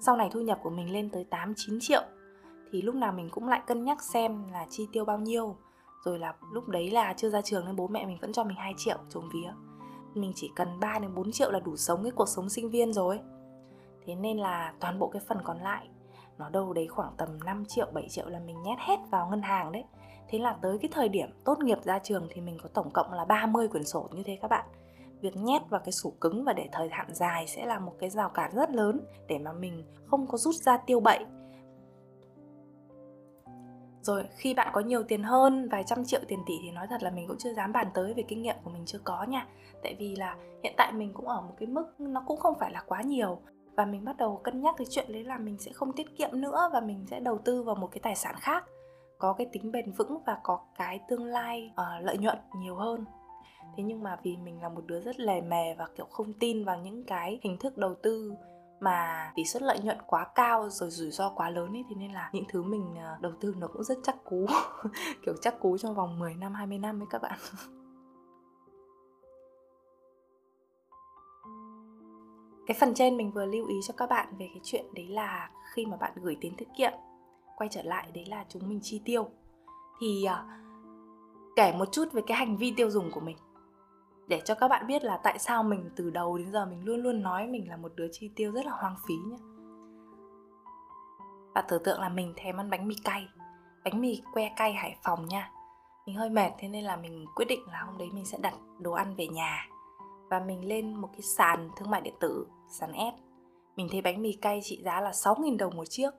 Sau 0.00 0.16
này 0.16 0.28
thu 0.32 0.40
nhập 0.40 0.58
của 0.62 0.70
mình 0.70 0.92
lên 0.92 1.10
tới 1.10 1.26
8-9 1.30 1.78
triệu 1.80 2.02
Thì 2.72 2.82
lúc 2.82 2.94
nào 2.94 3.12
mình 3.12 3.28
cũng 3.30 3.48
lại 3.48 3.62
cân 3.66 3.84
nhắc 3.84 4.02
xem 4.02 4.44
là 4.52 4.66
chi 4.70 4.88
tiêu 4.92 5.04
bao 5.04 5.18
nhiêu. 5.18 5.56
Rồi 6.04 6.18
là 6.18 6.34
lúc 6.52 6.68
đấy 6.68 6.90
là 6.90 7.14
chưa 7.16 7.30
ra 7.30 7.42
trường 7.42 7.66
nên 7.66 7.76
bố 7.76 7.88
mẹ 7.88 8.06
mình 8.06 8.18
vẫn 8.20 8.32
cho 8.32 8.44
mình 8.44 8.56
2 8.56 8.74
triệu 8.76 8.98
trồng 9.08 9.28
vía. 9.32 9.52
Mình 10.14 10.32
chỉ 10.34 10.50
cần 10.56 10.80
3 10.80 10.98
đến 10.98 11.14
4 11.14 11.32
triệu 11.32 11.50
là 11.50 11.60
đủ 11.60 11.76
sống 11.76 12.02
cái 12.02 12.12
cuộc 12.12 12.28
sống 12.28 12.48
sinh 12.48 12.70
viên 12.70 12.92
rồi. 12.92 13.20
Thế 14.06 14.14
nên 14.14 14.38
là 14.38 14.74
toàn 14.80 14.98
bộ 14.98 15.08
cái 15.08 15.22
phần 15.28 15.38
còn 15.44 15.58
lại 15.58 15.88
Nó 16.38 16.48
đâu 16.48 16.72
đấy 16.72 16.86
khoảng 16.86 17.12
tầm 17.16 17.28
5 17.44 17.64
triệu, 17.68 17.86
7 17.92 18.08
triệu 18.08 18.28
là 18.28 18.40
mình 18.40 18.62
nhét 18.62 18.78
hết 18.78 18.96
vào 19.10 19.28
ngân 19.28 19.42
hàng 19.42 19.72
đấy. 19.72 19.84
Thế 20.30 20.38
là 20.38 20.56
tới 20.62 20.78
cái 20.78 20.88
thời 20.92 21.08
điểm 21.08 21.28
tốt 21.44 21.58
nghiệp 21.58 21.78
ra 21.84 21.98
trường 21.98 22.28
thì 22.30 22.40
mình 22.40 22.58
có 22.62 22.68
tổng 22.74 22.90
cộng 22.90 23.12
là 23.12 23.24
30 23.24 23.68
quyển 23.68 23.84
sổ 23.84 24.08
như 24.12 24.22
thế 24.26 24.38
các 24.42 24.48
bạn. 24.48 24.66
Việc 25.20 25.36
nhét 25.36 25.62
vào 25.70 25.80
cái 25.84 25.92
sổ 25.92 26.12
cứng 26.20 26.44
và 26.44 26.52
để 26.52 26.68
thời 26.72 26.88
hạn 26.88 27.06
dài 27.14 27.46
sẽ 27.46 27.66
là 27.66 27.78
một 27.78 27.92
cái 28.00 28.10
rào 28.10 28.28
cản 28.28 28.50
rất 28.54 28.70
lớn 28.70 29.00
Để 29.28 29.38
mà 29.38 29.52
mình 29.52 29.84
không 30.06 30.26
có 30.26 30.38
rút 30.38 30.54
ra 30.54 30.76
tiêu 30.76 31.00
bậy. 31.00 31.18
Rồi, 34.02 34.24
khi 34.36 34.54
bạn 34.54 34.68
có 34.72 34.80
nhiều 34.80 35.02
tiền 35.02 35.22
hơn, 35.22 35.68
vài 35.68 35.84
trăm 35.84 36.04
triệu 36.04 36.20
tiền 36.28 36.38
tỷ 36.46 36.54
thì 36.62 36.70
nói 36.70 36.86
thật 36.90 37.02
là 37.02 37.10
mình 37.10 37.28
cũng 37.28 37.38
chưa 37.38 37.54
dám 37.54 37.72
bàn 37.72 37.86
tới 37.94 38.14
về 38.14 38.22
kinh 38.28 38.42
nghiệm 38.42 38.56
của 38.64 38.70
mình 38.70 38.82
chưa 38.86 38.98
có 39.04 39.24
nha. 39.24 39.46
Tại 39.82 39.96
vì 39.98 40.16
là 40.16 40.36
hiện 40.62 40.74
tại 40.76 40.92
mình 40.92 41.12
cũng 41.14 41.28
ở 41.28 41.40
một 41.40 41.54
cái 41.58 41.66
mức 41.66 41.86
nó 41.98 42.22
cũng 42.26 42.40
không 42.40 42.54
phải 42.58 42.70
là 42.72 42.82
quá 42.86 43.02
nhiều 43.02 43.38
và 43.76 43.84
mình 43.84 44.04
bắt 44.04 44.16
đầu 44.16 44.40
cân 44.44 44.60
nhắc 44.60 44.74
cái 44.78 44.86
chuyện 44.90 45.12
đấy 45.12 45.24
là 45.24 45.38
mình 45.38 45.58
sẽ 45.58 45.72
không 45.72 45.92
tiết 45.92 46.16
kiệm 46.18 46.40
nữa 46.40 46.70
và 46.72 46.80
mình 46.80 47.06
sẽ 47.10 47.20
đầu 47.20 47.38
tư 47.44 47.62
vào 47.62 47.74
một 47.74 47.88
cái 47.92 48.00
tài 48.02 48.16
sản 48.16 48.34
khác 48.40 48.64
có 49.20 49.32
cái 49.32 49.46
tính 49.52 49.72
bền 49.72 49.92
vững 49.92 50.18
và 50.26 50.38
có 50.42 50.60
cái 50.78 51.00
tương 51.08 51.24
lai 51.24 51.72
uh, 51.72 52.04
lợi 52.04 52.18
nhuận 52.18 52.38
nhiều 52.56 52.76
hơn. 52.76 53.04
Thế 53.76 53.82
nhưng 53.82 54.02
mà 54.02 54.18
vì 54.22 54.36
mình 54.36 54.62
là 54.62 54.68
một 54.68 54.86
đứa 54.86 55.00
rất 55.00 55.20
lề 55.20 55.40
mề 55.40 55.74
và 55.74 55.86
kiểu 55.96 56.06
không 56.10 56.32
tin 56.32 56.64
vào 56.64 56.78
những 56.78 57.04
cái 57.04 57.40
hình 57.42 57.56
thức 57.58 57.78
đầu 57.78 57.94
tư 58.02 58.34
mà 58.80 59.32
tỷ 59.34 59.44
suất 59.44 59.62
lợi 59.62 59.78
nhuận 59.82 59.98
quá 60.06 60.26
cao 60.34 60.68
rồi 60.70 60.90
rủi 60.90 61.10
ro 61.10 61.28
quá 61.28 61.50
lớn 61.50 61.76
ấy 61.76 61.84
thì 61.88 61.94
nên 61.94 62.12
là 62.12 62.30
những 62.32 62.44
thứ 62.48 62.62
mình 62.62 62.94
ờ, 62.96 63.16
đầu 63.20 63.32
tư 63.40 63.54
nó 63.58 63.66
cũng 63.66 63.84
rất 63.84 63.98
chắc 64.02 64.16
cú. 64.24 64.46
Kiểu 65.26 65.34
chắc 65.40 65.60
cú 65.60 65.78
trong 65.78 65.94
vòng 65.94 66.18
10 66.18 66.34
năm 66.34 66.54
20 66.54 66.78
năm 66.78 67.02
ấy 67.02 67.06
các 67.10 67.22
bạn. 67.22 67.38
Cái 72.66 72.76
phần 72.80 72.94
trên 72.94 73.16
mình 73.16 73.32
vừa 73.32 73.46
lưu 73.46 73.66
ý 73.66 73.76
cho 73.88 73.94
các 73.96 74.10
bạn 74.10 74.26
về 74.38 74.48
cái 74.54 74.60
chuyện 74.64 74.84
đấy 74.94 75.06
là 75.08 75.50
khi 75.74 75.86
mà 75.86 75.96
bạn 75.96 76.12
gửi 76.16 76.36
tiền 76.40 76.54
tiết 76.56 76.68
kiệm 76.76 76.92
quay 77.60 77.68
trở 77.68 77.82
lại 77.82 78.10
đấy 78.14 78.24
là 78.26 78.44
chúng 78.48 78.68
mình 78.68 78.80
chi 78.82 79.02
tiêu. 79.04 79.30
Thì 80.00 80.24
uh, 80.26 80.46
kể 81.56 81.72
một 81.72 81.92
chút 81.92 82.12
về 82.12 82.22
cái 82.26 82.36
hành 82.38 82.56
vi 82.56 82.74
tiêu 82.76 82.90
dùng 82.90 83.10
của 83.10 83.20
mình. 83.20 83.36
Để 84.28 84.40
cho 84.44 84.54
các 84.54 84.68
bạn 84.68 84.86
biết 84.86 85.04
là 85.04 85.20
tại 85.24 85.38
sao 85.38 85.62
mình 85.62 85.90
từ 85.96 86.10
đầu 86.10 86.38
đến 86.38 86.52
giờ 86.52 86.66
mình 86.66 86.84
luôn 86.84 87.02
luôn 87.02 87.22
nói 87.22 87.46
mình 87.46 87.68
là 87.68 87.76
một 87.76 87.92
đứa 87.96 88.08
chi 88.12 88.30
tiêu 88.36 88.52
rất 88.52 88.66
là 88.66 88.72
hoang 88.72 88.96
phí 89.08 89.14
nhé 89.14 89.36
và 91.54 91.62
tưởng 91.62 91.82
tượng 91.84 92.00
là 92.00 92.08
mình 92.08 92.34
thèm 92.36 92.60
ăn 92.60 92.70
bánh 92.70 92.88
mì 92.88 92.94
cay 93.04 93.28
bánh 93.84 94.00
mì 94.00 94.22
que 94.32 94.52
cay 94.56 94.72
hải 94.72 94.96
phòng 95.02 95.26
nha. 95.28 95.50
Mình 96.06 96.16
hơi 96.16 96.30
mệt 96.30 96.50
thế 96.58 96.68
nên 96.68 96.84
là 96.84 96.96
mình 96.96 97.26
quyết 97.34 97.44
định 97.48 97.60
là 97.66 97.82
hôm 97.82 97.98
đấy 97.98 98.08
mình 98.12 98.24
sẽ 98.24 98.38
đặt 98.38 98.54
đồ 98.78 98.92
ăn 98.92 99.14
về 99.16 99.26
nhà. 99.26 99.68
Và 100.30 100.40
mình 100.40 100.68
lên 100.68 100.94
một 100.94 101.08
cái 101.12 101.22
sàn 101.22 101.70
thương 101.76 101.90
mại 101.90 102.00
điện 102.00 102.14
tử 102.20 102.46
sàn 102.68 102.92
S. 102.92 103.22
Mình 103.76 103.88
thấy 103.90 104.02
bánh 104.02 104.22
mì 104.22 104.32
cay 104.32 104.60
trị 104.62 104.82
giá 104.84 105.00
là 105.00 105.10
6.000 105.10 105.56
đồng 105.56 105.76
một 105.76 105.84
chiếc 105.88 106.10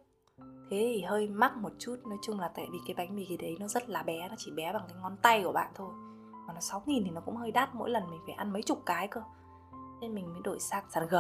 thế 0.72 0.78
thì 0.96 1.02
hơi 1.02 1.28
mắc 1.28 1.58
một 1.58 1.72
chút 1.80 1.96
nói 2.06 2.18
chung 2.22 2.40
là 2.40 2.48
tại 2.48 2.68
vì 2.72 2.80
cái 2.88 2.94
bánh 2.98 3.16
mì 3.16 3.26
cái 3.26 3.38
đấy 3.38 3.58
nó 3.60 3.68
rất 3.68 3.90
là 3.90 4.04
bé 4.04 4.30
nó 4.30 4.36
chỉ 4.38 4.52
bé 4.52 4.74
bằng 4.74 4.84
cái 4.88 4.98
ngón 5.02 5.18
tay 5.18 5.44
của 5.44 5.52
bạn 5.52 5.72
thôi. 5.76 5.90
Mà 6.48 6.54
nó 6.54 6.60
6 6.60 6.84
nghìn 6.86 7.04
thì 7.04 7.12
nó 7.12 7.22
cũng 7.22 7.36
hơi 7.36 7.52
đắt 7.52 7.76
mỗi 7.76 7.90
lần 7.90 8.04
mình 8.12 8.20
phải 8.26 8.36
ăn 8.36 8.54
mấy 8.54 8.62
chục 8.62 8.82
cái 8.86 9.08
cơ. 9.08 9.22
Nên 10.02 10.16
mình 10.16 10.34
mới 10.34 10.42
đổi 10.44 10.60
sang 10.60 10.84
sàn 10.90 11.08
G. 11.08 11.16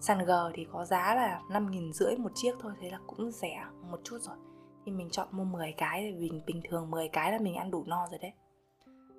Sàn 0.00 0.18
G 0.26 0.30
thì 0.54 0.66
có 0.72 0.84
giá 0.84 1.14
là 1.14 1.40
năm 1.50 1.70
nghìn 1.70 1.92
rưỡi 1.92 2.16
một 2.16 2.30
chiếc 2.34 2.54
thôi 2.60 2.72
thế 2.80 2.90
là 2.90 2.98
cũng 3.06 3.30
rẻ 3.30 3.66
một 3.90 4.00
chút 4.04 4.18
rồi. 4.20 4.36
Thì 4.86 4.92
mình 4.92 5.10
chọn 5.10 5.28
mua 5.30 5.44
10 5.44 5.74
cái 5.76 6.12
vì 6.18 6.28
bình, 6.30 6.42
bình 6.46 6.62
thường 6.68 6.90
10 6.90 7.08
cái 7.08 7.32
là 7.32 7.38
mình 7.38 7.54
ăn 7.54 7.70
đủ 7.70 7.84
no 7.86 8.06
rồi 8.10 8.18
đấy. 8.22 8.32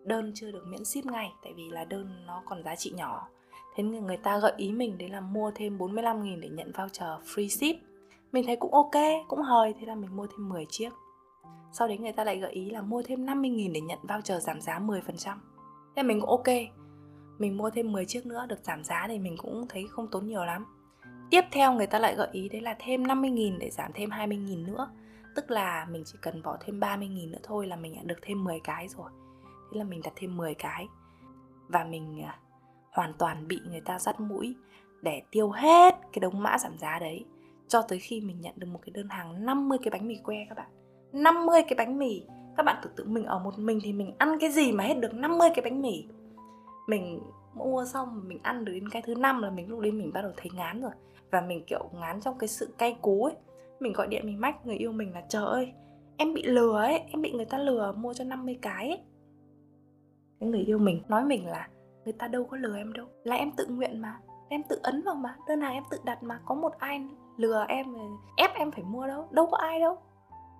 Đơn 0.03 0.31
chưa 0.35 0.51
được 0.51 0.63
miễn 0.67 0.85
ship 0.85 1.05
ngay 1.05 1.31
tại 1.43 1.53
vì 1.53 1.69
là 1.69 1.85
đơn 1.85 2.25
nó 2.25 2.41
còn 2.45 2.63
giá 2.63 2.75
trị 2.75 2.91
nhỏ. 2.95 3.27
Thế 3.75 3.83
nên 3.83 4.05
người 4.05 4.17
ta 4.17 4.39
gợi 4.39 4.53
ý 4.57 4.71
mình 4.71 4.97
đấy 4.97 5.09
là 5.09 5.21
mua 5.21 5.51
thêm 5.55 5.77
45 5.77 6.23
nghìn 6.23 6.41
để 6.41 6.49
nhận 6.49 6.71
voucher 6.71 7.09
free 7.25 7.47
ship 7.47 7.96
mình 8.31 8.43
thấy 8.45 8.55
cũng 8.55 8.73
ok, 8.73 8.95
cũng 9.27 9.41
hời, 9.41 9.73
thế 9.79 9.85
là 9.85 9.95
mình 9.95 10.15
mua 10.15 10.27
thêm 10.27 10.49
10 10.49 10.65
chiếc. 10.69 10.89
Sau 11.71 11.87
đấy 11.87 11.97
người 11.97 12.11
ta 12.11 12.23
lại 12.23 12.39
gợi 12.39 12.51
ý 12.51 12.69
là 12.69 12.81
mua 12.81 13.03
thêm 13.03 13.25
50.000 13.25 13.71
để 13.73 13.81
nhận 13.81 13.99
voucher 14.07 14.43
giảm 14.43 14.61
giá 14.61 14.79
10% 14.79 15.37
Thế 15.97 16.03
mình 16.03 16.21
cũng 16.21 16.29
ok. 16.29 16.47
Mình 17.37 17.57
mua 17.57 17.69
thêm 17.69 17.91
10 17.91 18.05
chiếc 18.05 18.25
nữa, 18.25 18.45
được 18.49 18.59
giảm 18.63 18.83
giá 18.83 19.05
thì 19.07 19.19
mình 19.19 19.35
cũng 19.37 19.65
thấy 19.69 19.85
không 19.89 20.07
tốn 20.07 20.27
nhiều 20.27 20.45
lắm. 20.45 20.65
Tiếp 21.29 21.41
theo 21.51 21.73
người 21.73 21.87
ta 21.87 21.99
lại 21.99 22.15
gợi 22.15 22.27
ý 22.31 22.49
đấy 22.49 22.61
là 22.61 22.75
thêm 22.79 23.03
50.000 23.03 23.57
để 23.57 23.69
giảm 23.69 23.91
thêm 23.93 24.09
20.000 24.09 24.65
nữa. 24.65 24.89
Tức 25.35 25.51
là 25.51 25.87
mình 25.91 26.03
chỉ 26.05 26.17
cần 26.21 26.41
bỏ 26.43 26.57
thêm 26.59 26.79
30.000 26.79 27.31
nữa 27.31 27.39
thôi 27.43 27.67
là 27.67 27.75
mình 27.75 27.95
đã 27.95 28.01
được 28.05 28.19
thêm 28.21 28.43
10 28.43 28.59
cái 28.59 28.87
rồi. 28.87 29.09
Thế 29.71 29.77
là 29.77 29.83
mình 29.83 30.01
đặt 30.03 30.13
thêm 30.15 30.37
10 30.37 30.53
cái. 30.53 30.87
Và 31.67 31.83
mình 31.83 32.21
à, 32.23 32.39
hoàn 32.91 33.13
toàn 33.13 33.47
bị 33.47 33.59
người 33.65 33.81
ta 33.81 33.99
dắt 33.99 34.19
mũi 34.19 34.55
Để 35.01 35.21
tiêu 35.31 35.51
hết 35.51 35.95
cái 36.13 36.19
đống 36.19 36.43
mã 36.43 36.57
giảm 36.57 36.77
giá 36.77 36.99
đấy 36.99 37.25
cho 37.67 37.81
tới 37.81 37.99
khi 37.99 38.21
mình 38.21 38.41
nhận 38.41 38.53
được 38.57 38.67
một 38.67 38.79
cái 38.81 38.91
đơn 38.93 39.07
hàng 39.09 39.45
50 39.45 39.77
cái 39.83 39.91
bánh 39.91 40.07
mì 40.07 40.15
que 40.23 40.35
các 40.49 40.57
bạn. 40.57 40.69
50 41.13 41.61
cái 41.61 41.75
bánh 41.77 41.97
mì. 41.97 42.23
Các 42.57 42.63
bạn 42.63 42.77
tưởng 42.83 42.93
tượng 42.95 43.13
mình 43.13 43.25
ở 43.25 43.39
một 43.39 43.59
mình 43.59 43.79
thì 43.83 43.93
mình 43.93 44.15
ăn 44.17 44.37
cái 44.39 44.51
gì 44.51 44.71
mà 44.71 44.83
hết 44.83 44.99
được 44.99 45.13
50 45.13 45.49
cái 45.55 45.63
bánh 45.63 45.81
mì. 45.81 46.07
Mình 46.87 47.19
mua 47.53 47.85
xong, 47.85 48.23
mình 48.27 48.39
ăn 48.43 48.65
được 48.65 48.73
đến 48.73 48.89
cái 48.89 49.01
thứ 49.05 49.15
năm 49.15 49.41
là 49.41 49.49
mình 49.49 49.69
lúc 49.69 49.79
đấy 49.79 49.91
mình 49.91 50.13
bắt 50.13 50.21
đầu 50.21 50.31
thấy 50.37 50.51
ngán 50.55 50.81
rồi. 50.81 50.91
Và 51.31 51.41
mình, 51.41 51.63
kiểu, 51.67 51.89
ngán 51.93 52.21
trong 52.21 52.37
cái 52.37 52.47
sự 52.47 52.73
cay 52.77 52.97
cú 53.01 53.23
ấy. 53.23 53.35
Mình 53.79 53.93
gọi 53.93 54.07
điện, 54.07 54.25
mình 54.25 54.41
mách 54.41 54.65
người 54.65 54.75
yêu 54.75 54.91
mình 54.91 55.13
là, 55.13 55.23
trời 55.29 55.45
ơi, 55.45 55.73
em 56.17 56.33
bị 56.33 56.43
lừa 56.43 56.77
ấy, 56.77 56.99
em 56.99 57.21
bị 57.21 57.31
người 57.31 57.45
ta 57.45 57.57
lừa 57.57 57.93
mua 57.97 58.13
cho 58.13 58.23
50 58.23 58.59
cái 58.61 58.89
ấy. 58.89 58.99
Cái 60.39 60.49
người 60.49 60.61
yêu 60.61 60.77
mình 60.77 61.01
nói 61.07 61.25
mình 61.25 61.47
là, 61.47 61.69
người 62.03 62.13
ta 62.13 62.27
đâu 62.27 62.45
có 62.45 62.57
lừa 62.57 62.77
em 62.77 62.93
đâu. 62.93 63.05
Là 63.23 63.35
em 63.35 63.51
tự 63.51 63.67
nguyện 63.67 64.01
mà. 64.01 64.19
Em 64.49 64.61
tự 64.69 64.79
ấn 64.83 65.01
vào 65.01 65.15
mà. 65.15 65.35
Đơn 65.47 65.61
hàng 65.61 65.73
em 65.73 65.83
tự 65.91 65.97
đặt 66.05 66.23
mà. 66.23 66.39
Có 66.45 66.55
một 66.55 66.73
ai 66.77 67.01
lừa 67.37 67.65
em 67.67 67.95
ép 68.37 68.53
em 68.53 68.71
phải 68.71 68.83
mua 68.83 69.07
đâu 69.07 69.27
đâu 69.31 69.47
có 69.51 69.57
ai 69.57 69.79
đâu. 69.79 69.97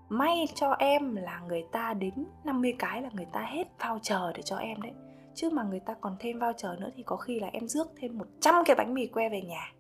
May 0.10 0.46
cho 0.56 0.72
em 0.72 1.16
là 1.16 1.42
người 1.48 1.66
ta 1.72 1.94
đến 1.94 2.26
50 2.44 2.76
cái 2.80 3.02
là 3.02 3.10
người 3.14 3.28
ta 3.34 3.42
hết 3.42 3.64
voucher 3.88 4.22
để 4.36 4.42
cho 4.42 4.58
em 4.58 4.82
đấy. 4.82 4.94
Chứ 5.36 5.50
mà 5.50 5.64
người 5.64 5.80
ta 5.80 5.96
còn 6.02 6.16
thêm 6.20 6.40
voucher 6.40 6.80
nữa 6.80 6.90
thì 6.96 7.04
có 7.04 7.18
khi 7.18 7.40
là 7.40 7.48
em 7.48 7.68
rước 7.68 7.88
thêm 7.98 8.18
100 8.18 8.56
cái 8.66 8.76
bánh 8.76 8.94
mì 8.94 9.08
que 9.08 9.30
về 9.30 9.42
nhà. 9.42 9.72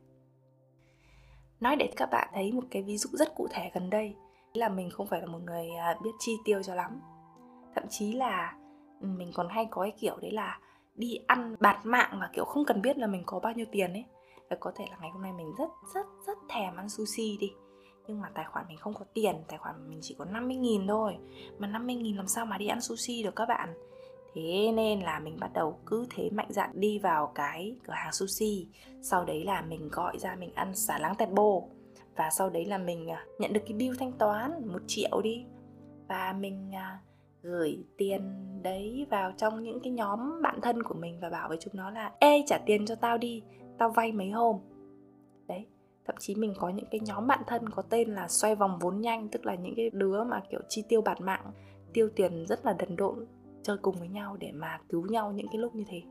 Nói 1.59 1.75
để 1.75 1.89
các 1.95 2.09
bạn 2.11 2.27
thấy 2.33 2.51
một 2.51 2.63
cái 2.71 2.83
ví 2.83 2.97
dụ 2.97 3.09
rất 3.13 3.35
cụ 3.35 3.47
thể 3.51 3.71
gần 3.73 3.89
đây 3.89 4.15
là 4.53 4.69
mình 4.69 4.89
không 4.89 5.07
phải 5.07 5.21
là 5.21 5.27
một 5.27 5.39
người 5.45 5.69
à, 5.79 5.97
biết 6.03 6.11
chi 6.19 6.31
tiêu 6.45 6.63
cho 6.63 6.75
lắm. 6.75 7.01
Thậm 7.75 7.83
chí 7.89 8.13
là 8.13 8.53
ừ, 9.01 9.07
mình 9.07 9.31
còn 9.33 9.47
hay 9.49 9.67
có 9.71 9.81
cái 9.81 9.91
kiểu 9.91 10.17
đấy 10.21 10.31
là 10.31 10.59
đi 10.95 11.19
ăn 11.27 11.55
bạt 11.59 11.85
mạng 11.85 12.17
và 12.21 12.29
kiểu, 12.33 12.45
không 12.45 12.65
cần 12.65 12.81
biết 12.81 12.97
là 12.97 13.07
mình 13.07 13.23
có 13.25 13.39
bao 13.39 13.53
nhiêu 13.53 13.65
tiền 13.71 13.93
ấy 13.93 14.05
và 14.49 14.57
có 14.59 14.71
thể 14.75 14.85
là 14.89 14.97
ngày 15.01 15.09
hôm 15.09 15.21
nay 15.21 15.33
mình 15.33 15.53
rất 15.57 15.69
rất 15.93 16.05
rất 16.27 16.37
thèm 16.49 16.75
ăn 16.75 16.89
sushi 16.89 17.37
đi. 17.39 17.53
Nhưng 18.07 18.21
mà 18.21 18.29
tài 18.33 18.45
khoản 18.51 18.65
mình 18.67 18.77
không 18.77 18.93
có 18.93 19.05
tiền, 19.13 19.35
tài 19.47 19.57
khoản 19.57 19.89
mình 19.89 19.99
chỉ 20.01 20.15
có 20.17 20.25
50 20.25 20.57
nghìn 20.57 20.87
thôi. 20.87 21.17
Mà 21.57 21.67
50 21.67 21.95
nghìn 21.95 22.15
làm 22.15 22.27
sao 22.27 22.45
mà 22.45 22.57
đi 22.57 22.67
ăn 22.67 22.81
sushi 22.81 23.23
được 23.23 23.35
các 23.35 23.45
bạn? 23.45 23.73
Thế 24.33 24.71
nên 24.75 24.99
là 24.99 25.19
mình 25.19 25.37
bắt 25.39 25.53
đầu 25.53 25.79
cứ 25.85 26.07
thế 26.09 26.29
mạnh 26.29 26.47
dạn 26.49 26.69
đi 26.73 26.99
vào 26.99 27.31
cái 27.35 27.75
cửa 27.83 27.93
hàng 27.93 28.13
sushi. 28.13 28.67
Sau 29.01 29.25
đấy 29.25 29.43
là 29.43 29.61
mình 29.61 29.89
gọi 29.91 30.17
ra 30.19 30.35
mình 30.39 30.53
ăn 30.55 30.75
xả 30.75 30.99
láng 30.99 31.15
tẹt 31.15 31.29
bồ 31.31 31.69
và 32.15 32.29
sau 32.29 32.49
đấy 32.49 32.65
là 32.65 32.77
mình 32.77 33.07
à, 33.09 33.25
nhận 33.39 33.53
được 33.53 33.61
cái 33.65 33.73
bill 33.73 33.95
thanh 33.99 34.11
toán 34.11 34.51
một 34.65 34.81
triệu 34.87 35.21
đi. 35.21 35.45
Và 36.07 36.33
mình 36.39 36.75
à, 36.75 36.99
gửi 37.41 37.83
tiền 37.97 38.21
đấy 38.63 39.07
vào 39.09 39.33
trong 39.37 39.63
những 39.63 39.79
cái 39.79 39.91
nhóm 39.91 40.41
bạn 40.41 40.61
thân 40.61 40.83
của 40.83 40.95
mình 40.95 41.19
và 41.21 41.29
bảo 41.29 41.49
với 41.49 41.57
chúng 41.61 41.75
nó 41.75 41.89
là, 41.89 42.11
ê, 42.19 42.43
trả 42.47 42.57
tiền 42.65 42.85
cho 42.85 42.95
tao 42.95 43.17
đi 43.17 43.43
tao 43.77 43.89
vay 43.89 44.11
mấy 44.11 44.29
hôm. 44.29 44.59
Đấy, 45.47 45.67
thậm 46.05 46.15
chí 46.19 46.35
mình 46.35 46.53
có 46.59 46.69
những 46.69 46.85
cái 46.91 46.99
nhóm 47.05 47.27
bạn 47.27 47.39
thân 47.47 47.69
có 47.69 47.81
tên 47.81 48.09
là 48.09 48.27
xoay 48.27 48.55
vòng 48.55 48.77
vốn 48.81 49.01
nhanh, 49.01 49.29
tức 49.29 49.45
là 49.45 49.55
những 49.55 49.73
cái 49.75 49.89
đứa 49.89 50.23
mà, 50.23 50.41
kiểu, 50.49 50.59
chi 50.69 50.83
tiêu 50.89 51.01
bạt 51.01 51.21
mạng, 51.21 51.51
tiêu 51.93 52.09
tiền 52.15 52.45
rất 52.45 52.65
là 52.65 52.73
đần 52.73 52.95
độn, 52.95 53.27
chơi 53.63 53.77
cùng 53.77 53.95
với 53.99 54.07
nhau 54.07 54.37
để 54.39 54.51
mà 54.51 54.79
cứu 54.89 55.05
nhau 55.09 55.31
những 55.31 55.47
cái 55.47 55.57
lúc 55.57 55.75
như 55.75 55.83
thế. 55.87 56.01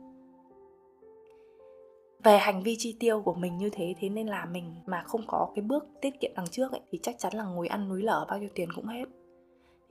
Về 2.25 2.39
hành 2.39 2.63
vi 2.63 2.77
chi 2.79 2.97
tiêu 3.01 3.23
của 3.23 3.35
mình 3.35 3.57
như 3.57 3.71
thế 3.73 3.95
thế 3.99 4.09
nên 4.09 4.27
là 4.27 4.45
mình 4.45 4.75
mà 4.87 5.03
không 5.07 5.21
có 5.27 5.53
cái 5.55 5.63
bước 5.63 5.89
tiết 6.01 6.21
kiệm 6.21 6.31
đằng 6.37 6.47
trước 6.47 6.73
ấy, 6.73 6.81
thì 6.91 6.99
chắc 7.03 7.19
chắn 7.19 7.35
là 7.35 7.45
ngồi 7.45 7.69
ăn 7.69 7.89
núi 7.89 8.03
lở 8.03 8.27
bao 8.29 8.39
nhiêu 8.39 8.49
tiền 8.55 8.69
cũng 8.75 8.87
hết. 8.87 9.05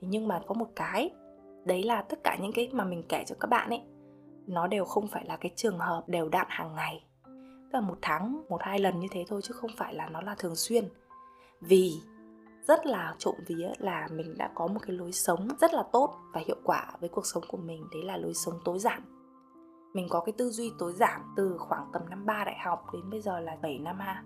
Thì 0.00 0.06
nhưng 0.10 0.28
mà 0.28 0.40
có 0.46 0.54
một 0.54 0.68
cái, 0.76 1.10
đấy 1.64 1.82
là 1.82 2.02
tất 2.02 2.18
cả 2.24 2.38
những 2.40 2.52
cái 2.52 2.68
mà 2.72 2.84
mình 2.84 3.02
kể 3.08 3.24
cho 3.26 3.36
các 3.40 3.46
bạn 3.50 3.70
ấy, 3.70 3.82
nó 4.46 4.66
đều 4.66 4.84
không 4.84 5.08
phải 5.08 5.24
là 5.24 5.36
cái 5.36 5.52
trường 5.56 5.78
hợp 5.78 6.04
đều 6.06 6.28
đặn 6.28 6.46
hàng 6.50 6.74
ngày 6.74 7.04
tức 7.66 7.78
là 7.78 7.80
một 7.80 7.98
tháng, 8.02 8.42
một, 8.48 8.58
hai 8.60 8.78
lần 8.78 9.00
như 9.00 9.08
thế 9.10 9.24
thôi 9.28 9.40
chứ 9.42 9.52
không 9.52 9.70
phải 9.76 9.94
là 9.94 10.08
nó 10.08 10.20
là 10.20 10.34
thường 10.38 10.56
xuyên. 10.56 10.88
Vì 11.60 11.92
rất 12.68 12.86
là 12.86 13.14
trộm 13.18 13.34
vía 13.46 13.72
là 13.78 14.08
mình 14.12 14.38
đã 14.38 14.50
có 14.54 14.66
một 14.66 14.80
cái 14.82 14.96
lối 14.96 15.12
sống 15.12 15.48
rất 15.60 15.74
là 15.74 15.82
tốt 15.92 16.18
và 16.32 16.40
hiệu 16.46 16.56
quả 16.64 16.92
với 17.00 17.08
cuộc 17.08 17.26
sống 17.26 17.42
của 17.48 17.58
mình. 17.58 17.86
Đấy 17.92 18.02
là 18.02 18.16
lối 18.16 18.34
sống 18.34 18.54
tối 18.64 18.78
giản. 18.78 19.02
Mình 19.94 20.06
có 20.10 20.20
cái 20.20 20.32
tư 20.38 20.50
duy 20.50 20.72
tối 20.78 20.92
giản 20.92 21.20
từ 21.36 21.56
khoảng 21.58 21.90
tầm 21.92 22.02
năm 22.10 22.26
ba 22.26 22.44
đại 22.44 22.56
học 22.64 22.86
đến 22.92 23.10
bây 23.10 23.20
giờ 23.20 23.40
là 23.40 23.56
7 23.62 23.78
năm 23.78 23.98
ha 23.98 24.24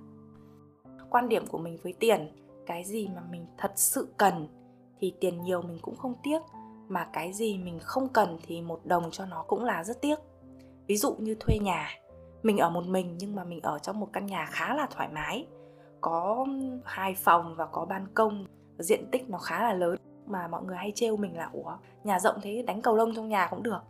quan 1.10 1.28
điểm 1.28 1.46
của 1.46 1.58
mình 1.58 1.78
với 1.82 1.92
tiền, 1.92 2.28
cái 2.66 2.84
gì 2.84 3.08
mà 3.08 3.22
mình 3.30 3.46
thật 3.58 3.72
sự 3.76 4.08
cần 4.16 4.48
thì 5.00 5.14
tiền 5.20 5.42
nhiều 5.42 5.62
mình 5.62 5.78
cũng 5.82 5.96
không 5.96 6.14
tiếc, 6.22 6.38
mà 6.88 7.08
cái 7.12 7.32
gì 7.32 7.58
mình 7.58 7.78
không 7.82 8.08
cần 8.08 8.38
thì 8.42 8.62
một 8.62 8.80
đồng 8.84 9.10
cho 9.10 9.26
nó 9.26 9.44
cũng 9.48 9.64
là 9.64 9.84
rất 9.84 10.00
tiếc. 10.02 10.18
Ví 10.86 10.96
dụ 10.96 11.14
như 11.18 11.34
thuê 11.34 11.58
nhà 11.58 11.88
mình 12.42 12.58
ở 12.58 12.70
một 12.70 12.86
mình 12.86 13.16
nhưng 13.18 13.36
mà 13.36 13.44
mình 13.44 13.60
ở 13.62 13.78
trong 13.78 14.00
một 14.00 14.08
căn 14.12 14.26
nhà 14.26 14.46
khá 14.46 14.74
là 14.74 14.86
thoải 14.90 15.08
mái. 15.12 15.46
Có 16.00 16.46
hai 16.84 17.14
phòng 17.14 17.54
và 17.56 17.66
có 17.66 17.84
ban 17.84 18.06
công. 18.14 18.46
Diện 18.78 19.04
tích 19.12 19.30
nó 19.30 19.38
khá 19.38 19.62
là 19.62 19.72
lớn 19.72 19.96
mà 20.26 20.48
mọi 20.48 20.62
người 20.64 20.76
hay 20.76 20.92
trêu 20.94 21.16
mình 21.16 21.36
là, 21.36 21.50
ủa, 21.52 21.76
nhà 22.04 22.20
rộng 22.20 22.36
thế 22.42 22.62
đánh 22.66 22.82
cầu 22.82 22.96
lông 22.96 23.14
trong 23.14 23.28
nhà 23.28 23.46
cũng 23.50 23.62
được. 23.62 23.80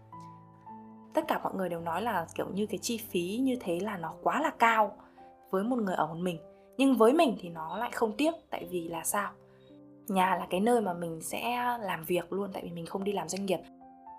Tất 1.15 1.25
cả 1.29 1.41
mọi 1.43 1.55
người 1.55 1.69
đều 1.69 1.81
nói 1.81 2.03
là 2.03 2.27
kiểu 2.35 2.47
như 2.55 2.67
cái 2.67 2.79
chi 2.79 3.01
phí 3.11 3.39
như 3.43 3.57
thế 3.61 3.81
là 3.81 3.97
nó 3.97 4.15
quá 4.23 4.41
là 4.41 4.51
cao 4.59 4.97
với 5.51 5.65
một 5.65 5.79
người 5.79 5.95
ở 5.95 6.07
một 6.07 6.19
mình. 6.19 6.39
Nhưng 6.77 6.97
với 6.97 7.13
mình 7.13 7.37
thì 7.41 7.49
nó 7.49 7.77
lại 7.77 7.91
không 7.95 8.13
tiếc, 8.17 8.35
tại 8.51 8.67
vì 8.71 8.89
là 8.89 9.05
sao? 9.05 9.31
Nhà 10.09 10.37
là 10.37 10.47
cái 10.51 10.61
nơi 10.61 10.81
mà 10.81 10.93
mình 10.93 11.21
sẽ 11.23 11.57
làm 11.81 12.05
việc 12.05 12.33
luôn, 12.33 12.51
tại 12.53 12.63
vì 12.63 12.71
mình 12.71 12.87
không 12.87 13.05
đi 13.05 13.13
làm 13.13 13.29
doanh 13.29 13.47
nghiệp. 13.47 13.61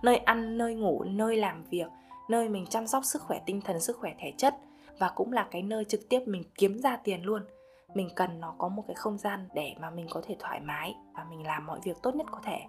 Nơi 0.03 0.17
ăn, 0.17 0.57
nơi 0.57 0.75
ngủ, 0.75 1.03
nơi 1.03 1.37
làm 1.37 1.63
việc 1.63 1.87
nơi 2.31 2.49
mình 2.49 2.65
chăm 2.65 2.87
sóc 2.87 3.05
sức 3.05 3.21
khỏe 3.21 3.41
tinh 3.45 3.61
thần, 3.61 3.79
sức 3.79 3.97
khỏe 3.97 4.13
thể 4.19 4.33
chất 4.37 4.55
và 4.99 5.11
cũng 5.15 5.33
là 5.33 5.47
cái 5.51 5.61
nơi 5.61 5.85
trực 5.85 6.09
tiếp 6.09 6.19
mình 6.25 6.43
kiếm 6.55 6.79
ra 6.81 6.97
tiền 6.97 7.23
luôn. 7.23 7.45
Mình 7.93 8.09
cần 8.15 8.39
nó 8.39 8.55
có 8.57 8.67
một 8.67 8.83
cái 8.87 8.95
không 8.95 9.17
gian 9.17 9.49
để 9.53 9.75
mà 9.79 9.89
mình 9.89 10.07
có 10.09 10.21
thể 10.27 10.35
thoải 10.39 10.59
mái 10.59 10.95
và 11.13 11.25
mình 11.29 11.45
làm 11.47 11.65
mọi 11.65 11.79
việc 11.83 11.97
tốt 12.03 12.15
nhất 12.15 12.27
có 12.31 12.39
thể. 12.43 12.59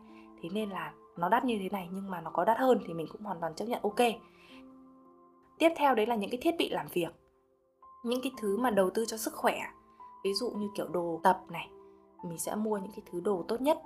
Thế 0.42 0.48
nên 0.52 0.70
là 0.70 0.92
nó 1.16 1.28
đắt 1.28 1.44
như 1.44 1.58
thế 1.62 1.68
này 1.68 1.88
nhưng 1.92 2.10
mà 2.10 2.20
nó 2.20 2.30
có 2.30 2.44
đắt 2.44 2.58
hơn 2.58 2.80
thì 2.86 2.94
mình 2.94 3.06
cũng 3.12 3.22
hoàn 3.22 3.40
toàn 3.40 3.54
chấp 3.54 3.64
nhận, 3.64 3.82
ok. 3.82 4.00
Tiếp 5.58 5.70
theo 5.76 5.94
đấy 5.94 6.06
là 6.06 6.14
những 6.14 6.30
cái 6.30 6.40
thiết 6.42 6.54
bị 6.58 6.70
làm 6.70 6.86
việc, 6.92 7.14
những 8.04 8.20
cái 8.22 8.32
thứ 8.38 8.56
mà 8.56 8.70
đầu 8.70 8.90
tư 8.90 9.04
cho 9.08 9.16
sức 9.16 9.34
khỏe. 9.34 9.60
Ví 10.24 10.34
dụ 10.34 10.50
như 10.50 10.68
kiểu 10.76 10.88
đồ 10.88 11.20
tập 11.22 11.40
này, 11.50 11.68
mình 12.24 12.38
sẽ 12.38 12.54
mua 12.54 12.78
những 12.78 12.92
cái 12.92 13.02
thứ 13.12 13.20
đồ 13.20 13.44
tốt 13.48 13.60
nhất. 13.60 13.78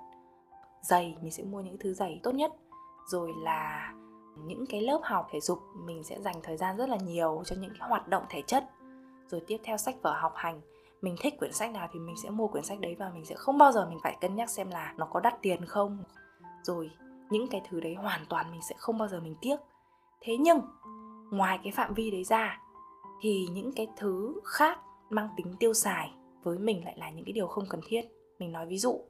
Giày, 0.83 1.17
mình 1.23 1.31
sẽ 1.31 1.45
mua 1.45 1.61
những 1.61 1.77
thứ 1.81 1.95
giày 1.95 2.21
tốt 2.23 2.35
nhất. 2.35 2.53
Rồi 3.07 3.33
là 3.43 3.93
những 4.45 4.67
cái 4.67 4.81
lớp 4.81 5.01
học 5.03 5.29
thể 5.31 5.41
dục 5.41 5.59
mình 5.75 6.05
sẽ 6.05 6.21
dành 6.21 6.37
thời 6.43 6.57
gian 6.57 6.77
rất 6.77 6.89
là 6.89 6.97
nhiều 6.97 7.43
cho 7.45 7.57
những 7.61 7.71
cái 7.79 7.89
hoạt 7.89 8.09
động 8.09 8.23
thể 8.29 8.43
chất. 8.43 8.65
Rồi 9.29 9.41
tiếp 9.47 9.59
theo 9.65 9.77
sách 9.77 9.97
vở 10.03 10.17
học 10.21 10.33
hành. 10.37 10.61
Mình 11.03 11.17
thích 11.21 11.35
quyển 11.39 11.53
sách 11.53 11.71
nào 11.71 11.89
thì 11.93 12.01
mình 12.01 12.17
sẽ 12.23 12.31
mua 12.31 12.49
quyển 12.49 12.65
sách 12.65 12.81
đấy 12.81 12.97
và 12.99 13.11
mình 13.15 13.25
sẽ 13.25 13.35
không 13.35 13.59
bao 13.59 13.73
giờ 13.73 13.87
mình 13.89 13.99
phải 14.03 14.17
cân 14.21 14.35
nhắc 14.35 14.51
xem 14.51 14.71
là 14.71 14.95
nó 14.97 15.07
có 15.07 15.21
đắt 15.21 15.43
tiền 15.43 15.65
không. 15.65 16.05
Rồi 16.63 16.91
những 17.31 17.49
cái 17.49 17.63
thứ 17.69 17.81
đấy 17.81 17.95
hoàn 17.95 18.27
toàn 18.29 18.51
mình 18.51 18.61
sẽ 18.69 18.75
không 18.79 18.99
bao 18.99 19.09
giờ 19.09 19.21
mình 19.21 19.35
tiếc. 19.41 19.57
Thế 20.21 20.37
nhưng, 20.37 20.61
ngoài 21.31 21.59
cái 21.63 21.73
phạm 21.73 21.95
vi 21.95 22.11
đấy 22.11 22.25
ra 22.25 22.61
thì 23.21 23.47
những 23.53 23.73
cái 23.73 23.89
thứ 23.97 24.41
khác 24.45 24.79
mang 25.11 25.29
tính 25.37 25.55
tiêu 25.59 25.75
xài 25.75 26.11
với 26.43 26.59
mình 26.59 26.85
lại 26.85 26.95
là 26.99 27.11
những 27.11 27.25
cái 27.25 27.33
điều 27.33 27.47
không 27.47 27.65
cần 27.69 27.81
thiết. 27.87 28.03
Mình 28.39 28.53
nói 28.53 28.67
ví 28.67 28.79
dụ 28.79 29.01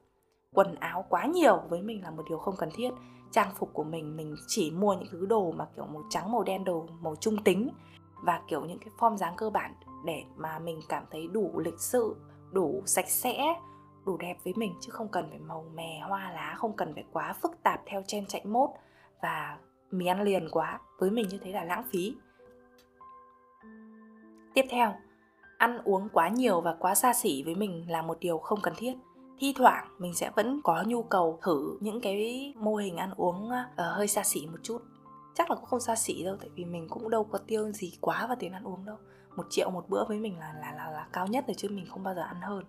quần 0.57 0.75
áo 0.75 1.05
quá 1.09 1.25
nhiều 1.25 1.61
với 1.69 1.81
mình 1.81 2.03
là 2.03 2.11
một 2.11 2.23
điều 2.29 2.37
không 2.37 2.55
cần 2.57 2.69
thiết. 2.75 2.89
Trang 3.31 3.51
phục 3.55 3.73
của 3.73 3.83
mình 3.83 4.17
mình 4.17 4.35
chỉ 4.47 4.71
mua 4.71 4.93
những 4.93 5.07
thứ 5.11 5.25
đồ 5.25 5.51
mà 5.51 5.65
kiểu 5.75 5.85
màu 5.85 6.03
trắng, 6.09 6.31
màu 6.31 6.43
đen, 6.43 6.63
đồ 6.63 6.87
màu 7.01 7.15
trung 7.15 7.43
tính 7.43 7.69
và 8.23 8.41
kiểu 8.47 8.65
những 8.65 8.79
cái 8.79 8.89
form 8.97 9.17
dáng 9.17 9.33
cơ 9.37 9.49
bản 9.49 9.73
để 10.05 10.23
mà 10.35 10.59
mình 10.59 10.79
cảm 10.89 11.03
thấy 11.11 11.27
đủ 11.27 11.59
lịch 11.59 11.79
sự, 11.79 12.15
đủ 12.51 12.81
sạch 12.85 13.09
sẽ, 13.09 13.55
đủ 14.05 14.17
đẹp 14.17 14.37
với 14.43 14.53
mình 14.55 14.73
chứ 14.81 14.91
không 14.91 15.07
cần 15.07 15.29
phải 15.29 15.39
màu 15.39 15.65
mè, 15.75 16.01
hoa 16.07 16.31
lá, 16.31 16.55
không 16.57 16.75
cần 16.75 16.93
phải 16.93 17.03
quá 17.11 17.33
phức 17.41 17.63
tạp 17.63 17.81
theo 17.85 18.03
chen 18.07 18.25
chạy 18.25 18.45
mốt 18.45 18.69
và 19.21 19.57
mì 19.91 20.05
ăn 20.05 20.21
liền 20.21 20.49
quá. 20.51 20.79
Với 20.99 21.11
mình 21.11 21.27
như 21.27 21.37
thế 21.37 21.51
là 21.51 21.63
lãng 21.63 21.83
phí. 21.91 22.15
Tiếp 24.53 24.65
theo, 24.69 24.93
ăn 25.57 25.77
uống 25.83 26.09
quá 26.09 26.29
nhiều 26.29 26.61
và 26.61 26.75
quá 26.79 26.95
xa 26.95 27.13
xỉ 27.13 27.43
với 27.43 27.55
mình 27.55 27.85
là 27.91 28.01
một 28.01 28.17
điều 28.19 28.37
không 28.37 28.59
cần 28.61 28.73
thiết 28.77 28.93
thi 29.39 29.53
thoảng 29.55 29.87
mình 29.99 30.13
sẽ 30.13 30.31
vẫn 30.35 30.61
có 30.63 30.83
nhu 30.87 31.03
cầu 31.03 31.39
thử 31.41 31.77
những 31.79 32.01
cái 32.01 32.53
mô 32.57 32.75
hình 32.75 32.97
ăn 32.97 33.11
uống 33.15 33.49
uh, 33.49 33.77
hơi 33.77 34.07
xa 34.07 34.23
xỉ 34.23 34.47
một 34.47 34.57
chút. 34.63 34.81
Chắc 35.35 35.49
là 35.49 35.55
cũng 35.55 35.65
không 35.65 35.79
xa 35.79 35.95
xỉ 35.95 36.23
đâu 36.23 36.35
tại 36.39 36.49
vì 36.55 36.65
mình 36.65 36.87
cũng 36.89 37.09
đâu 37.09 37.23
có 37.23 37.37
tiêu 37.37 37.71
gì 37.71 37.93
quá 38.01 38.27
vào 38.27 38.35
tiền 38.39 38.51
ăn 38.51 38.63
uống 38.63 38.85
đâu. 38.85 38.97
Một 39.35 39.45
triệu 39.49 39.69
một 39.69 39.89
bữa 39.89 40.05
với 40.07 40.19
mình 40.19 40.39
là 40.39 40.53
là 40.61 40.71
là, 40.71 40.91
là 40.91 41.07
cao 41.13 41.27
nhất 41.27 41.43
rồi 41.47 41.55
chứ 41.57 41.69
mình 41.69 41.85
không 41.89 42.03
bao 42.03 42.15
giờ 42.15 42.21
ăn 42.21 42.41
hơn. 42.41 42.63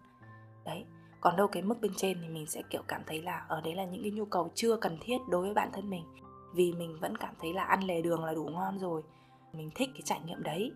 Đấy. 0.64 0.84
Còn 1.20 1.36
đâu 1.36 1.46
cái 1.46 1.62
mức 1.62 1.80
bên 1.80 1.92
trên 1.96 2.18
thì 2.22 2.28
mình 2.28 2.46
sẽ 2.46 2.62
kiểu 2.70 2.82
cảm 2.88 3.02
thấy 3.06 3.22
là 3.22 3.44
ở 3.48 3.60
đấy 3.60 3.74
là 3.74 3.84
những 3.84 4.02
cái 4.02 4.10
nhu 4.10 4.24
cầu 4.24 4.50
chưa 4.54 4.76
cần 4.76 4.98
thiết 5.00 5.18
đối 5.28 5.42
với 5.42 5.54
bản 5.54 5.70
thân 5.72 5.90
mình. 5.90 6.04
Vì 6.54 6.72
mình 6.72 6.98
vẫn 7.00 7.16
cảm 7.16 7.34
thấy 7.40 7.52
là 7.52 7.64
ăn 7.64 7.84
lề 7.84 8.02
đường 8.02 8.24
là 8.24 8.34
đủ 8.34 8.44
ngon 8.44 8.78
rồi. 8.78 9.02
Mình 9.52 9.70
thích 9.74 9.88
cái 9.92 10.02
trải 10.04 10.20
nghiệm 10.26 10.42
đấy. 10.42 10.72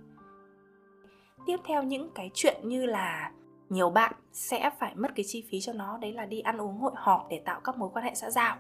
Tiếp 1.46 1.57
theo 1.64 1.83
những 1.83 2.11
cái 2.14 2.31
chuyện 2.35 2.61
như 2.64 2.87
là 2.87 3.33
nhiều 3.72 3.90
bạn 3.90 4.12
sẽ 4.32 4.70
phải 4.78 4.94
mất 4.94 5.08
cái 5.14 5.24
chi 5.28 5.44
phí 5.50 5.61
cho 5.61 5.72
nó, 5.72 5.98
đấy 5.98 6.12
là 6.12 6.26
đi 6.26 6.40
ăn 6.40 6.61
uống 6.61 6.78
hội 6.78 6.92
họp 6.96 7.26
để 7.30 7.42
tạo 7.44 7.61
các 7.64 7.76
mối 7.78 7.90
quan 7.92 8.04
hệ 8.04 8.14
xã 8.14 8.30
giao. 8.30 8.56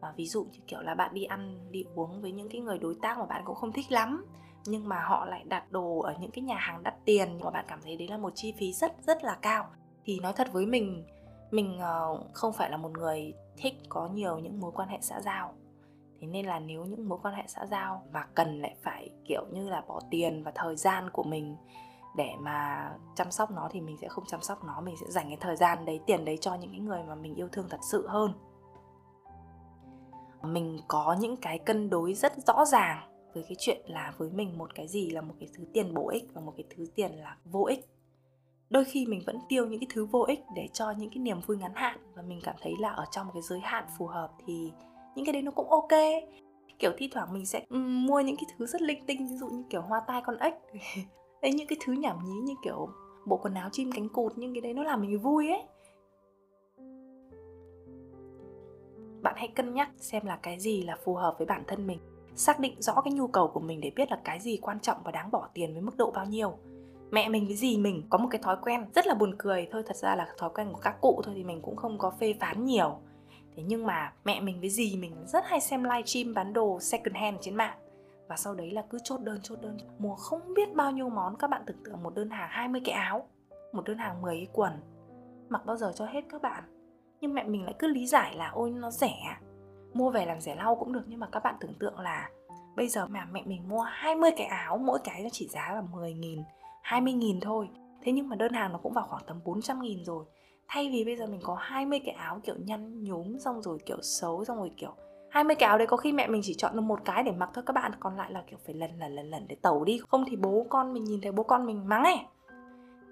Và 0.00 0.12
ví 0.16 0.26
dụ 0.26 0.44
như 0.44 0.58
kiểu 0.66 0.80
là 0.80 0.94
bạn 0.94 1.14
đi 1.14 1.24
ăn, 1.24 1.58
đi 1.70 1.84
uống 1.94 2.22
với 2.22 2.32
những 2.32 2.48
cái 2.48 2.60
người 2.60 2.78
đối 2.78 2.94
tác 3.02 3.18
mà 3.18 3.26
bạn 3.26 3.42
cũng 3.44 3.56
không 3.56 3.72
thích 3.72 3.92
lắm, 3.92 4.26
nhưng 4.64 4.88
mà 4.88 5.02
họ 5.02 5.24
lại 5.24 5.44
đặt 5.44 5.72
đồ 5.72 5.98
ở 5.98 6.14
những 6.20 6.30
cái 6.30 6.42
nhà 6.42 6.56
hàng 6.56 6.82
đắt 6.82 6.94
tiền 7.04 7.40
mà 7.40 7.50
bạn 7.50 7.64
cảm 7.68 7.78
thấy 7.82 7.96
đấy 7.96 8.08
là 8.08 8.18
một 8.18 8.32
chi 8.34 8.54
phí 8.58 8.72
rất 8.72 8.92
rất 9.06 9.24
là 9.24 9.38
cao. 9.42 9.66
Thì 10.04 10.20
nói 10.20 10.32
thật 10.32 10.52
với 10.52 10.66
mình 10.66 11.04
mình 11.50 11.78
ờ, 11.78 12.24
không 12.32 12.52
phải 12.52 12.70
là 12.70 12.76
một 12.76 12.90
người 12.92 13.34
thích 13.56 13.74
có 13.88 14.08
nhiều 14.08 14.38
những 14.38 14.60
mối 14.60 14.72
quan 14.74 14.88
hệ 14.88 14.98
xã 15.00 15.20
giao. 15.20 15.54
Thế 16.20 16.26
nên 16.26 16.46
là 16.46 16.60
nếu 16.60 16.84
những 16.84 17.08
mối 17.08 17.18
quan 17.22 17.34
hệ 17.34 17.42
xã 17.46 17.66
giao 17.66 18.02
mà 18.12 18.26
cần 18.34 18.60
lại 18.60 18.74
phải 18.82 19.10
kiểu 19.24 19.44
như 19.52 19.68
là 19.68 19.80
bỏ 19.88 20.00
tiền 20.10 20.42
và 20.42 20.52
thời 20.54 20.76
gian 20.76 21.10
của 21.10 21.22
mình 21.22 21.56
để 22.16 22.30
mà 22.40 22.88
chăm 23.14 23.30
sóc 23.30 23.50
nó 23.50 23.68
thì 23.72 23.80
mình 23.80 23.96
sẽ 24.00 24.08
không 24.08 24.24
chăm 24.26 24.40
sóc 24.40 24.64
nó, 24.64 24.80
mình 24.80 24.96
sẽ 25.00 25.06
dành 25.08 25.28
cái 25.28 25.38
thời 25.40 25.56
gian 25.56 25.84
đấy, 25.84 26.00
tiền 26.06 26.24
đấy 26.24 26.38
cho 26.40 26.54
những 26.54 26.70
cái 26.70 26.80
người 26.80 27.02
mà 27.08 27.14
mình 27.14 27.34
yêu 27.34 27.48
thương 27.52 27.68
thật 27.70 27.80
sự 27.90 28.06
hơn. 28.08 28.32
Mình 30.42 30.78
có 30.88 31.16
những 31.20 31.36
cái 31.36 31.58
cân 31.58 31.90
đối 31.90 32.14
rất 32.14 32.32
rõ 32.46 32.64
ràng 32.64 33.08
với 33.34 33.42
cái 33.42 33.56
chuyện 33.58 33.80
là 33.86 34.12
với 34.18 34.30
mình 34.30 34.58
một 34.58 34.74
cái 34.74 34.88
gì 34.88 35.10
là 35.10 35.20
một 35.20 35.34
cái 35.40 35.48
thứ 35.54 35.64
tiền 35.72 35.94
bổ 35.94 36.08
ích 36.08 36.24
và 36.32 36.40
một 36.40 36.52
cái 36.56 36.64
thứ 36.76 36.86
tiền 36.94 37.12
là 37.12 37.36
vô 37.44 37.64
ích. 37.64 37.88
Đôi 38.70 38.84
khi 38.84 39.06
mình 39.06 39.22
vẫn 39.26 39.38
tiêu 39.48 39.66
những 39.66 39.80
cái 39.80 39.86
thứ 39.90 40.04
vô 40.04 40.24
ích 40.28 40.40
để 40.56 40.68
cho 40.72 40.90
những 40.90 41.10
cái 41.10 41.18
niềm 41.18 41.40
vui 41.46 41.56
ngắn 41.56 41.72
hạn 41.74 41.98
và 42.14 42.22
mình 42.22 42.40
cảm 42.42 42.54
thấy 42.62 42.74
là 42.78 42.90
ở 42.90 43.04
trong 43.10 43.26
một 43.26 43.32
cái 43.34 43.42
giới 43.42 43.60
hạn 43.60 43.84
phù 43.98 44.06
hợp 44.06 44.30
thì 44.46 44.72
những 45.14 45.24
cái 45.26 45.32
đấy 45.32 45.42
nó 45.42 45.50
cũng 45.50 45.70
ok. 45.70 45.92
Kiểu 46.78 46.92
thi 46.98 47.08
thoảng 47.12 47.32
mình 47.32 47.46
sẽ 47.46 47.66
mua 47.70 48.20
những 48.20 48.36
cái 48.36 48.44
thứ 48.58 48.66
rất 48.66 48.82
linh 48.82 49.06
tinh, 49.06 49.26
ví 49.28 49.36
dụ 49.36 49.48
như 49.48 49.64
kiểu 49.70 49.82
hoa 49.82 50.00
tai 50.06 50.22
con 50.24 50.38
ếch. 50.38 50.54
đấy, 51.42 51.52
những 51.52 51.66
cái 51.66 51.78
thứ 51.84 51.92
nhảm 51.92 52.16
nhí 52.24 52.40
như 52.40 52.54
kiểu 52.62 52.88
bộ 53.26 53.36
quần 53.36 53.54
áo 53.54 53.68
chim 53.72 53.92
cánh 53.92 54.08
cụt 54.08 54.32
nhưng 54.36 54.54
cái 54.54 54.60
đấy 54.60 54.74
nó 54.74 54.82
làm 54.82 55.00
mình 55.00 55.20
vui 55.20 55.48
ấy. 55.48 55.62
Bạn 59.22 59.34
hãy 59.36 59.48
cân 59.48 59.74
nhắc 59.74 59.90
xem 59.96 60.26
là 60.26 60.36
cái 60.36 60.58
gì 60.60 60.82
là 60.82 60.96
phù 61.04 61.14
hợp 61.14 61.34
với 61.38 61.46
bản 61.46 61.64
thân 61.66 61.86
mình. 61.86 61.98
Xác 62.34 62.60
định 62.60 62.74
rõ 62.78 63.00
cái 63.04 63.12
nhu 63.12 63.26
cầu 63.26 63.48
của 63.48 63.60
mình 63.60 63.80
để 63.80 63.92
biết 63.96 64.10
là 64.10 64.20
cái 64.24 64.40
gì 64.40 64.58
quan 64.62 64.80
trọng 64.80 64.96
và 65.04 65.10
đáng 65.10 65.30
bỏ 65.30 65.48
tiền 65.54 65.72
với 65.72 65.82
mức 65.82 65.96
độ 65.96 66.10
bao 66.10 66.26
nhiêu. 66.26 66.52
Mẹ 67.10 67.28
mình 67.28 67.46
với 67.46 67.56
gì 67.56 67.78
mình 67.78 68.02
có 68.10 68.18
một 68.18 68.28
cái 68.30 68.40
thói 68.42 68.56
quen 68.62 68.86
rất 68.94 69.06
là 69.06 69.14
buồn 69.14 69.34
cười. 69.38 69.68
Thôi, 69.70 69.82
thật 69.86 69.96
ra 69.96 70.16
là 70.16 70.28
thói 70.38 70.50
quen 70.54 70.72
của 70.72 70.80
các 70.82 71.00
cụ 71.00 71.20
thôi 71.24 71.34
thì 71.36 71.44
mình 71.44 71.62
cũng 71.62 71.76
không 71.76 71.98
có 71.98 72.12
phê 72.20 72.34
phán 72.40 72.64
nhiều. 72.64 72.98
Thế 73.56 73.62
nhưng 73.62 73.86
mà 73.86 74.12
mẹ 74.24 74.40
mình 74.40 74.60
với 74.60 74.70
gì 74.70 74.96
mình 74.96 75.16
rất 75.26 75.44
hay 75.46 75.60
xem 75.60 75.84
livestream 75.84 76.34
bán 76.34 76.52
đồ 76.52 76.80
second 76.80 77.16
hand 77.16 77.36
trên 77.40 77.54
mạng 77.54 77.78
và 78.32 78.36
sau 78.36 78.54
đấy 78.54 78.70
là 78.70 78.82
cứ 78.90 78.98
chốt 79.04 79.20
đơn 79.20 79.40
chốt 79.42 79.58
đơn. 79.62 79.76
Mua 79.98 80.14
không 80.14 80.54
biết 80.54 80.74
bao 80.74 80.90
nhiêu 80.90 81.08
món, 81.08 81.36
các 81.36 81.50
bạn 81.50 81.62
tưởng 81.66 81.76
tượng 81.84 82.02
một 82.02 82.14
đơn 82.14 82.30
hàng 82.30 82.48
20 82.50 82.80
cái 82.84 82.94
áo, 82.94 83.28
một 83.72 83.84
đơn 83.86 83.98
hàng 83.98 84.22
10 84.22 84.36
cái 84.36 84.46
quần. 84.52 84.72
Mặc 85.48 85.66
bao 85.66 85.76
giờ 85.76 85.92
cho 85.94 86.06
hết 86.06 86.20
các 86.30 86.42
bạn. 86.42 86.64
Nhưng 87.20 87.34
mẹ 87.34 87.44
mình 87.44 87.64
lại 87.64 87.74
cứ 87.78 87.86
lý 87.86 88.06
giải 88.06 88.36
là, 88.36 88.50
ôi, 88.54 88.70
nó 88.70 88.90
rẻ 88.90 89.14
à. 89.28 89.40
mua 89.94 90.10
về 90.10 90.26
làm 90.26 90.40
rẻ 90.40 90.54
lau 90.54 90.74
cũng 90.74 90.92
được, 90.92 91.02
nhưng 91.06 91.20
mà 91.20 91.28
các 91.32 91.42
bạn 91.42 91.54
tưởng 91.60 91.74
tượng 91.78 91.98
là 91.98 92.30
bây 92.76 92.88
giờ 92.88 93.06
mà 93.06 93.28
mẹ 93.32 93.42
mình 93.44 93.68
mua 93.68 93.80
20 93.80 94.30
cái 94.36 94.46
áo, 94.46 94.78
mỗi 94.78 94.98
cái 95.04 95.22
nó 95.22 95.28
chỉ 95.32 95.48
giá 95.48 95.72
là 95.74 95.82
10 95.92 96.14
nghìn 96.14 96.42
20 96.82 97.12
nghìn 97.12 97.40
thôi. 97.40 97.68
Thế 98.02 98.12
nhưng 98.12 98.28
mà 98.28 98.36
đơn 98.36 98.52
hàng 98.52 98.72
nó 98.72 98.78
cũng 98.82 98.92
vào 98.92 99.06
khoảng 99.08 99.24
tầm 99.26 99.40
400 99.44 99.82
nghìn 99.82 100.04
rồi. 100.04 100.24
Thay 100.68 100.90
vì 100.92 101.04
bây 101.04 101.16
giờ 101.16 101.26
mình 101.26 101.40
có 101.42 101.54
20 101.54 102.00
cái 102.04 102.14
áo 102.14 102.40
kiểu 102.44 102.56
nhăn 102.58 103.04
nhúm, 103.04 103.38
xong 103.38 103.62
rồi 103.62 103.78
kiểu 103.86 103.98
xấu, 104.02 104.44
xong 104.44 104.56
rồi 104.56 104.70
kiểu 104.76 104.94
20 105.32 105.54
cái 105.54 105.68
áo 105.68 105.78
đấy 105.78 105.86
có 105.86 105.96
khi 105.96 106.12
mẹ 106.12 106.26
mình 106.26 106.40
chỉ 106.44 106.54
chọn 106.54 106.76
được 106.76 106.80
một 106.80 107.00
cái 107.04 107.22
để 107.22 107.32
mặc 107.32 107.50
thôi. 107.54 107.64
Các 107.66 107.72
bạn 107.72 107.92
còn 108.00 108.16
lại 108.16 108.32
là 108.32 108.42
kiểu 108.46 108.58
phải 108.66 108.74
lần 108.74 108.98
lần 108.98 109.14
lần 109.14 109.30
lần 109.30 109.48
để 109.48 109.56
tẩu 109.62 109.84
đi. 109.84 110.00
Không 110.08 110.24
thì 110.30 110.36
bố 110.36 110.66
con 110.70 110.92
mình 110.92 111.04
nhìn 111.04 111.20
thấy 111.20 111.32
bố 111.32 111.42
con 111.42 111.66
mình 111.66 111.88
mắng 111.88 112.04
ấy. 112.04 112.18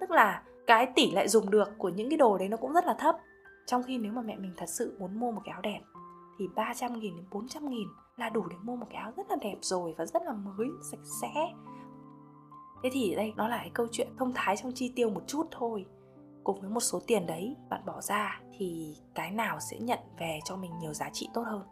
Tức 0.00 0.10
là 0.10 0.42
cái 0.66 0.86
tỷ 0.94 1.10
lệ 1.10 1.28
dùng 1.28 1.50
được 1.50 1.68
của 1.78 1.88
những 1.88 2.10
cái 2.10 2.16
đồ 2.16 2.38
đấy 2.38 2.48
nó 2.48 2.56
cũng 2.56 2.72
rất 2.72 2.86
là 2.86 2.94
thấp. 2.94 3.16
Trong 3.66 3.82
khi 3.82 3.98
nếu 3.98 4.12
mà 4.12 4.22
mẹ 4.22 4.36
mình 4.36 4.52
thật 4.56 4.68
sự 4.68 4.96
muốn 4.98 5.20
mua 5.20 5.30
một 5.32 5.40
cái 5.44 5.52
áo 5.52 5.60
đẹp 5.62 5.80
thì 6.38 6.48
300 6.54 6.98
nghìn 6.98 7.16
đến 7.16 7.24
400 7.30 7.68
nghìn 7.68 7.88
là 8.16 8.28
đủ 8.28 8.44
để 8.50 8.56
mua 8.62 8.76
một 8.76 8.86
cái 8.90 9.02
áo 9.02 9.12
rất 9.16 9.30
là 9.30 9.36
đẹp 9.40 9.56
rồi 9.60 9.94
và 9.98 10.06
rất 10.06 10.22
là 10.22 10.32
mới, 10.32 10.68
sạch 10.90 11.04
sẽ. 11.22 11.52
Thế 12.82 12.90
thì 12.92 13.14
đây 13.16 13.32
nó 13.36 13.48
là 13.48 13.56
cái 13.56 13.70
câu 13.74 13.86
chuyện 13.92 14.08
thông 14.18 14.32
thái 14.34 14.56
trong 14.56 14.72
chi 14.74 14.92
tiêu 14.96 15.10
một 15.10 15.22
chút 15.26 15.46
thôi. 15.50 15.86
Cùng 16.44 16.60
với 16.60 16.70
một 16.70 16.80
số 16.80 17.00
tiền 17.06 17.26
đấy 17.26 17.56
bạn 17.70 17.82
bỏ 17.86 18.00
ra 18.00 18.40
thì 18.58 18.96
cái 19.14 19.30
nào 19.30 19.60
sẽ 19.60 19.78
nhận 19.78 19.98
về 20.18 20.38
cho 20.44 20.56
mình 20.56 20.78
nhiều 20.78 20.94
giá 20.94 21.10
trị 21.12 21.28
tốt 21.34 21.42
hơn? 21.42 21.62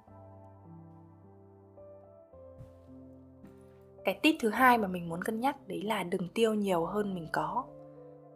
Cái 4.08 4.18
tip 4.22 4.36
thứ 4.40 4.48
hai 4.48 4.78
mà 4.78 4.88
mình 4.88 5.08
muốn 5.08 5.22
cân 5.24 5.40
nhắc, 5.40 5.56
đấy 5.68 5.82
là 5.82 6.02
đừng 6.02 6.28
tiêu 6.28 6.54
nhiều 6.54 6.84
hơn 6.84 7.14
mình 7.14 7.28
có. 7.32 7.64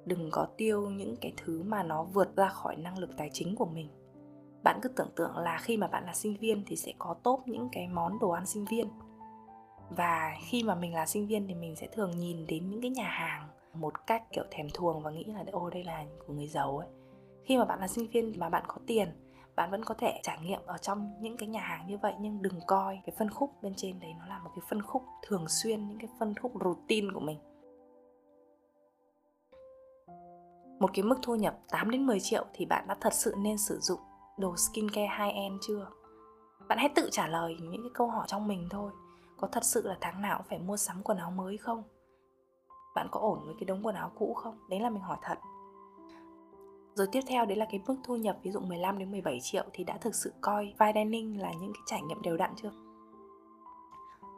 Đừng 0.04 0.30
có 0.30 0.46
tiêu 0.56 0.90
những 0.90 1.16
cái 1.20 1.32
thứ 1.36 1.62
mà 1.62 1.82
nó 1.82 2.02
vượt 2.02 2.36
ra 2.36 2.48
khỏi 2.48 2.76
năng 2.76 2.98
lực 2.98 3.10
tài 3.16 3.30
chính 3.32 3.56
của 3.56 3.64
mình. 3.64 3.88
Bạn 4.64 4.78
cứ 4.82 4.88
tưởng 4.88 5.10
tượng 5.16 5.36
là 5.36 5.58
khi 5.62 5.76
mà 5.76 5.88
bạn 5.88 6.04
là 6.04 6.12
sinh 6.14 6.36
viên 6.40 6.64
thì 6.66 6.76
sẽ 6.76 6.92
có 6.98 7.14
tốt 7.22 7.42
những 7.46 7.68
cái 7.72 7.88
món 7.88 8.18
đồ 8.18 8.30
ăn 8.30 8.46
sinh 8.46 8.64
viên. 8.64 8.88
Và 9.90 10.34
khi 10.48 10.62
mà 10.62 10.74
mình 10.74 10.94
là 10.94 11.06
sinh 11.06 11.26
viên 11.26 11.46
thì 11.46 11.54
mình 11.54 11.76
sẽ 11.76 11.86
thường 11.92 12.10
nhìn 12.18 12.46
đến 12.46 12.70
những 12.70 12.80
cái 12.80 12.90
nhà 12.90 13.08
hàng 13.08 13.48
một 13.74 14.06
cách, 14.06 14.22
kiểu, 14.32 14.44
thèm 14.50 14.66
thuồng 14.74 15.02
và 15.02 15.10
nghĩ 15.10 15.24
là, 15.24 15.44
ô, 15.52 15.70
đây 15.70 15.84
là 15.84 16.04
của 16.26 16.32
người 16.32 16.48
giàu 16.48 16.78
ấy. 16.78 16.88
Khi 17.44 17.58
mà 17.58 17.64
bạn 17.64 17.80
là 17.80 17.88
sinh 17.88 18.08
viên 18.10 18.32
mà 18.38 18.48
bạn 18.48 18.64
có 18.66 18.76
tiền 18.86 19.08
bạn 19.56 19.70
vẫn 19.70 19.84
có 19.84 19.94
thể 19.94 20.20
trải 20.22 20.38
nghiệm 20.42 20.60
ở 20.66 20.78
trong 20.78 21.12
những 21.20 21.36
cái 21.36 21.48
nhà 21.48 21.60
hàng 21.60 21.86
như 21.86 21.98
vậy, 21.98 22.14
nhưng 22.20 22.42
đừng 22.42 22.60
coi 22.66 23.00
cái 23.06 23.14
phân 23.18 23.30
khúc 23.30 23.62
bên 23.62 23.74
trên 23.76 24.00
đấy 24.00 24.10
nó 24.18 24.26
là 24.26 24.38
một 24.38 24.50
cái 24.54 24.62
phân 24.68 24.82
khúc 24.82 25.02
thường 25.26 25.48
xuyên, 25.48 25.88
những 25.88 25.98
cái 25.98 26.08
phân 26.18 26.34
khúc 26.34 26.52
routine 26.64 27.08
của 27.14 27.20
mình 27.20 27.38
một 30.82 30.90
cái 30.94 31.02
mức 31.02 31.16
thu 31.22 31.34
nhập 31.34 31.54
8 31.70 31.90
đến 31.90 32.06
10 32.06 32.20
triệu 32.20 32.44
thì 32.52 32.66
bạn 32.66 32.84
đã 32.88 32.96
thật 33.00 33.12
sự 33.12 33.34
nên 33.38 33.58
sử 33.58 33.78
dụng 33.80 34.00
đồ 34.38 34.56
skincare 34.56 35.08
high-end 35.18 35.58
chưa? 35.62 35.86
Bạn 36.68 36.78
hãy 36.78 36.88
tự 36.94 37.08
trả 37.12 37.26
lời 37.26 37.56
những 37.60 37.82
cái 37.82 37.90
câu 37.94 38.06
hỏi 38.06 38.24
trong 38.28 38.48
mình 38.48 38.68
thôi 38.70 38.90
Có 39.36 39.48
thật 39.52 39.64
sự 39.64 39.82
là 39.88 39.96
tháng 40.00 40.22
nào 40.22 40.38
cũng 40.38 40.46
phải 40.48 40.58
mua 40.58 40.76
sắm 40.76 41.02
quần 41.02 41.18
áo 41.18 41.30
mới 41.30 41.56
không? 41.56 41.82
Bạn 42.94 43.08
có 43.10 43.20
ổn 43.20 43.42
với 43.46 43.54
cái 43.58 43.64
đống 43.64 43.86
quần 43.86 43.94
áo 43.94 44.12
cũ 44.18 44.34
không? 44.34 44.58
Đấy 44.70 44.80
là 44.80 44.90
mình 44.90 45.02
hỏi 45.02 45.16
thật 45.22 45.38
rồi 46.94 47.06
tiếp 47.12 47.20
theo 47.26 47.44
đấy 47.44 47.56
là 47.56 47.66
cái 47.70 47.80
mức 47.86 47.96
thu 48.04 48.16
nhập 48.16 48.38
ví 48.42 48.50
dụ 48.50 48.60
15 48.60 48.98
đến 48.98 49.10
17 49.10 49.38
triệu 49.42 49.64
thì 49.72 49.84
đã 49.84 49.98
thực 49.98 50.14
sự 50.14 50.32
coi 50.40 50.74
fine 50.78 50.94
dining 50.94 51.40
là 51.40 51.52
những 51.60 51.72
cái 51.72 51.82
trải 51.86 52.02
nghiệm 52.02 52.22
đều 52.22 52.36
đặn 52.36 52.50
chưa? 52.56 52.70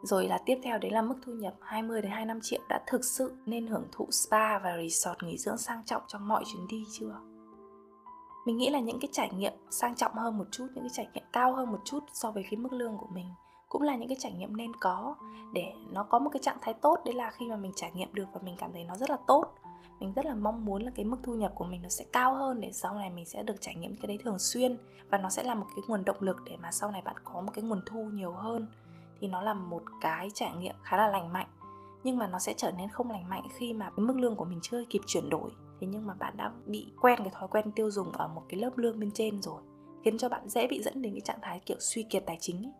Rồi 0.02 0.28
là 0.28 0.38
tiếp 0.46 0.59
theo 0.62 0.78
đấy 0.78 0.90
là 0.90 1.02
mức 1.02 1.14
thu 1.26 1.32
nhập 1.32 1.55
20 1.61 2.02
đến 2.02 2.11
25 2.11 2.38
triệu 2.42 2.61
đã 2.68 2.80
thực 2.86 3.05
sự 3.05 3.36
nên 3.46 3.66
hưởng 3.66 3.86
thụ 3.92 4.09
spa 4.11 4.59
và 4.59 4.76
resort 4.76 5.22
nghỉ 5.22 5.38
dưỡng 5.38 5.59
sang 5.59 5.84
trọng 5.86 6.02
trong 6.09 6.28
mọi 6.28 6.44
chuyến 6.46 6.66
đi 6.66 6.84
chưa? 6.92 7.20
mình 8.44 8.57
nghĩ 8.57 8.70
là 8.70 8.80
những 8.80 9.00
cái 9.00 9.09
trải 9.12 9.30
nghiệm 9.36 9.52
sang 9.70 9.94
trọng 9.94 10.12
hơn 10.14 10.38
một 10.38 10.44
chút, 10.50 10.66
những 10.74 10.84
cái 10.84 10.90
trải 10.92 11.09
nghiệm 11.14 11.24
cao 11.32 11.55
hơn 11.55 11.72
một 11.72 11.80
chút 11.84 12.00
so 12.12 12.30
với 12.30 12.44
cái 12.50 12.57
mức 12.57 12.72
lương 12.72 12.98
của 12.98 13.09
mình 13.12 13.26
cũng 13.68 13.82
là 13.82 13.96
những 13.96 14.09
cái 14.09 14.16
trải 14.20 14.32
nghiệm 14.32 14.57
nên 14.57 14.72
có 14.80 15.14
để 15.52 15.72
nó 15.92 16.02
có 16.02 16.18
một 16.18 16.30
cái 16.30 16.40
trạng 16.42 16.59
thái 16.61 16.74
tốt 16.74 16.98
đấy 17.05 17.14
là 17.14 17.30
khi 17.30 17.46
mà 17.48 17.57
mình 17.57 17.72
trải 17.76 17.90
nghiệm 17.94 18.14
được 18.14 18.24
và 18.32 18.40
mình 18.44 18.57
cảm 18.59 18.72
thấy 18.72 18.84
nó 18.84 18.96
rất 18.96 19.11
là 19.11 19.16
tốt 19.26 19.55
mình 20.01 20.12
rất 20.12 20.26
là 20.26 20.35
mong 20.35 20.64
muốn 20.64 20.82
là 20.82 20.91
cái 20.95 21.05
mức 21.05 21.16
thu 21.22 21.35
nhập 21.35 21.53
của 21.55 21.64
mình 21.64 21.82
nó 21.82 21.89
sẽ 21.89 22.05
cao 22.12 22.35
hơn 22.35 22.61
để 22.61 22.72
sau 22.72 22.95
này 22.95 23.11
mình 23.11 23.24
sẽ 23.24 23.43
được 23.43 23.61
trải 23.61 23.74
nghiệm 23.74 23.97
cái 23.97 24.07
đấy 24.07 24.18
thường 24.24 24.39
xuyên. 24.39 24.76
Và 25.11 25.18
nó 25.18 25.30
sẽ 25.30 25.43
là 25.43 25.55
một 25.55 25.66
cái 25.76 25.82
nguồn 25.89 26.05
động 26.05 26.16
lực 26.20 26.37
để 26.45 26.57
mà 26.57 26.70
sau 26.70 26.91
này 26.91 27.03
bạn 27.03 27.16
có 27.24 27.41
một 27.41 27.53
cái 27.55 27.64
nguồn 27.64 27.80
thu 27.87 28.05
nhiều 28.05 28.32
hơn. 28.32 28.66
Thì 29.20 29.28
nó 29.28 29.43
là 29.43 29.55
một 29.55 29.82
cái 30.01 30.30
trải 30.35 30.53
nghiệm 30.57 30.74
khá 30.82 30.97
là 30.97 31.09
lành 31.09 31.32
mạnh. 31.32 31.47
Nhưng 32.05 32.18
mà 32.18 32.26
nó 32.26 32.39
sẽ 32.39 32.55
trở 32.57 32.70
nên 32.70 32.89
không 32.89 33.11
lành 33.11 33.28
mạnh 33.28 33.47
khi 33.57 33.72
mà 33.72 33.91
cái 33.97 34.05
mức 34.05 34.16
lương 34.16 34.37
của 34.37 34.45
mình 34.45 34.59
chưa 34.62 34.85
kịp 34.91 35.01
chuyển 35.07 35.28
đổi. 35.28 35.51
Thế 35.80 35.87
nhưng 35.87 36.07
mà 36.07 36.14
bạn 36.14 36.37
đã 36.37 36.53
bị 36.66 36.87
quen 37.01 37.18
cái 37.18 37.30
thói 37.32 37.49
quen 37.49 37.72
tiêu 37.72 37.91
dùng 37.91 38.12
ở 38.12 38.28
một 38.28 38.43
cái 38.49 38.61
lớp 38.61 38.78
lương 38.78 39.01
bên 39.01 39.11
trên 39.11 39.43
rồi, 39.43 39.62
khiến 40.05 40.18
cho 40.18 40.28
bạn 40.28 40.49
dễ 40.49 40.66
bị 40.66 40.82
dẫn 40.82 41.03
đến 41.03 41.12
cái 41.12 41.20
trạng 41.20 41.39
thái 41.43 41.61
kiểu 41.66 41.76
suy 41.80 42.03
kiệt 42.03 42.22
tài 42.26 42.37
chính 42.41 42.57
ấy. 42.57 42.72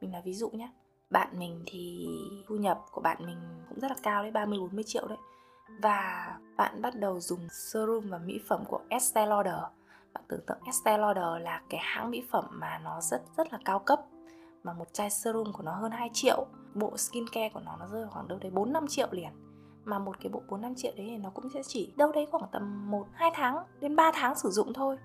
mình 0.00 0.12
nói 0.12 0.22
ví 0.24 0.34
dụ 0.34 0.50
nhé 0.50 0.70
bạn 1.10 1.38
mình 1.38 1.62
thì 1.66 2.08
thu 2.46 2.56
nhập 2.56 2.84
của 2.92 3.00
bạn 3.00 3.26
mình 3.26 3.38
cũng 3.68 3.80
rất 3.80 3.88
là 3.90 3.96
cao 4.02 4.22
đấy 4.22 4.30
30 4.30 4.58
40 4.58 4.84
triệu 4.86 5.06
đấy 5.08 5.18
và 5.82 6.36
bạn 6.56 6.82
bắt 6.82 6.94
đầu 6.96 7.20
dùng 7.20 7.48
serum 7.50 8.10
và 8.10 8.18
mỹ 8.18 8.40
phẩm 8.48 8.64
của 8.68 8.80
Estee 8.88 9.26
Lauder 9.26 9.54
bạn 10.14 10.24
tưởng 10.28 10.40
tượng 10.46 10.58
Estee 10.66 10.98
Lauder 10.98 11.42
là 11.42 11.60
cái 11.70 11.80
hãng 11.84 12.10
mỹ 12.10 12.22
phẩm 12.30 12.44
mà 12.50 12.80
nó 12.84 13.00
rất 13.00 13.22
rất 13.36 13.52
là 13.52 13.58
cao 13.64 13.78
cấp, 13.78 14.00
mà 14.62 14.72
một 14.72 14.92
chai 14.92 15.10
serum 15.10 15.52
của 15.52 15.62
nó 15.62 15.74
hơn 15.74 15.92
2 15.92 16.10
triệu, 16.12 16.46
bộ 16.74 16.96
skincare 16.96 17.48
của 17.48 17.60
nó 17.60 17.76
nó 17.76 17.86
rơi 17.86 18.02
vào 18.02 18.10
khoảng 18.10 18.28
đâu 18.28 18.38
đấy 18.38 18.50
4 18.50 18.72
5 18.72 18.86
triệu 18.86 19.08
liền 19.10 19.30
mà 19.84 19.98
một 19.98 20.16
cái 20.20 20.32
bộ 20.32 20.42
4 20.48 20.60
5 20.60 20.74
triệu 20.74 20.92
đấy 20.96 21.06
thì 21.10 21.16
nó 21.16 21.30
cũng 21.30 21.50
sẽ 21.54 21.62
chỉ 21.62 21.92
đâu 21.96 22.12
đấy 22.12 22.26
khoảng 22.30 22.44
tầm 22.52 22.90
1 22.90 23.06
2 23.12 23.30
tháng 23.34 23.64
đến 23.80 23.96
3 23.96 24.10
tháng 24.14 24.34
sử 24.34 24.50
dụng 24.50 24.72
thôi. 24.72 24.98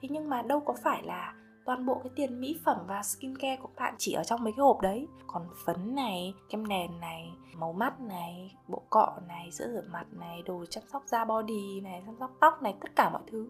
Thế 0.00 0.08
nhưng 0.12 0.28
mà 0.28 0.42
đâu 0.42 0.60
có 0.60 0.74
phải 0.82 1.02
là 1.02 1.34
toàn 1.64 1.86
bộ 1.86 2.00
cái 2.04 2.12
tiền 2.16 2.40
mỹ 2.40 2.60
phẩm 2.64 2.78
và 2.86 3.02
skincare 3.02 3.56
của 3.62 3.68
bạn 3.76 3.94
chỉ 3.98 4.12
ở 4.12 4.24
trong 4.24 4.44
mấy 4.44 4.52
cái 4.52 4.62
hộp 4.62 4.80
đấy. 4.80 5.08
Còn 5.26 5.46
phấn 5.64 5.94
này, 5.94 6.34
kem 6.48 6.68
nền 6.68 7.00
này, 7.00 7.32
màu 7.54 7.72
mắt 7.72 8.00
này, 8.00 8.54
bộ 8.68 8.82
cọ 8.90 9.18
này, 9.28 9.50
sữa 9.50 9.68
rửa 9.72 9.88
mặt 9.90 10.06
này, 10.12 10.42
đồ 10.42 10.64
chăm 10.70 10.84
sóc 10.92 11.02
da 11.06 11.24
body 11.24 11.80
này, 11.80 12.02
chăm 12.06 12.16
sóc 12.20 12.30
tóc 12.40 12.62
này, 12.62 12.74
tất 12.80 12.96
cả 12.96 13.10
mọi 13.10 13.22
thứ. 13.26 13.48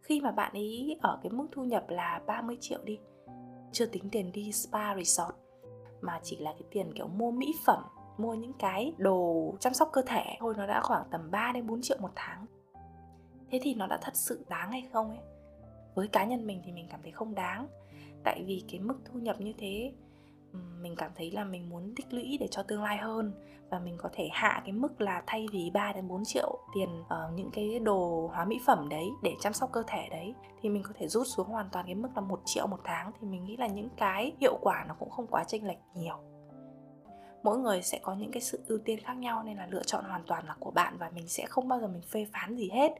Khi 0.00 0.20
mà 0.20 0.30
bạn 0.30 0.52
ấy 0.52 0.98
ở 1.02 1.18
cái 1.22 1.32
mức 1.32 1.46
thu 1.52 1.64
nhập 1.64 1.84
là 1.88 2.20
30 2.26 2.56
triệu 2.60 2.78
đi, 2.84 2.98
chưa 3.72 3.86
tính 3.86 4.10
tiền 4.10 4.32
đi 4.32 4.52
spa 4.52 4.94
resort, 4.96 5.34
mà 6.00 6.20
chỉ 6.22 6.36
là 6.36 6.52
cái 6.52 6.62
tiền 6.70 6.92
kiểu 6.94 7.06
mua 7.06 7.30
mỹ 7.30 7.54
phẩm, 7.66 7.82
mua 8.18 8.34
những 8.34 8.52
cái 8.52 8.94
đồ 8.98 9.52
chăm 9.60 9.74
sóc 9.74 9.88
cơ 9.92 10.02
thể, 10.06 10.24
thôi 10.40 10.54
nó 10.56 10.66
đã 10.66 10.80
khoảng 10.82 11.02
tầm 11.10 11.30
3 11.30 11.52
đến 11.54 11.66
4 11.66 11.82
triệu 11.82 11.98
một 12.00 12.10
tháng. 12.14 12.46
Thế 13.50 13.60
thì 13.62 13.74
nó 13.74 13.86
đã 13.86 13.98
thật 14.02 14.16
sự 14.16 14.44
đáng 14.48 14.70
hay 14.70 14.88
không 14.92 15.08
ấy? 15.08 15.18
Với 15.94 16.08
cá 16.08 16.24
nhân 16.24 16.46
mình 16.46 16.62
thì 16.64 16.72
mình 16.72 16.86
cảm 16.90 17.00
thấy 17.02 17.12
không 17.12 17.34
đáng. 17.34 17.66
Tại 18.24 18.44
vì 18.46 18.64
cái 18.68 18.80
mức 18.80 19.00
thu 19.04 19.18
nhập 19.18 19.40
như 19.40 19.52
thế 19.58 19.92
mình 20.80 20.96
cảm 20.96 21.10
thấy 21.16 21.30
là 21.30 21.44
mình 21.44 21.70
muốn 21.70 21.92
tích 21.96 22.12
lũy 22.12 22.36
để 22.40 22.48
cho 22.50 22.62
tương 22.62 22.82
lai 22.82 22.96
hơn. 22.96 23.32
Và 23.70 23.78
mình 23.78 23.96
có 23.98 24.08
thể 24.12 24.28
hạ 24.32 24.62
cái 24.64 24.72
mức 24.72 25.00
là 25.00 25.22
thay 25.26 25.46
vì 25.52 25.70
3 25.74 25.92
đến 25.92 26.08
4 26.08 26.24
triệu 26.24 26.58
tiền 26.74 26.88
ở 27.08 27.28
uh, 27.28 27.38
những 27.38 27.50
cái 27.50 27.78
đồ 27.78 28.30
hóa 28.34 28.44
mỹ 28.44 28.60
phẩm 28.66 28.88
đấy 28.88 29.08
để 29.22 29.34
chăm 29.40 29.52
sóc 29.52 29.72
cơ 29.72 29.82
thể 29.86 30.08
đấy 30.10 30.34
thì 30.62 30.68
mình 30.68 30.82
có 30.82 30.92
thể 30.98 31.08
rút 31.08 31.26
xuống 31.26 31.46
hoàn 31.46 31.68
toàn 31.72 31.86
cái 31.86 31.94
mức 31.94 32.08
là 32.14 32.20
1 32.20 32.40
triệu 32.44 32.66
một 32.66 32.80
tháng. 32.84 33.12
Thì 33.20 33.26
mình 33.26 33.44
nghĩ 33.44 33.56
là 33.56 33.66
những 33.66 33.88
cái 33.96 34.32
hiệu 34.40 34.58
quả 34.60 34.84
nó 34.88 34.94
cũng 34.98 35.10
không 35.10 35.26
quá 35.26 35.44
chênh 35.44 35.66
lệch 35.66 35.78
nhiều. 35.94 36.16
Mỗi 37.42 37.58
người 37.58 37.82
sẽ 37.82 37.98
có 38.02 38.14
những 38.14 38.30
cái 38.30 38.42
sự 38.42 38.60
ưu 38.66 38.78
tiên 38.78 38.98
khác 39.04 39.14
nhau 39.14 39.42
nên 39.42 39.56
là 39.56 39.66
lựa 39.70 39.82
chọn 39.82 40.04
hoàn 40.04 40.22
toàn 40.26 40.46
là 40.46 40.56
của 40.60 40.70
bạn 40.70 40.96
và 40.98 41.10
mình 41.14 41.28
sẽ 41.28 41.46
không 41.46 41.68
bao 41.68 41.80
giờ 41.80 41.88
mình 41.88 42.02
phê 42.02 42.26
phán 42.32 42.56
gì 42.56 42.70
hết 42.72 42.92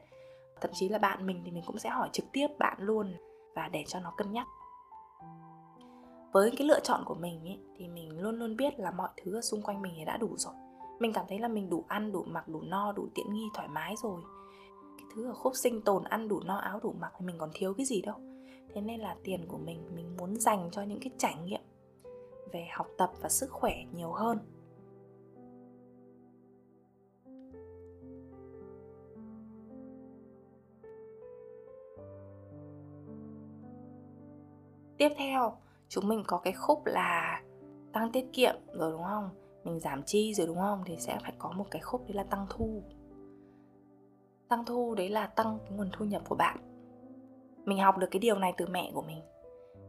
thậm 0.61 0.71
chí 0.73 0.89
là 0.89 0.97
bạn 0.97 1.25
mình 1.25 1.41
thì 1.45 1.51
mình 1.51 1.63
cũng 1.65 1.79
sẽ 1.79 1.89
hỏi 1.89 2.09
trực 2.11 2.25
tiếp 2.31 2.47
bạn 2.59 2.77
luôn 2.79 3.13
và 3.55 3.67
để 3.67 3.83
cho 3.87 3.99
nó 3.99 4.13
cân 4.17 4.31
nhắc. 4.31 4.47
Với 6.31 6.51
cái 6.57 6.67
lựa 6.67 6.79
chọn 6.79 7.03
của 7.05 7.15
mình 7.15 7.43
ý, 7.43 7.59
thì 7.77 7.87
mình 7.87 8.21
luôn 8.21 8.35
luôn 8.35 8.57
biết 8.57 8.79
là 8.79 8.91
mọi 8.91 9.09
thứ 9.23 9.35
ở 9.35 9.41
xung 9.41 9.61
quanh 9.61 9.81
mình 9.81 9.93
thì 9.97 10.05
đã 10.05 10.17
đủ 10.17 10.29
rồi. 10.37 10.53
Mình 10.99 11.13
cảm 11.13 11.25
thấy 11.29 11.39
là 11.39 11.47
mình 11.47 11.69
đủ 11.69 11.85
ăn 11.87 12.11
đủ 12.11 12.23
mặc 12.27 12.47
đủ 12.47 12.61
no 12.61 12.91
đủ 12.91 13.07
tiện 13.15 13.33
nghi 13.33 13.45
thoải 13.53 13.67
mái 13.67 13.95
rồi. 14.03 14.21
Cái 14.97 15.05
thứ 15.15 15.27
ở 15.27 15.33
khúc 15.33 15.55
sinh 15.55 15.81
tồn 15.81 16.03
ăn 16.03 16.27
đủ 16.27 16.39
no 16.39 16.55
áo 16.55 16.79
đủ 16.83 16.95
mặc 16.99 17.13
thì 17.19 17.25
mình 17.25 17.37
còn 17.37 17.49
thiếu 17.53 17.73
cái 17.73 17.85
gì 17.85 18.01
đâu. 18.01 18.15
Thế 18.73 18.81
nên 18.81 18.99
là 18.99 19.15
tiền 19.23 19.45
của 19.47 19.57
mình 19.57 19.95
mình 19.95 20.17
muốn 20.17 20.35
dành 20.35 20.69
cho 20.71 20.81
những 20.81 20.99
cái 20.99 21.11
trải 21.17 21.35
nghiệm 21.45 21.61
về 22.51 22.67
học 22.71 22.87
tập 22.97 23.11
và 23.21 23.29
sức 23.29 23.51
khỏe 23.51 23.73
nhiều 23.93 24.11
hơn. 24.11 24.37
Tiếp 34.97 35.09
theo 35.17 35.57
chúng 35.89 36.07
mình 36.07 36.23
có 36.27 36.37
cái 36.37 36.53
khúc 36.53 36.85
là 36.85 37.41
tăng 37.93 38.11
tiết 38.11 38.33
kiệm 38.33 38.55
rồi 38.73 38.91
đúng 38.91 39.03
không? 39.03 39.29
Mình 39.63 39.79
giảm 39.79 40.03
chi 40.03 40.33
rồi 40.33 40.47
đúng 40.47 40.57
không? 40.57 40.83
Thì 40.85 40.97
sẽ 40.99 41.17
phải 41.21 41.33
có 41.37 41.51
một 41.51 41.65
cái 41.71 41.81
khúc 41.81 42.01
đấy 42.07 42.13
là 42.13 42.23
tăng 42.23 42.45
thu. 42.49 42.83
Tăng 44.47 44.65
thu 44.65 44.95
đấy 44.95 45.09
là 45.09 45.27
tăng 45.27 45.57
cái 45.63 45.71
nguồn 45.71 45.89
thu 45.93 46.05
nhập 46.05 46.21
của 46.29 46.35
bạn. 46.35 46.57
Mình 47.65 47.79
học 47.79 47.97
được 47.97 48.07
cái 48.11 48.19
điều 48.19 48.37
này 48.39 48.53
từ 48.57 48.65
mẹ 48.67 48.91
của 48.93 49.01
mình. 49.01 49.21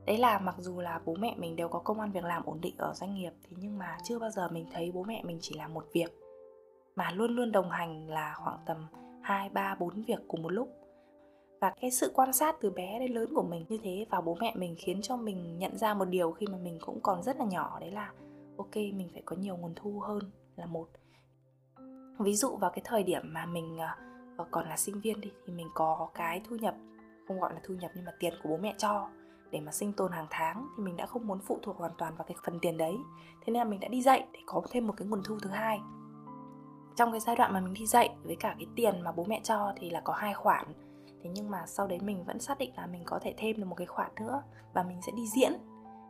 Đấy 0.07 0.19
là 0.19 0.39
mặc 0.39 0.55
dù 0.59 0.81
là 0.81 1.01
bố 1.05 1.15
mẹ 1.15 1.35
mình 1.39 1.57
đều 1.57 1.69
có 1.69 1.79
công 1.79 2.01
an 2.01 2.13
việc 2.13 2.25
làm 2.25 2.43
ổn 2.45 2.61
định 2.61 2.75
ở 2.79 2.93
doanh 2.95 3.15
nghiệp 3.15 3.33
thì 3.43 3.57
nhưng 3.61 3.79
mà 3.79 3.99
chưa 4.05 4.19
bao 4.19 4.31
giờ 4.31 4.49
mình 4.49 4.67
thấy 4.73 4.93
bố 4.95 5.03
mẹ 5.03 5.23
mình 5.25 5.39
chỉ 5.41 5.55
làm 5.59 5.75
một 5.75 5.87
việc 5.93 6.19
mà 6.97 7.11
luôn 7.11 7.37
luôn 7.37 7.53
đồng 7.53 7.71
hành 7.71 8.09
là 8.09 8.35
khoảng 8.37 8.59
tầm 8.67 8.87
2, 9.23 9.49
3, 9.49 9.75
4 9.75 10.03
việc 10.03 10.19
cùng 10.29 10.43
một 10.43 10.49
lúc 10.49 10.69
và 11.63 11.73
cái 11.81 11.91
sự 11.91 12.11
quan 12.15 12.33
sát 12.33 12.57
từ 12.61 12.71
bé 12.71 12.99
đến 12.99 13.13
lớn 13.13 13.35
của 13.35 13.43
mình 13.43 13.65
như 13.69 13.79
thế 13.83 14.07
và 14.11 14.21
bố 14.21 14.37
mẹ 14.41 14.53
mình 14.57 14.75
khiến 14.79 15.03
cho 15.03 15.17
mình 15.17 15.59
nhận 15.59 15.79
ra 15.79 15.95
một 15.95 16.05
điều 16.05 16.33
khi 16.33 16.47
mà 16.47 16.59
mình 16.59 16.79
cũng 16.81 17.01
còn 17.03 17.23
rất 17.23 17.37
là 17.37 17.45
nhỏ, 17.45 17.79
đấy 17.81 17.91
là, 17.91 18.13
ok, 18.57 18.77
mình 18.77 19.09
phải 19.13 19.23
có 19.25 19.37
nhiều 19.37 19.57
nguồn 19.57 19.73
thu 19.77 20.01
hơn 20.01 20.31
là 20.57 20.67
một. 20.67 20.89
Ví 22.19 22.35
dụ 22.35 22.57
vào 22.57 22.71
cái 22.71 22.83
thời 22.85 23.03
điểm 23.03 23.23
mà 23.25 23.47
mình 23.47 23.79
ờ, 23.79 23.89
ờ, 24.37 24.45
còn 24.51 24.69
là 24.69 24.77
sinh 24.77 25.01
viên 25.01 25.21
đi, 25.21 25.33
thì 25.47 25.53
mình 25.53 25.69
có 25.75 26.09
cái 26.15 26.41
thu 26.49 26.57
nhập, 26.57 26.75
không 27.29 27.41
gọi 27.41 27.55
là 27.55 27.61
thu 27.65 27.75
nhập 27.75 27.91
nhưng 27.95 28.05
mà 28.05 28.13
tiền 28.19 28.35
của 28.43 28.49
bố 28.49 28.57
mẹ 28.57 28.75
cho 28.79 29.09
để 29.51 29.61
mà 29.61 29.73
sinh 29.73 29.93
tồn 29.93 30.13
hàng 30.13 30.27
tháng 30.31 30.69
thì 30.77 30.83
mình 30.83 30.97
đã 30.97 31.07
không 31.07 31.27
muốn 31.27 31.39
phụ 31.39 31.59
thuộc 31.63 31.77
hoàn 31.77 31.93
toàn 31.99 32.17
vào 32.17 32.25
cái 32.29 32.37
phần 32.45 32.59
tiền 32.63 32.77
đấy. 32.77 32.95
Thế 33.41 33.53
nên 33.53 33.55
là 33.55 33.65
mình 33.65 33.81
đã 33.81 33.89
đi 33.89 34.03
dạy 34.03 34.27
để 34.33 34.41
có 34.47 34.63
thêm 34.71 34.87
một 34.87 34.95
cái 34.97 35.09
nguồn 35.09 35.23
thu 35.25 35.39
thứ 35.43 35.51
hai. 35.51 35.81
Trong 36.97 37.11
cái 37.11 37.21
giai 37.21 37.37
đoạn 37.37 37.53
mà 37.53 37.61
mình 37.61 37.75
đi 37.75 37.87
dạy 37.87 38.15
với 38.23 38.37
cả 38.37 38.55
cái 38.59 38.67
tiền 38.77 39.01
mà 39.01 39.13
bố 39.13 39.25
mẹ 39.25 39.41
cho 39.43 39.73
thì 39.77 39.91
là 39.91 40.01
có 40.01 40.13
hai 40.13 40.35
khoản 40.35 40.67
thế 41.23 41.31
nhưng 41.35 41.51
mà 41.51 41.66
sau 41.66 41.87
đấy 41.87 41.99
mình 42.03 42.25
vẫn 42.25 42.41
xác 42.41 42.59
định 42.59 42.73
là 42.77 42.87
mình 42.87 43.03
có 43.05 43.18
thể 43.18 43.35
thêm 43.37 43.57
được 43.57 43.64
một 43.64 43.75
cái 43.75 43.87
khoản 43.87 44.11
nữa 44.20 44.43
và 44.75 44.83
mình 44.83 45.03
sẽ 45.07 45.12
đi 45.16 45.27
diễn. 45.27 45.53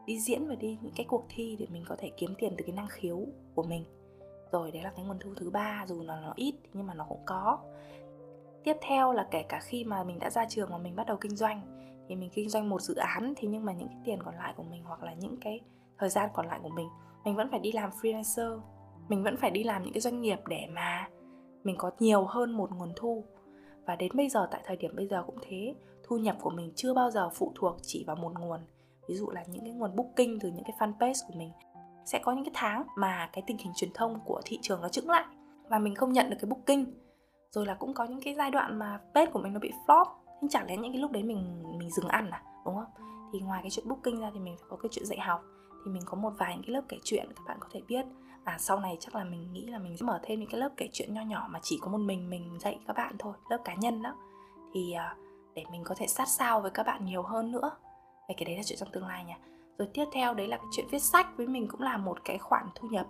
Đi 0.06 0.20
diễn 0.20 0.48
và 0.48 0.54
đi 0.54 0.78
những 0.82 0.92
cái 0.96 1.06
cuộc 1.08 1.24
thi 1.28 1.56
để 1.58 1.66
mình 1.70 1.84
có 1.88 1.96
thể 1.98 2.10
kiếm 2.16 2.34
tiền 2.38 2.54
từ 2.58 2.64
cái 2.66 2.76
năng 2.76 2.88
khiếu 2.88 3.26
của 3.54 3.62
mình. 3.62 3.84
Rồi 4.52 4.70
đấy 4.70 4.82
là 4.82 4.92
cái 4.96 5.04
nguồn 5.04 5.18
thu 5.18 5.34
thứ 5.36 5.50
ba, 5.50 5.84
dù 5.88 6.02
là 6.02 6.20
nó 6.20 6.32
ít 6.36 6.54
nhưng 6.72 6.86
mà 6.86 6.94
nó 6.94 7.04
cũng 7.08 7.22
có. 7.26 7.58
Tiếp 8.64 8.76
theo 8.80 9.12
là 9.12 9.28
kể 9.30 9.42
cả 9.42 9.60
khi 9.62 9.84
mà 9.84 10.04
mình 10.04 10.18
đã 10.18 10.30
ra 10.30 10.46
trường 10.48 10.70
và 10.70 10.78
mình 10.78 10.96
bắt 10.96 11.06
đầu 11.06 11.16
kinh 11.16 11.36
doanh, 11.36 11.82
thì 12.08 12.16
mình 12.16 12.30
kinh 12.32 12.48
doanh 12.48 12.68
một 12.68 12.82
dự 12.82 12.94
án 12.94 13.34
thì 13.36 13.48
nhưng 13.48 13.64
mà 13.64 13.72
những 13.72 13.88
cái 13.88 13.98
tiền 14.04 14.22
còn 14.22 14.34
lại 14.34 14.54
của 14.56 14.62
mình 14.62 14.84
hoặc 14.84 15.02
là 15.02 15.14
những 15.14 15.36
cái 15.40 15.60
thời 15.98 16.08
gian 16.08 16.30
còn 16.34 16.46
lại 16.46 16.60
của 16.62 16.68
mình 16.68 16.88
mình 17.24 17.36
vẫn 17.36 17.50
phải 17.50 17.60
đi 17.60 17.72
làm 17.72 17.90
freelancer. 17.90 18.60
Mình 19.08 19.22
vẫn 19.22 19.36
phải 19.36 19.50
đi 19.50 19.64
làm 19.64 19.82
những 19.82 19.92
cái 19.92 20.00
doanh 20.00 20.20
nghiệp 20.20 20.38
để 20.46 20.66
mà 20.72 21.08
mình 21.64 21.76
có 21.78 21.90
nhiều 21.98 22.24
hơn 22.24 22.52
một 22.52 22.70
nguồn 22.70 22.92
thu 22.96 23.24
và 23.86 23.96
đến 23.96 24.12
bây 24.14 24.28
giờ, 24.28 24.48
tại 24.50 24.60
thời 24.64 24.76
điểm 24.76 24.96
bây 24.96 25.06
giờ 25.06 25.22
cũng 25.26 25.38
thế. 25.42 25.74
Thu 26.02 26.18
nhập 26.18 26.36
của 26.40 26.50
mình 26.50 26.72
chưa 26.76 26.94
bao 26.94 27.10
giờ 27.10 27.30
phụ 27.34 27.52
thuộc 27.54 27.76
chỉ 27.82 28.04
vào 28.06 28.16
một 28.16 28.32
nguồn. 28.40 28.60
Ví 29.08 29.14
dụ 29.14 29.30
là 29.30 29.44
những 29.46 29.64
cái 29.64 29.72
nguồn 29.72 29.96
booking 29.96 30.38
từ 30.40 30.48
những 30.48 30.64
cái 30.64 30.74
fanpage 30.78 31.28
của 31.28 31.34
mình. 31.38 31.50
Sẽ 32.04 32.18
có 32.18 32.32
những 32.32 32.44
cái 32.44 32.52
tháng 32.54 32.86
mà 32.96 33.30
cái 33.32 33.44
tình 33.46 33.58
hình 33.58 33.72
truyền 33.76 33.90
thông 33.94 34.20
của 34.24 34.40
thị 34.44 34.58
trường 34.62 34.80
nó 34.80 34.88
chững 34.88 35.10
lại 35.10 35.24
và 35.68 35.78
mình 35.78 35.94
không 35.94 36.12
nhận 36.12 36.30
được 36.30 36.36
cái 36.40 36.50
booking. 36.50 36.84
Rồi 37.50 37.66
là 37.66 37.74
cũng 37.74 37.94
có 37.94 38.04
những 38.04 38.20
cái 38.20 38.34
giai 38.34 38.50
đoạn 38.50 38.78
mà 38.78 39.00
page 39.14 39.30
của 39.30 39.38
mình 39.38 39.52
nó 39.52 39.60
bị 39.60 39.72
flop. 39.86 40.06
Nhưng 40.40 40.48
chẳng 40.48 40.66
lẽ 40.66 40.76
những 40.76 40.92
cái 40.92 41.00
lúc 41.00 41.10
đấy 41.10 41.22
mình 41.22 41.62
mình 41.78 41.90
dừng 41.90 42.08
ăn 42.08 42.30
à? 42.30 42.42
Đúng 42.64 42.74
không? 42.74 43.06
Thì 43.32 43.40
ngoài 43.40 43.60
cái 43.62 43.70
chuyện 43.70 43.88
booking 43.88 44.20
ra 44.20 44.30
thì 44.34 44.40
mình 44.40 44.56
phải 44.56 44.66
có 44.70 44.76
cái 44.76 44.88
chuyện 44.92 45.06
dạy 45.06 45.18
học. 45.20 45.42
Thì 45.84 45.90
mình 45.90 46.02
có 46.06 46.16
một 46.16 46.32
vài 46.38 46.54
những 46.54 46.64
cái 46.64 46.72
lớp 46.72 46.82
kể 46.88 46.98
chuyện, 47.04 47.26
các 47.36 47.42
bạn 47.48 47.56
có 47.60 47.68
thể 47.72 47.80
biết 47.88 48.06
à 48.45 48.57
sau 48.59 48.80
này 48.80 48.97
chắc 49.01 49.14
là 49.14 49.24
mình 49.24 49.53
nghĩ 49.53 49.66
là 49.66 49.78
mình 49.78 49.97
sẽ 49.97 50.07
mở 50.07 50.20
thêm 50.22 50.40
những 50.40 50.49
cái 50.49 50.61
lớp 50.61 50.70
kể 50.76 50.88
chuyện 50.93 51.14
nho 51.14 51.22
nhỏ 51.22 51.47
mà 51.51 51.59
chỉ 51.62 51.78
có 51.82 51.90
một 51.90 51.99
mình 51.99 52.30
mình 52.30 52.59
dạy 52.61 52.78
các 52.86 52.97
bạn 52.97 53.16
thôi, 53.18 53.34
lớp 53.51 53.59
cá 53.64 53.74
nhân 53.74 54.03
đó. 54.03 54.14
Thì 54.74 54.93
à, 54.93 55.16
để 55.55 55.64
mình 55.72 55.84
có 55.84 55.95
thể 55.95 56.07
sát 56.07 56.28
sao 56.28 56.61
với 56.61 56.70
các 56.70 56.86
bạn 56.86 57.05
nhiều 57.05 57.22
hơn 57.22 57.53
nữa. 57.53 57.70
Về 58.28 58.34
cái 58.38 58.45
đấy 58.45 58.57
là 58.57 58.62
chuyện 58.62 58.78
trong 58.78 58.88
tương 58.93 59.07
lai 59.07 59.24
nha. 59.24 59.38
Rồi 59.78 59.88
tiếp 59.95 60.05
theo 60.12 60.34
đấy 60.34 60.49
là 60.49 60.57
cái 60.57 60.66
chuyện 60.72 60.86
viết 60.90 61.03
sách 61.03 61.36
với 61.36 61.47
mình 61.47 61.68
cũng 61.68 61.80
là 61.80 61.97
một 61.97 62.24
cái 62.24 62.38
khoản 62.38 62.66
thu 62.74 62.88
nhập. 62.88 63.07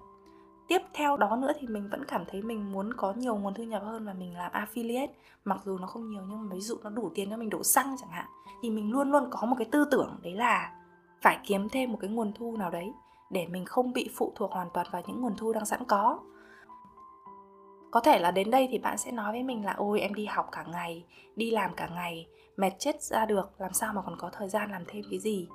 Tiếp 0.68 0.82
theo 0.94 1.16
đó 1.16 1.36
nữa 1.36 1.52
thì 1.60 1.66
mình 1.66 1.88
vẫn 1.90 2.04
cảm 2.04 2.24
thấy 2.30 2.42
mình 2.42 2.72
muốn 2.72 2.94
có 2.94 3.12
nhiều 3.12 3.36
nguồn 3.36 3.54
thu 3.54 3.62
nhập 3.62 3.82
hơn 3.84 4.06
và 4.06 4.12
mình 4.12 4.36
làm 4.36 4.52
affiliate, 4.52 5.08
mặc 5.44 5.60
dù 5.64 5.78
nó 5.78 5.86
không 5.86 6.10
nhiều 6.10 6.22
nhưng 6.28 6.48
mà 6.48 6.54
ví 6.54 6.60
dụ 6.60 6.76
nó 6.82 6.90
đủ 6.90 7.10
tiền 7.14 7.30
cho 7.30 7.36
mình 7.36 7.50
đổ 7.50 7.62
xăng 7.62 7.96
chẳng 8.00 8.10
hạn, 8.10 8.26
thì 8.62 8.70
mình 8.70 8.92
luôn 8.92 9.10
luôn 9.10 9.28
có 9.30 9.46
một 9.46 9.56
cái 9.58 9.68
tư 9.72 9.84
tưởng 9.90 10.18
đấy 10.22 10.32
là 10.32 10.72
phải 11.22 11.38
kiếm 11.44 11.68
thêm 11.68 11.92
một 11.92 11.98
cái 12.00 12.10
nguồn 12.10 12.32
thu 12.32 12.56
nào 12.56 12.70
đấy 12.70 12.92
để 13.32 13.46
mình 13.46 13.64
không 13.64 13.92
bị 13.92 14.10
phụ 14.16 14.32
thuộc 14.36 14.52
hoàn 14.52 14.68
toàn 14.74 14.86
vào 14.90 15.02
những 15.06 15.20
nguồn 15.20 15.36
thu 15.36 15.52
đang 15.52 15.66
sẵn 15.66 15.84
có. 15.84 16.20
Có 17.90 18.00
thể 18.00 18.18
là 18.18 18.30
đến 18.30 18.50
đây 18.50 18.68
thì 18.70 18.78
bạn 18.78 18.98
sẽ 18.98 19.12
nói 19.12 19.32
với 19.32 19.42
mình 19.42 19.64
là, 19.64 19.72
ôi, 19.72 20.00
em 20.00 20.14
đi 20.14 20.26
học 20.26 20.48
cả 20.52 20.64
ngày, 20.68 21.04
đi 21.36 21.50
làm 21.50 21.74
cả 21.74 21.88
ngày, 21.94 22.26
mệt 22.56 22.72
chết 22.78 23.02
ra 23.02 23.26
được, 23.26 23.50
làm 23.58 23.72
sao 23.72 23.92
mà 23.92 24.02
còn 24.02 24.16
có 24.18 24.30
thời 24.32 24.48
gian 24.48 24.70
làm 24.70 24.82
thêm 24.88 25.02
cái 25.10 25.18
gì? 25.18 25.48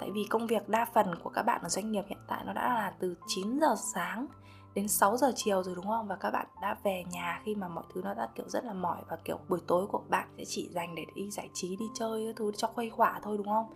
Tại 0.00 0.10
vì 0.10 0.24
công 0.30 0.46
việc 0.46 0.68
đa 0.68 0.86
phần 0.94 1.06
của 1.22 1.30
các 1.30 1.42
bạn 1.42 1.60
ở 1.62 1.68
doanh 1.68 1.92
nghiệp 1.92 2.04
hiện 2.08 2.18
tại 2.28 2.42
nó 2.46 2.52
đã 2.52 2.74
là 2.74 2.92
từ 2.98 3.14
9 3.26 3.58
giờ 3.60 3.74
sáng 3.94 4.26
đến 4.74 4.88
6 4.88 5.16
giờ 5.16 5.32
chiều 5.36 5.62
rồi, 5.62 5.74
đúng 5.74 5.86
không? 5.86 6.08
Và 6.08 6.16
các 6.16 6.30
bạn 6.30 6.46
đã 6.62 6.76
về 6.84 7.04
nhà 7.10 7.40
khi 7.44 7.54
mà 7.54 7.68
mọi 7.68 7.84
thứ 7.94 8.00
nó 8.04 8.14
đã, 8.14 8.28
kiểu, 8.34 8.48
rất 8.48 8.64
là 8.64 8.72
mỏi 8.72 9.02
và, 9.08 9.16
kiểu, 9.24 9.38
buổi 9.48 9.60
tối 9.66 9.86
của 9.86 10.02
bạn 10.08 10.28
sẽ 10.38 10.44
chỉ 10.46 10.68
dành 10.70 10.94
để 10.94 11.04
đi 11.14 11.30
giải 11.30 11.48
trí, 11.54 11.76
đi 11.76 11.86
chơi 11.94 12.34
thứ 12.36 12.52
cho 12.56 12.68
khuây 12.68 12.90
khỏa 12.90 13.20
thôi, 13.22 13.36
đúng 13.36 13.46
không? 13.46 13.66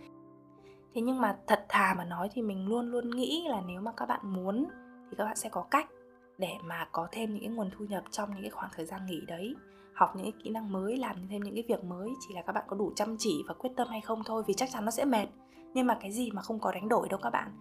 Thế 0.93 1.01
nhưng 1.01 1.21
mà 1.21 1.37
thật 1.47 1.65
thà 1.69 1.95
mà 1.97 2.05
nói 2.05 2.29
thì 2.33 2.41
mình 2.41 2.67
luôn 2.67 2.91
luôn 2.91 3.09
nghĩ 3.09 3.47
là 3.49 3.61
nếu 3.67 3.81
mà 3.81 3.91
các 3.97 4.05
bạn 4.05 4.19
muốn 4.23 4.67
thì 5.09 5.15
các 5.17 5.25
bạn 5.25 5.35
sẽ 5.35 5.49
có 5.49 5.61
cách 5.71 5.89
để 6.37 6.57
mà 6.63 6.87
có 6.91 7.07
thêm 7.11 7.33
những 7.33 7.43
cái 7.43 7.49
nguồn 7.49 7.69
thu 7.77 7.85
nhập 7.85 8.03
trong 8.11 8.29
những 8.33 8.41
cái 8.41 8.49
khoảng 8.49 8.71
thời 8.75 8.85
gian 8.85 9.05
nghỉ 9.05 9.21
đấy. 9.27 9.55
Học 9.93 10.15
những 10.15 10.25
cái 10.25 10.41
kỹ 10.43 10.49
năng 10.49 10.71
mới, 10.71 10.97
làm 10.97 11.27
thêm 11.29 11.43
những 11.43 11.53
cái 11.53 11.63
việc 11.67 11.83
mới, 11.83 12.09
chỉ 12.19 12.33
là 12.33 12.41
các 12.41 12.53
bạn 12.53 12.63
có 12.67 12.75
đủ 12.75 12.91
chăm 12.95 13.15
chỉ 13.19 13.43
và 13.47 13.53
quyết 13.53 13.69
tâm 13.75 13.87
hay 13.87 14.01
không 14.01 14.23
thôi, 14.25 14.43
vì 14.47 14.53
chắc 14.53 14.69
chắn 14.73 14.85
nó 14.85 14.91
sẽ 14.91 15.05
mệt. 15.05 15.27
Nhưng 15.73 15.87
mà 15.87 15.97
cái 16.01 16.11
gì 16.11 16.31
mà 16.31 16.41
không 16.41 16.59
có 16.59 16.71
đánh 16.71 16.89
đổi 16.89 17.09
đâu 17.09 17.19
các 17.23 17.29
bạn. 17.29 17.51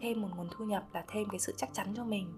Thêm 0.00 0.22
một 0.22 0.28
nguồn 0.36 0.48
thu 0.50 0.64
nhập 0.64 0.84
là 0.92 1.04
thêm 1.08 1.28
cái 1.30 1.40
sự 1.40 1.54
chắc 1.56 1.68
chắn 1.72 1.86
cho 1.96 2.04
mình. 2.04 2.32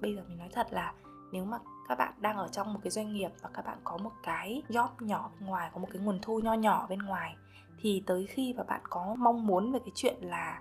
Bây 0.00 0.14
giờ 0.14 0.22
mình 0.28 0.38
nói 0.38 0.48
thật 0.52 0.66
là 0.70 0.94
nếu 1.32 1.44
mà 1.44 1.58
các 1.88 1.98
bạn 1.98 2.12
đang 2.18 2.36
ở 2.36 2.48
trong 2.48 2.72
một 2.72 2.80
cái 2.82 2.90
doanh 2.90 3.12
nghiệp 3.12 3.30
và 3.42 3.50
các 3.54 3.64
bạn 3.64 3.78
có 3.84 3.96
một 3.96 4.12
cái 4.22 4.62
job 4.68 4.88
nhỏ 5.00 5.30
bên 5.40 5.48
ngoài, 5.48 5.70
có 5.74 5.80
một 5.80 5.88
cái 5.92 6.02
nguồn 6.02 6.18
thu 6.22 6.40
nho 6.40 6.52
nhỏ 6.54 6.86
bên 6.88 6.98
ngoài 6.98 7.36
thì 7.78 8.02
tới 8.06 8.26
khi 8.26 8.54
mà 8.56 8.62
bạn 8.62 8.80
có 8.90 9.14
mong 9.18 9.46
muốn 9.46 9.72
về 9.72 9.78
cái 9.78 9.92
chuyện 9.94 10.16
là 10.20 10.60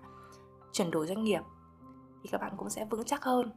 chuyển 0.71 0.91
đổi 0.91 1.07
doanh 1.07 1.23
nghiệp, 1.23 1.41
thì 2.23 2.29
các 2.31 2.41
bạn 2.41 2.53
cũng 2.57 2.69
sẽ 2.69 2.85
vững 2.85 3.03
chắc 3.03 3.23
hơn. 3.23 3.51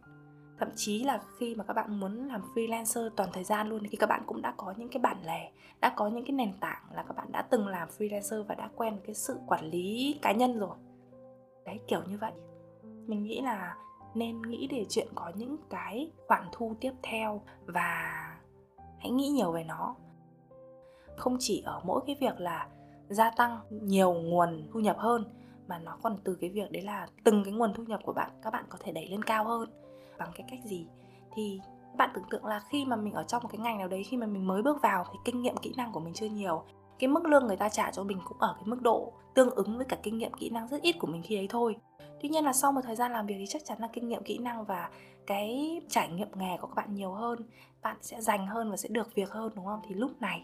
Thậm 0.58 0.68
chí 0.76 1.04
là 1.04 1.22
khi 1.38 1.54
mà 1.54 1.64
các 1.64 1.72
bạn 1.74 2.00
muốn 2.00 2.28
làm 2.28 2.42
freelancer 2.54 3.10
toàn 3.16 3.30
thời 3.32 3.44
gian 3.44 3.68
luôn, 3.68 3.82
thì 3.90 3.96
các 3.96 4.06
bạn 4.06 4.22
cũng 4.26 4.42
đã 4.42 4.54
có 4.56 4.74
những 4.76 4.88
cái 4.88 5.00
bản 5.00 5.16
lề, 5.24 5.50
đã 5.80 5.92
có 5.96 6.08
những 6.08 6.24
cái 6.24 6.32
nền 6.32 6.52
tảng 6.60 6.82
là 6.94 7.02
các 7.02 7.16
bạn 7.16 7.32
đã 7.32 7.42
từng 7.42 7.66
làm 7.66 7.88
freelancer 7.98 8.44
và 8.44 8.54
đã 8.54 8.70
quen 8.76 8.94
với 8.94 9.02
cái 9.06 9.14
sự 9.14 9.38
quản 9.46 9.64
lý 9.64 10.18
cá 10.22 10.32
nhân 10.32 10.58
rồi. 10.58 10.76
Đấy, 11.64 11.80
kiểu 11.88 12.02
như 12.06 12.18
vậy. 12.18 12.32
Mình 12.82 13.22
nghĩ 13.22 13.40
là 13.40 13.76
nên 14.14 14.42
nghĩ 14.42 14.66
để 14.70 14.86
chuyện 14.88 15.08
có 15.14 15.32
những 15.34 15.56
cái 15.70 16.12
khoản 16.26 16.48
thu 16.52 16.74
tiếp 16.80 16.92
theo 17.02 17.42
và 17.66 18.12
hãy 18.98 19.10
nghĩ 19.10 19.28
nhiều 19.28 19.52
về 19.52 19.64
nó. 19.64 19.94
Không 21.16 21.36
chỉ 21.40 21.62
ở 21.66 21.80
mỗi 21.84 22.00
cái 22.06 22.16
việc 22.20 22.40
là 22.40 22.68
gia 23.08 23.30
tăng 23.30 23.58
nhiều 23.70 24.12
nguồn 24.12 24.68
thu 24.72 24.80
nhập 24.80 24.96
hơn, 24.98 25.24
mà 25.68 25.78
nó 25.78 25.96
còn 26.02 26.16
từ 26.24 26.36
cái 26.40 26.50
việc 26.50 26.72
đấy 26.72 26.82
là 26.82 27.06
từng 27.24 27.44
cái 27.44 27.52
nguồn 27.52 27.74
thu 27.74 27.82
nhập 27.82 28.00
của 28.04 28.12
bạn, 28.12 28.30
các 28.42 28.52
bạn 28.52 28.64
có 28.68 28.78
thể 28.80 28.92
đẩy 28.92 29.08
lên 29.08 29.22
cao 29.22 29.44
hơn. 29.44 29.70
Bằng 30.18 30.28
cái 30.34 30.46
cách 30.50 30.60
gì? 30.64 30.86
Thì 31.34 31.60
bạn 31.96 32.10
tưởng 32.14 32.24
tượng 32.30 32.44
là 32.44 32.60
khi 32.68 32.84
mà 32.84 32.96
mình 32.96 33.12
ở 33.12 33.22
trong 33.22 33.42
một 33.42 33.48
cái 33.52 33.58
ngành 33.58 33.78
nào 33.78 33.88
đấy, 33.88 34.04
khi 34.04 34.16
mà 34.16 34.26
mình 34.26 34.46
mới 34.46 34.62
bước 34.62 34.82
vào 34.82 35.04
thì 35.12 35.18
kinh 35.24 35.42
nghiệm 35.42 35.56
kỹ 35.56 35.74
năng 35.76 35.92
của 35.92 36.00
mình 36.00 36.14
chưa 36.14 36.26
nhiều. 36.26 36.62
Cái 36.98 37.08
mức 37.08 37.24
lương 37.24 37.46
người 37.46 37.56
ta 37.56 37.68
trả 37.68 37.90
cho 37.90 38.02
mình 38.02 38.18
cũng 38.24 38.38
ở 38.38 38.54
cái 38.54 38.64
mức 38.66 38.82
độ 38.82 39.12
tương 39.34 39.50
ứng 39.50 39.76
với 39.76 39.86
cả 39.86 39.96
kinh 40.02 40.18
nghiệm 40.18 40.32
kỹ 40.32 40.50
năng 40.50 40.68
rất 40.68 40.82
ít 40.82 40.92
của 40.98 41.06
mình 41.06 41.22
khi 41.22 41.36
ấy 41.36 41.46
thôi. 41.50 41.76
Tuy 42.20 42.28
nhiên 42.28 42.44
là 42.44 42.52
sau 42.52 42.72
một 42.72 42.80
thời 42.84 42.96
gian 42.96 43.12
làm 43.12 43.26
việc 43.26 43.34
thì 43.38 43.44
chắc 43.48 43.64
chắn 43.64 43.78
là 43.80 43.88
kinh 43.92 44.08
nghiệm 44.08 44.24
kỹ 44.24 44.38
năng 44.38 44.64
và 44.64 44.90
cái 45.26 45.80
trải 45.88 46.08
nghiệm 46.08 46.28
nghề 46.34 46.56
của 46.60 46.66
các 46.66 46.74
bạn 46.74 46.94
nhiều 46.94 47.12
hơn, 47.12 47.38
bạn 47.82 47.96
sẽ 48.00 48.20
dành 48.20 48.46
hơn 48.46 48.70
và 48.70 48.76
sẽ 48.76 48.88
được 48.88 49.14
việc 49.14 49.30
hơn, 49.30 49.52
đúng 49.54 49.66
không? 49.66 49.80
Thì 49.88 49.94
lúc 49.94 50.10
này 50.20 50.42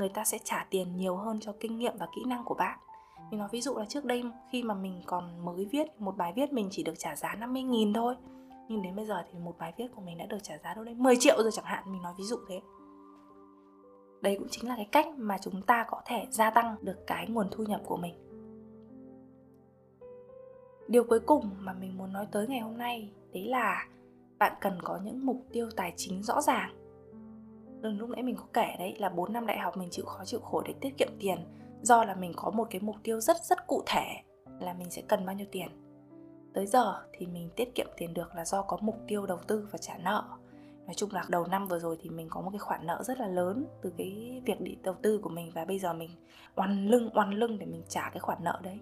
người 0.00 0.08
ta 0.08 0.24
sẽ 0.24 0.38
trả 0.44 0.66
tiền 0.70 0.96
nhiều 0.96 1.16
hơn 1.16 1.40
cho 1.40 1.52
kinh 1.60 1.78
nghiệm 1.78 1.92
và 1.98 2.06
kỹ 2.16 2.22
năng 2.26 2.44
của 2.44 2.54
bạn. 2.54 2.78
Mình 3.30 3.40
nói 3.40 3.48
ví 3.52 3.60
dụ 3.60 3.76
là 3.76 3.84
trước 3.84 4.04
đây 4.04 4.24
khi 4.50 4.62
mà 4.62 4.74
mình 4.74 5.02
còn 5.06 5.44
mới 5.44 5.64
viết, 5.64 6.00
một 6.00 6.16
bài 6.16 6.32
viết 6.36 6.52
mình 6.52 6.68
chỉ 6.70 6.82
được 6.82 6.98
trả 6.98 7.16
giá 7.16 7.34
50 7.34 7.62
nghìn 7.62 7.92
thôi. 7.92 8.14
Nhưng 8.68 8.82
đến 8.82 8.96
bây 8.96 9.06
giờ 9.06 9.22
thì 9.32 9.38
một 9.38 9.58
bài 9.58 9.72
viết 9.76 9.86
của 9.94 10.00
mình 10.00 10.18
đã 10.18 10.26
được 10.26 10.38
trả 10.42 10.58
giá 10.58 10.74
đâu 10.74 10.84
đấy 10.84 10.94
10 10.94 11.16
triệu 11.16 11.42
rồi 11.42 11.52
chẳng 11.52 11.64
hạn, 11.64 11.92
mình 11.92 12.02
nói 12.02 12.14
ví 12.18 12.24
dụ 12.24 12.36
thế. 12.48 12.60
Đấy 14.20 14.36
cũng 14.38 14.48
chính 14.50 14.68
là 14.68 14.76
cái 14.76 14.88
cách 14.92 15.06
mà 15.16 15.38
chúng 15.38 15.62
ta 15.62 15.84
có 15.88 16.00
thể 16.06 16.26
gia 16.30 16.50
tăng 16.50 16.76
được 16.82 17.06
cái 17.06 17.26
nguồn 17.28 17.48
thu 17.50 17.64
nhập 17.64 17.80
của 17.84 17.96
mình. 17.96 18.14
Điều 20.88 21.04
cuối 21.04 21.20
cùng 21.20 21.50
mà 21.58 21.72
mình 21.72 21.98
muốn 21.98 22.12
nói 22.12 22.26
tới 22.32 22.46
ngày 22.46 22.60
hôm 22.60 22.78
nay, 22.78 23.12
đấy 23.32 23.44
là 23.44 23.86
bạn 24.38 24.52
cần 24.60 24.78
có 24.82 24.98
những 25.04 25.26
mục 25.26 25.46
tiêu 25.52 25.68
tài 25.76 25.92
chính 25.96 26.22
rõ 26.22 26.40
ràng. 26.40 26.79
Ừ, 27.82 27.92
lúc 27.92 28.10
nãy 28.10 28.22
mình 28.22 28.36
có 28.36 28.44
kể 28.52 28.76
đấy, 28.78 28.96
là 28.98 29.08
4 29.08 29.32
năm 29.32 29.46
đại 29.46 29.58
học 29.58 29.76
mình 29.76 29.88
chịu 29.90 30.04
khó, 30.04 30.24
chịu 30.24 30.40
khổ 30.40 30.62
để 30.66 30.74
tiết 30.80 30.98
kiệm 30.98 31.08
tiền. 31.20 31.38
Do 31.82 32.04
là 32.04 32.14
mình 32.14 32.32
có 32.36 32.50
một 32.50 32.66
cái 32.70 32.80
mục 32.80 32.96
tiêu 33.02 33.20
rất 33.20 33.36
rất 33.44 33.66
cụ 33.66 33.82
thể 33.86 34.06
là 34.60 34.72
mình 34.72 34.90
sẽ 34.90 35.02
cần 35.08 35.26
bao 35.26 35.36
nhiêu 35.36 35.46
tiền. 35.52 35.68
Tới 36.54 36.66
giờ 36.66 37.02
thì 37.12 37.26
mình 37.26 37.50
tiết 37.56 37.74
kiệm 37.74 37.86
tiền 37.96 38.14
được 38.14 38.34
là 38.34 38.44
do 38.44 38.62
có 38.62 38.78
mục 38.80 38.96
tiêu 39.08 39.26
đầu 39.26 39.38
tư 39.46 39.68
và 39.70 39.78
trả 39.78 39.98
nợ. 39.98 40.24
Nói 40.86 40.94
chung 40.94 41.12
là 41.12 41.24
đầu 41.28 41.46
năm 41.46 41.66
vừa 41.68 41.78
rồi 41.78 41.96
thì 42.00 42.10
mình 42.10 42.28
có 42.30 42.40
một 42.40 42.50
cái 42.52 42.58
khoản 42.58 42.86
nợ 42.86 43.02
rất 43.02 43.18
là 43.18 43.26
lớn 43.26 43.66
từ 43.82 43.92
cái 43.96 44.42
việc 44.44 44.60
đi 44.60 44.76
đầu 44.82 44.94
tư 45.02 45.18
của 45.18 45.28
mình 45.28 45.50
Và 45.54 45.64
bây 45.64 45.78
giờ 45.78 45.92
mình 45.92 46.10
oằn 46.54 46.86
lưng 46.86 47.10
oằn 47.14 47.30
lưng 47.30 47.58
để 47.58 47.66
mình 47.66 47.82
trả 47.88 48.10
cái 48.10 48.20
khoản 48.20 48.44
nợ 48.44 48.60
đấy. 48.62 48.78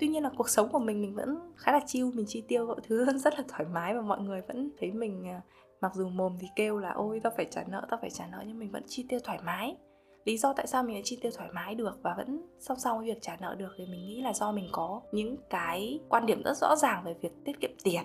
Tuy 0.00 0.08
nhiên 0.08 0.22
là 0.22 0.30
cuộc 0.36 0.48
sống 0.48 0.68
của 0.72 0.78
mình 0.78 1.02
mình 1.02 1.14
vẫn 1.14 1.52
khá 1.56 1.72
là 1.72 1.80
chiêu 1.86 2.10
mình 2.14 2.26
chi 2.28 2.44
tiêu 2.48 2.66
mọi 2.66 2.80
thứ 2.88 3.06
rất 3.18 3.34
là 3.34 3.44
thoải 3.48 3.64
mái 3.64 3.94
và 3.94 4.00
mọi 4.00 4.20
người 4.20 4.40
vẫn 4.40 4.70
thấy 4.78 4.92
mình 4.92 5.28
à, 5.28 5.40
mặc 5.82 5.94
dù 5.94 6.08
mồm 6.08 6.36
thì 6.40 6.48
kêu 6.56 6.78
là 6.78 6.92
ôi 6.92 7.20
tao 7.22 7.32
phải 7.36 7.46
trả 7.50 7.62
nợ 7.66 7.86
tao 7.90 7.98
phải 8.00 8.10
trả 8.10 8.26
nợ 8.26 8.44
nhưng 8.46 8.58
mình 8.58 8.70
vẫn 8.70 8.82
chi 8.86 9.06
tiêu 9.08 9.20
thoải 9.24 9.38
mái. 9.44 9.76
Lý 10.24 10.38
do 10.38 10.52
tại 10.52 10.66
sao 10.66 10.82
mình 10.82 10.94
lại 10.94 11.02
chi 11.04 11.18
tiêu 11.22 11.32
thoải 11.36 11.50
mái 11.52 11.74
được 11.74 11.98
và 12.02 12.14
vẫn 12.16 12.46
song 12.60 12.78
song 12.78 12.98
với 12.98 13.06
việc 13.06 13.22
trả 13.22 13.36
nợ 13.36 13.54
được 13.58 13.74
thì 13.78 13.86
mình 13.86 14.06
nghĩ 14.06 14.22
là 14.22 14.32
do 14.32 14.52
mình 14.52 14.68
có 14.72 15.00
những 15.12 15.36
cái 15.50 16.00
quan 16.08 16.26
điểm 16.26 16.42
rất 16.44 16.56
rõ 16.56 16.76
ràng 16.76 17.02
về 17.04 17.14
việc 17.20 17.32
tiết 17.44 17.60
kiệm 17.60 17.70
tiền. 17.84 18.02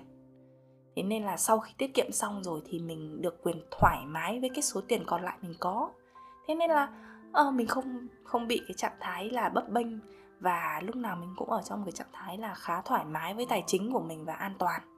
Thế 0.96 1.04
nên 1.04 1.24
là 1.24 1.38
sau 1.38 1.60
khi 1.60 1.72
tiết 1.78 1.94
kiệm 1.94 2.12
xong 2.12 2.44
rồi 2.44 2.62
thì 2.66 2.80
mình 2.80 3.22
được 3.22 3.44
quyền 3.44 3.62
thoải 3.72 4.06
mái 4.06 4.40
với 4.40 4.50
cái 4.50 4.62
số 4.62 4.82
tiền 4.88 5.04
còn 5.06 5.24
lại 5.24 5.38
mình 5.42 5.54
có. 5.60 5.92
Thế 6.48 6.56
nên 6.56 6.70
là 6.70 6.90
uh, 7.48 7.54
mình 7.54 7.68
không 7.68 8.08
không 8.24 8.48
bị 8.48 8.62
cái 8.68 8.74
trạng 8.78 8.98
thái 9.00 9.30
là 9.30 9.50
bấp 9.50 9.70
bênh 9.70 9.88
và 10.40 10.82
lúc 10.84 10.96
nào 10.96 11.16
mình 11.16 11.34
cũng 11.38 11.50
ở 11.50 11.62
trong 11.62 11.84
cái 11.86 11.92
trạng 11.92 12.08
thái 12.14 12.38
là 12.38 12.54
khá 12.54 12.82
thoải 12.82 13.06
mái 13.06 13.34
với 13.34 13.46
tài 13.50 13.64
chính 13.68 13.94
của 13.94 14.02
mình 14.02 14.26
và 14.26 14.34
an 14.34 14.54
toàn 14.60 14.97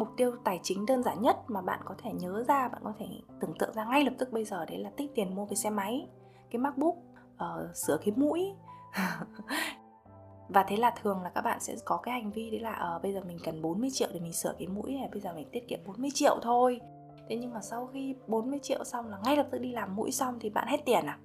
mục 0.00 0.08
tiêu 0.16 0.32
tài 0.44 0.60
chính 0.62 0.86
đơn 0.86 1.02
giản 1.02 1.22
nhất 1.22 1.36
mà 1.48 1.60
bạn 1.60 1.80
có 1.84 1.94
thể 1.98 2.12
nhớ 2.12 2.44
ra 2.48 2.68
bạn 2.68 2.82
có 2.84 2.92
thể 2.98 3.06
tưởng 3.40 3.54
tượng 3.58 3.72
ra 3.74 3.84
ngay 3.84 4.04
lập 4.04 4.14
tức 4.18 4.32
bây 4.32 4.44
giờ 4.44 4.64
đấy 4.64 4.78
là 4.78 4.90
tích 4.96 5.10
tiền 5.14 5.34
mua 5.34 5.46
cái 5.46 5.56
xe 5.56 5.70
máy 5.70 6.08
cái 6.50 6.58
macbook 6.58 6.94
uh, 7.34 7.76
sửa 7.76 7.96
cái 7.96 8.14
mũi. 8.16 8.52
Và 10.48 10.62
thế 10.68 10.76
là 10.76 10.94
thường 11.02 11.22
là 11.22 11.30
các 11.34 11.40
bạn 11.40 11.60
sẽ 11.60 11.76
có 11.84 11.96
cái 11.96 12.14
hành 12.14 12.30
vi 12.30 12.50
đấy 12.50 12.60
là 12.60 12.92
uh, 12.96 13.02
bây 13.02 13.12
giờ 13.12 13.20
mình 13.26 13.38
cần 13.44 13.62
40 13.62 13.90
triệu 13.92 14.08
để 14.14 14.20
mình 14.20 14.32
sửa 14.32 14.54
cái 14.58 14.68
mũi 14.68 14.94
này 14.94 15.08
bây 15.12 15.20
giờ 15.20 15.32
mình 15.32 15.48
tiết 15.52 15.68
kiệm 15.68 15.80
40 15.86 16.10
triệu 16.14 16.38
thôi. 16.42 16.80
Thế 17.28 17.36
nhưng 17.36 17.52
mà 17.52 17.60
sau 17.60 17.86
khi 17.86 18.14
40 18.26 18.58
triệu 18.62 18.84
xong 18.84 19.08
là 19.08 19.18
ngay 19.24 19.36
lập 19.36 19.46
tức 19.50 19.58
đi 19.58 19.72
làm 19.72 19.96
mũi 19.96 20.10
xong 20.10 20.38
thì 20.40 20.50
bạn 20.50 20.68
hết 20.68 20.80
tiền 20.84 21.06
à? 21.06 21.18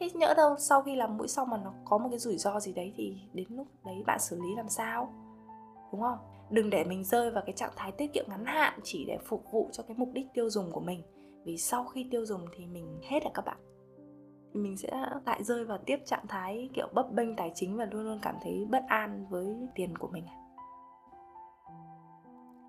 Thế 0.00 0.10
nhỡ 0.14 0.34
đâu 0.36 0.56
sau 0.58 0.82
khi 0.82 0.96
làm 0.96 1.16
mũi 1.16 1.28
xong 1.28 1.50
mà 1.50 1.56
nó 1.56 1.72
có 1.84 1.98
một 1.98 2.08
cái 2.10 2.18
rủi 2.18 2.38
ro 2.38 2.60
gì 2.60 2.72
đấy 2.72 2.92
thì 2.96 3.16
đến 3.32 3.46
lúc 3.50 3.66
đấy 3.84 4.02
bạn 4.06 4.20
xử 4.20 4.40
lý 4.40 4.54
làm 4.56 4.68
sao? 4.68 5.12
Đúng 5.92 6.00
không? 6.00 6.18
Đừng 6.50 6.70
để 6.70 6.84
mình 6.84 7.04
rơi 7.04 7.30
vào 7.30 7.42
cái 7.46 7.52
trạng 7.56 7.72
thái 7.76 7.92
tiết 7.92 8.12
kiệm 8.12 8.24
ngắn 8.28 8.44
hạn 8.44 8.80
chỉ 8.82 9.04
để 9.04 9.18
phục 9.24 9.44
vụ 9.52 9.68
cho 9.72 9.82
cái 9.82 9.96
mục 9.96 10.08
đích 10.12 10.26
tiêu 10.34 10.50
dùng 10.50 10.72
của 10.72 10.80
mình. 10.80 11.02
Vì 11.44 11.56
sau 11.56 11.84
khi 11.84 12.08
tiêu 12.10 12.26
dùng 12.26 12.40
thì 12.56 12.66
mình 12.66 13.00
hết 13.02 13.20
rồi 13.22 13.32
các 13.34 13.44
bạn. 13.44 13.56
Mình 14.52 14.76
sẽ 14.76 15.06
lại 15.26 15.44
rơi 15.44 15.64
vào 15.64 15.78
tiếp 15.86 15.96
trạng 16.06 16.26
thái 16.28 16.70
kiểu 16.74 16.88
bấp 16.94 17.12
bênh 17.12 17.36
tài 17.36 17.52
chính 17.54 17.76
và 17.76 17.84
luôn 17.84 18.02
luôn 18.04 18.18
cảm 18.22 18.34
thấy 18.42 18.66
bất 18.70 18.82
an 18.88 19.26
với 19.30 19.46
tiền 19.74 19.98
của 19.98 20.08
mình 20.08 20.24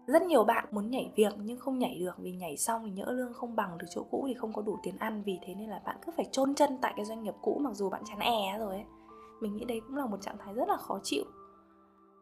rất 0.08 0.22
nhiều 0.22 0.44
bạn 0.44 0.66
muốn 0.72 0.90
nhảy 0.90 1.12
việc 1.16 1.34
nhưng 1.38 1.60
không 1.60 1.80
nhảy 1.80 2.00
được 2.00 2.16
vì 2.18 2.32
nhảy 2.32 2.58
xong 2.58 2.82
thì 2.86 2.92
nhỡ 2.92 3.12
lương 3.12 3.34
không 3.34 3.56
bằng 3.56 3.78
được 3.78 3.88
chỗ 3.90 4.04
cũ 4.12 4.26
thì 4.28 4.34
không 4.34 4.54
có 4.54 4.62
đủ 4.62 4.78
tiền 4.84 4.98
ăn 5.00 5.24
vì 5.26 5.40
thế 5.46 5.56
nên 5.56 5.70
là 5.70 5.82
bạn 5.86 5.98
cứ 6.06 6.12
phải 6.16 6.26
chôn 6.32 6.56
chân 6.56 6.78
tại 6.82 6.94
cái 6.96 7.06
doanh 7.06 7.24
nghiệp 7.24 7.34
cũ 7.42 7.60
mặc 7.64 7.74
dù 7.74 7.90
bạn 7.90 8.02
chán 8.06 8.20
e 8.20 8.58
rồi 8.60 8.74
ấy. 8.74 8.84
Mình 9.42 9.56
nghĩ 9.56 9.66
đấy 9.66 9.82
cũng 9.88 9.96
là 9.98 10.06
một 10.06 10.22
trạng 10.22 10.38
thái 10.40 10.54
rất 10.54 10.68
là 10.68 10.78
khó 10.78 11.00
chịu 11.04 11.24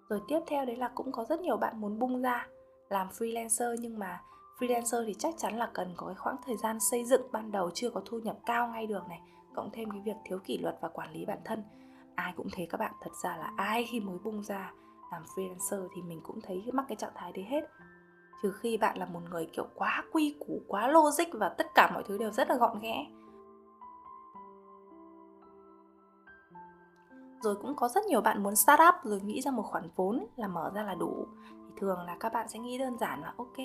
rồi 0.10 0.22
tiếp 0.28 0.40
theo 0.48 0.66
đấy 0.66 0.76
là 0.76 0.92
cũng 0.96 1.12
có 1.12 1.26
rất 1.30 1.42
nhiều 1.42 1.58
bạn 1.58 1.82
muốn 1.82 2.00
bung 2.00 2.22
ra, 2.22 2.48
làm 2.90 3.08
freelancer 3.10 3.76
nhưng 3.80 4.00
mà 4.00 4.22
freelancer 4.60 5.06
thì 5.06 5.14
chắc 5.20 5.34
chắn 5.38 5.58
là 5.58 5.70
cần 5.74 5.94
có 5.98 6.08
cái 6.08 6.16
khoảng 6.16 6.36
thời 6.46 6.58
gian 6.58 6.80
xây 6.80 7.06
dựng. 7.06 7.22
Ban 7.32 7.52
đầu 7.52 7.70
chưa 7.74 7.90
có 7.90 8.02
thu 8.06 8.20
nhập 8.20 8.38
cao 8.46 8.68
ngay 8.68 8.88
được 8.88 9.08
này, 9.10 9.22
cộng 9.56 9.70
thêm 9.74 9.92
cái 9.92 10.02
việc 10.06 10.16
thiếu 10.26 10.40
kỷ 10.40 10.58
luật 10.58 10.78
và 10.82 10.90
quản 10.90 11.12
lý 11.14 11.26
bản 11.26 11.40
thân. 11.46 11.64
Ai 12.16 12.34
cũng 12.36 12.48
thế 12.52 12.68
các 12.70 12.78
bạn, 12.78 12.92
thật 13.02 13.12
ra 13.24 13.38
là 13.38 13.52
ai 13.58 13.88
khi 13.92 14.00
mới 14.00 14.18
bung 14.24 14.44
ra 14.44 14.72
làm 15.12 15.24
freelancer 15.36 15.88
thì 15.96 16.02
mình 16.02 16.22
cũng 16.24 16.42
thấy 16.42 16.64
mắc 16.74 16.86
cái 16.88 16.96
trạng 16.96 17.14
thái 17.16 17.32
đấy 17.32 17.46
hết. 17.50 17.62
Trừ 18.44 18.52
khi 18.52 18.78
bạn 18.78 18.98
là 18.98 19.06
một 19.06 19.20
người 19.32 19.48
kiểu 19.54 19.68
quá 19.76 20.04
quy 20.12 20.36
củ, 20.40 20.62
quá 20.68 20.88
logic 20.88 21.34
và 21.34 21.50
tất 21.50 21.68
cả 21.76 21.92
mọi 21.94 22.04
thứ 22.04 22.18
đều 22.18 22.32
rất 22.32 22.50
là 22.50 22.56
gọn 22.56 22.80
ghẽ. 22.80 23.06
Rồi 27.44 27.56
cũng 27.56 27.76
có 27.76 27.88
rất 27.88 28.06
nhiều 28.06 28.22
bạn 28.22 28.44
muốn 28.44 28.56
start 28.56 28.82
up 28.90 28.96
rồi 29.04 29.22
nghĩ 29.22 29.42
ra 29.42 29.52
một 29.52 29.64
khoản 29.64 29.90
vốn 29.96 30.26
là 30.36 30.48
mở 30.48 30.72
ra 30.76 30.84
là 30.84 30.96
đủ. 30.96 31.28
Thì 31.68 31.74
thường 31.78 32.00
là 32.06 32.18
các 32.20 32.34
bạn 32.34 32.50
sẽ 32.50 32.60
nghĩ 32.60 32.78
đơn 32.78 32.98
giản 32.98 33.22
là 33.22 33.34
ok 33.38 33.58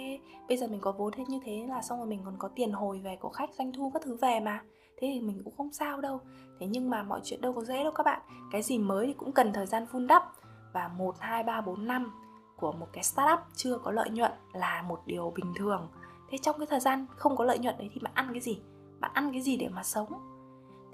bây 0.48 0.56
giờ 0.56 0.66
mình 0.66 0.80
có 0.80 0.92
vốn 0.92 1.12
hết 1.12 1.24
như 1.28 1.40
thế 1.44 1.66
là 1.68 1.82
xong 1.82 1.98
rồi 1.98 2.06
mình 2.06 2.20
còn 2.24 2.34
có 2.38 2.48
tiền 2.48 2.72
hồi 2.72 3.00
về 3.04 3.16
của 3.20 3.28
khách 3.28 3.50
doanh 3.58 3.72
thu 3.72 3.90
các 3.94 4.02
thứ 4.04 4.16
về 4.20 4.40
mà. 4.40 4.60
Thế 5.00 5.10
thì 5.14 5.20
mình 5.20 5.42
cũng 5.44 5.56
không 5.56 5.72
sao 5.72 6.00
đâu. 6.00 6.20
Thế 6.60 6.66
nhưng 6.66 6.90
mà 6.90 7.02
mọi 7.02 7.20
chuyện 7.24 7.40
đâu 7.40 7.52
có 7.52 7.64
dễ 7.64 7.82
đâu 7.82 7.92
các 7.92 8.02
bạn. 8.02 8.20
Cái 8.50 8.62
gì 8.62 8.78
mới 8.78 9.06
thì 9.06 9.12
cũng 9.12 9.32
cần 9.32 9.52
thời 9.52 9.66
gian 9.66 9.86
vun 9.92 10.06
đắp. 10.06 10.32
Và 10.72 10.88
1, 10.88 11.14
2, 11.18 11.42
3, 11.42 11.60
4 11.60 11.86
năm 11.86 12.12
của 12.56 12.72
một 12.72 12.86
cái 12.92 13.04
startup 13.04 13.38
chưa 13.54 13.78
có 13.78 13.90
lợi 13.90 14.10
nhuận 14.10 14.32
là 14.52 14.82
một 14.82 15.00
điều 15.06 15.32
bình 15.36 15.52
thường. 15.56 15.88
Thế 16.30 16.38
trong 16.38 16.58
cái 16.58 16.66
thời 16.66 16.80
gian 16.80 17.06
không 17.16 17.36
có 17.36 17.44
lợi 17.44 17.58
nhuận 17.58 17.78
đấy 17.78 17.90
thì 17.94 18.00
bạn 18.02 18.12
ăn 18.14 18.28
cái 18.32 18.40
gì? 18.40 18.60
Bạn 19.00 19.10
ăn 19.14 19.32
cái 19.32 19.40
gì 19.40 19.56
để 19.56 19.68
mà 19.68 19.82
sống? 19.82 20.37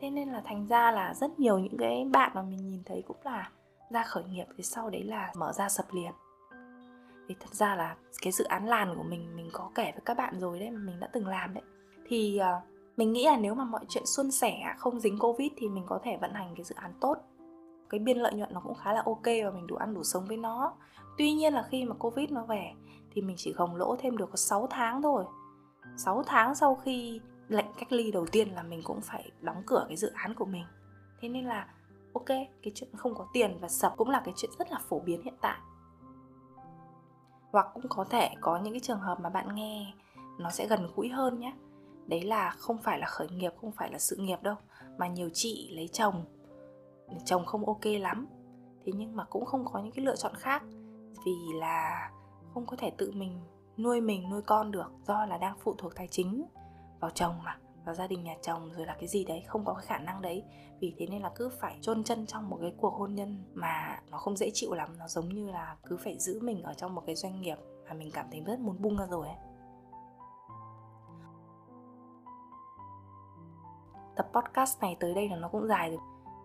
Thế 0.05 0.11
nên 0.11 0.29
là 0.29 0.43
thành 0.45 0.67
ra 0.67 0.91
là 0.91 1.15
rất 1.15 1.41
nhiều 1.41 1.59
những 1.59 1.77
cái 1.79 2.07
bạn 2.13 2.33
mà 2.35 2.43
mình 2.43 2.69
nhìn 2.69 2.83
thấy 2.87 3.03
cũng 3.07 3.17
là 3.25 3.51
ra 3.91 4.03
khởi 4.03 4.25
nghiệp 4.25 4.45
thì 4.57 4.63
sau 4.63 4.91
đấy 4.91 5.03
là 5.05 5.33
mở 5.37 5.53
ra 5.53 5.69
sập 5.69 5.87
liền. 5.93 6.13
Thì 7.29 7.35
thật 7.41 7.55
ra 7.55 7.75
là 7.75 7.97
cái 8.23 8.33
dự 8.33 8.45
án 8.45 8.67
làn 8.67 8.97
của 8.97 9.03
mình 9.03 9.37
mình 9.37 9.49
có 9.53 9.71
kể 9.75 9.85
với 9.85 10.01
các 10.05 10.17
bạn 10.17 10.41
rồi 10.41 10.59
đấy 10.59 10.71
mình 10.71 11.01
đã 11.01 11.09
từng 11.13 11.27
làm 11.27 11.55
đấy. 11.55 11.63
Thì 12.07 12.41
uh, 12.41 12.63
mình 12.97 13.13
nghĩ 13.13 13.25
là 13.25 13.37
nếu 13.37 13.55
mà 13.55 13.65
mọi 13.65 13.85
chuyện 13.89 14.07
suôn 14.07 14.31
sẻ 14.31 14.75
không 14.79 15.01
dính 15.01 15.19
covid 15.19 15.53
thì 15.57 15.69
mình 15.69 15.85
có 15.87 16.01
thể 16.05 16.17
vận 16.21 16.33
hành 16.33 16.55
cái 16.57 16.65
dự 16.65 16.75
án 16.75 16.93
tốt. 17.01 17.19
Cái 17.91 18.01
biên 18.01 18.19
lợi 18.19 18.35
nhuận 18.35 18.55
nó 18.55 18.61
cũng 18.61 18.75
khá 18.75 18.93
là 18.93 19.03
ok 19.07 19.25
và 19.25 19.51
mình 19.55 19.67
đủ 19.67 19.77
ăn 19.77 19.95
đủ 19.95 20.03
sống 20.03 20.25
với 20.29 20.37
nó. 20.37 20.73
Tuy 21.19 21.33
nhiên 21.33 21.55
là 21.55 21.63
khi 21.63 21.85
mà 21.85 21.95
covid 21.95 22.31
nó 22.31 22.45
về 22.45 22.73
thì 23.15 23.23
mình 23.23 23.37
chỉ 23.39 23.53
gồng 23.53 23.77
lỗ 23.77 23.97
thêm 23.99 24.17
được 24.17 24.31
có 24.31 24.37
6 24.37 24.67
tháng 24.71 25.03
thôi. 25.03 25.25
6 25.97 26.23
tháng 26.27 26.55
sau 26.55 26.75
khi 26.75 27.21
lệnh 27.49 27.67
cách 27.79 27.93
ly 27.93 28.11
đầu 28.13 28.27
tiên 28.33 28.49
là 28.49 28.63
mình 28.63 28.81
cũng 28.85 29.01
phải 29.01 29.31
đóng 29.41 29.63
cửa 29.67 29.85
cái 29.89 29.97
dự 29.97 30.11
án 30.15 30.35
của 30.35 30.45
mình. 30.45 30.65
Thế 31.21 31.29
nên 31.29 31.45
là, 31.45 31.69
ok, 32.13 32.27
cái 32.27 32.73
chuyện 32.75 32.91
không 32.97 33.15
có 33.15 33.27
tiền 33.33 33.59
và 33.61 33.69
sập 33.69 33.97
cũng 33.97 34.11
là 34.11 34.23
cái 34.25 34.35
chuyện 34.37 34.51
rất 34.59 34.71
là 34.73 34.79
phổ 34.89 35.01
biến 35.01 35.23
hiện 35.23 35.35
tại. 35.41 35.59
Hoặc 37.53 37.67
cũng 37.75 37.89
có 37.89 38.05
thể 38.05 38.31
có 38.41 38.59
những 38.59 38.73
cái 38.73 38.81
trường 38.81 39.01
hợp 39.01 39.21
mà 39.21 39.29
bạn 39.29 39.55
nghe 39.55 39.95
nó 40.39 40.51
sẽ 40.51 40.67
gần 40.67 40.91
gũi 40.97 41.09
hơn 41.09 41.41
nhé. 41.41 41.55
Đấy 42.07 42.23
là 42.23 42.51
không 42.51 42.79
phải 42.83 42.99
là 42.99 43.07
khởi 43.07 43.29
nghiệp, 43.29 43.53
không 43.61 43.73
phải 43.73 43.93
là 43.93 43.99
sự 43.99 44.17
nghiệp 44.17 44.43
đâu, 44.43 44.57
mà 44.99 45.07
nhiều 45.09 45.31
chị 45.33 45.71
lấy 45.77 45.89
chồng. 45.89 46.25
Chồng 47.25 47.47
không 47.47 47.67
ok 47.67 47.85
lắm. 47.85 48.27
Thế 48.85 48.93
nhưng 48.97 49.17
mà 49.17 49.25
cũng 49.25 49.45
không 49.45 49.65
có 49.65 49.79
những 49.79 49.93
cái 49.93 50.05
lựa 50.05 50.17
chọn 50.17 50.35
khác, 50.35 50.63
vì 51.27 51.37
là 51.55 52.11
không 52.55 52.67
có 52.67 52.77
thể 52.77 52.91
tự 52.91 53.13
mình 53.15 53.41
nuôi 53.77 54.01
mình, 54.01 54.31
nuôi 54.31 54.43
con 54.43 54.71
được, 54.71 54.93
do 55.07 55.27
là 55.27 55.39
đang 55.39 55.57
phụ 55.61 55.75
thuộc 55.79 55.95
tài 55.95 56.09
chính 56.09 56.45
vào 57.05 57.11
chồng 57.11 57.35
mà, 57.45 57.59
vào 57.85 57.95
gia 57.95 58.07
đình 58.07 58.25
nhà 58.25 58.35
chồng 58.43 58.71
rồi 58.73 58.87
là 58.87 58.97
cái 58.99 59.09
gì 59.09 59.25
đấy, 59.25 59.43
không 59.47 59.65
có 59.65 59.75
cái 59.75 59.87
khả 59.87 59.99
năng 59.99 60.23
đấy. 60.23 60.45
Vì 60.81 60.95
thế 60.99 61.07
nên 61.07 61.23
là 61.23 61.31
cứ 61.35 61.49
phải 61.49 61.79
chôn 61.81 62.05
chân 62.05 62.27
trong 62.27 62.51
một 62.51 62.59
cái 62.61 62.75
cuộc 62.77 62.95
hôn 62.95 63.15
nhân 63.15 63.45
mà 63.55 64.01
nó 64.11 64.19
không 64.19 64.37
dễ 64.37 64.51
chịu 64.55 64.75
lắm, 64.75 64.89
nó 64.99 65.09
giống 65.09 65.29
như 65.29 65.51
là 65.51 65.77
cứ 65.87 65.97
phải 65.97 66.19
giữ 66.19 66.41
mình 66.43 66.63
ở 66.63 66.75
trong 66.75 66.95
một 66.95 67.03
cái 67.07 67.15
doanh 67.15 67.41
nghiệp 67.41 67.57
mà 67.89 67.95
mình 67.95 68.11
cảm 68.13 68.27
thấy 68.31 68.41
rất 68.41 68.59
muốn 68.59 68.83
bung 68.83 68.97
ra 68.97 69.07
rồi 69.07 69.27
ấy. 69.27 69.37
Tập 74.17 74.27
podcast 74.33 74.81
này 74.81 74.97
tới 75.01 75.15
đây 75.15 75.29
là 75.29 75.37
nó 75.37 75.49
cũng 75.49 75.67
dài 75.67 75.91
rồi. 75.91 76.01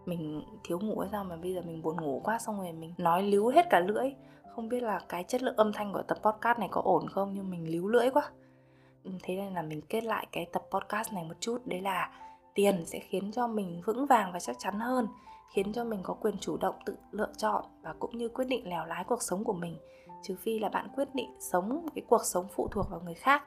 Mình 0.06 0.44
thiếu 0.64 0.80
ngủ 0.80 1.00
hay 1.00 1.10
sao 1.12 1.24
mà 1.24 1.36
bây 1.36 1.54
giờ 1.54 1.62
mình 1.62 1.82
buồn 1.82 2.02
ngủ 2.02 2.22
quá, 2.24 2.40
xong 2.40 2.58
rồi 2.58 2.72
mình 2.72 2.94
nói 2.98 3.24
líu 3.24 3.48
hết 3.48 3.66
cả 3.70 3.80
lưỡi. 3.80 4.16
Không 4.56 4.70
biết 4.70 4.84
là 4.84 5.00
cái 5.10 5.24
chất 5.24 5.44
lượng 5.44 5.56
âm 5.56 5.74
thanh 5.74 5.94
của 5.94 6.02
tập 6.02 6.18
podcast 6.24 6.60
này 6.60 6.70
có 6.72 6.82
ổn 6.82 7.10
không, 7.10 7.34
nhưng 7.34 7.50
mình 7.50 7.70
líu 7.70 7.88
lưỡi 7.88 8.10
quá 8.10 8.32
thế 9.24 9.36
nên 9.36 9.54
là 9.54 9.62
mình 9.62 9.82
kết 9.90 10.04
lại 10.04 10.28
cái 10.32 10.46
tập 10.54 10.64
podcast 10.72 11.14
này 11.14 11.24
một 11.24 11.36
chút. 11.40 11.58
Đấy 11.66 11.82
là 11.82 12.12
tiền 12.54 12.86
sẽ 12.86 13.00
khiến 13.00 13.32
cho 13.32 13.48
mình 13.48 13.82
vững 13.86 14.06
vàng 14.06 14.32
và 14.34 14.40
chắc 14.40 14.56
chắn 14.60 14.80
hơn, 14.80 15.08
khiến 15.54 15.74
cho 15.74 15.84
mình 15.84 16.00
có 16.04 16.14
quyền 16.14 16.38
chủ 16.38 16.58
động 16.58 16.76
tự 16.86 16.96
lựa 17.12 17.32
chọn 17.38 17.66
và 17.82 17.94
cũng 18.00 18.18
như 18.18 18.30
quyết 18.30 18.46
định 18.46 18.70
lèo 18.70 18.86
lái 18.86 19.04
cuộc 19.04 19.22
sống 19.22 19.44
của 19.44 19.54
mình. 19.54 19.78
Trừ 20.24 20.36
phi 20.36 20.60
là 20.60 20.70
bạn 20.70 20.88
quyết 20.96 21.08
định 21.16 21.36
sống 21.40 21.86
cái 21.96 22.04
cuộc 22.10 22.22
sống 22.24 22.48
phụ 22.56 22.68
thuộc 22.72 22.90
vào 22.90 23.02
người 23.06 23.14
khác, 23.14 23.44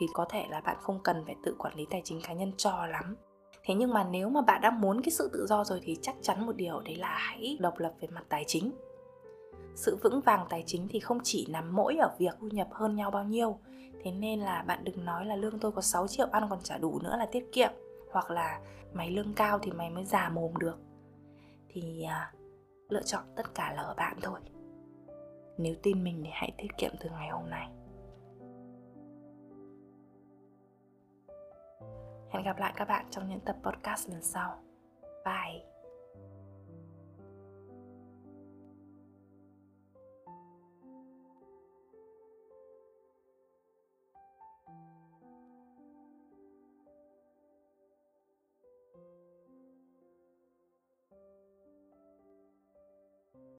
thì 0.00 0.06
có 0.12 0.26
thể 0.30 0.44
là 0.50 0.60
bạn 0.60 0.76
không 0.80 1.00
cần 1.02 1.24
phải 1.26 1.36
tự 1.44 1.54
quản 1.58 1.74
lý 1.74 1.86
tài 1.90 2.00
chính 2.04 2.20
cá 2.22 2.32
nhân 2.32 2.52
cho 2.56 2.86
lắm. 2.86 3.16
Thế 3.64 3.74
nhưng 3.74 3.92
mà 3.92 4.04
nếu 4.04 4.28
mà 4.28 4.40
bạn 4.40 4.60
đã 4.60 4.70
muốn 4.70 5.02
cái 5.02 5.10
sự 5.10 5.30
tự 5.32 5.46
do 5.46 5.64
rồi 5.64 5.80
thì 5.82 5.98
chắc 6.02 6.14
chắn 6.22 6.46
một 6.46 6.56
điều 6.56 6.80
đấy 6.80 6.96
là 6.96 7.16
hãy 7.18 7.58
độc 7.60 7.78
lập 7.78 7.92
về 8.00 8.08
mặt 8.08 8.24
tài 8.28 8.44
chính. 8.46 8.72
Sự 9.74 9.98
vững 10.02 10.20
vàng 10.20 10.46
tài 10.48 10.64
chính 10.66 10.88
thì 10.88 11.00
không 11.00 11.18
chỉ 11.22 11.46
nằm 11.50 11.76
mỗi 11.76 11.96
ở 11.96 12.10
việc 12.18 12.34
thu 12.40 12.48
nhập 12.52 12.68
hơn 12.70 12.96
nhau 12.96 13.10
bao 13.10 13.24
nhiêu 13.24 13.58
thế 14.04 14.12
nên 14.12 14.40
là 14.40 14.62
bạn 14.62 14.84
đừng 14.84 15.04
nói 15.04 15.26
là 15.26 15.36
lương 15.36 15.58
tôi 15.58 15.72
có 15.72 15.82
6 15.82 16.08
triệu 16.08 16.26
ăn 16.32 16.46
còn 16.50 16.58
trả 16.62 16.78
đủ 16.78 16.98
nữa 17.02 17.16
là 17.18 17.26
tiết 17.26 17.52
kiệm. 17.52 17.70
Hoặc 18.12 18.30
là 18.30 18.60
mày 18.92 19.10
lương 19.10 19.34
cao 19.34 19.58
thì 19.58 19.72
mày 19.72 19.90
mới 19.90 20.04
già 20.04 20.28
mồm 20.28 20.56
được. 20.56 20.78
Thì 21.68 22.02
à, 22.02 22.32
lựa 22.88 23.02
chọn 23.02 23.22
tất 23.36 23.54
cả 23.54 23.72
là 23.72 23.82
ở 23.82 23.94
bạn 23.94 24.16
thôi. 24.22 24.40
Nếu 25.58 25.74
tin 25.82 26.04
mình 26.04 26.20
thì 26.24 26.30
hãy 26.32 26.52
tiết 26.58 26.68
kiệm 26.78 26.92
từ 27.00 27.10
ngày 27.10 27.28
hôm 27.28 27.50
nay. 27.50 27.68
Hẹn 32.30 32.42
gặp 32.44 32.58
lại 32.58 32.72
các 32.76 32.88
bạn 32.88 33.06
trong 33.10 33.28
những 33.28 33.40
tập 33.40 33.56
podcast 33.62 34.08
lần 34.08 34.22
sau. 34.22 34.58
Bye! 35.24 35.73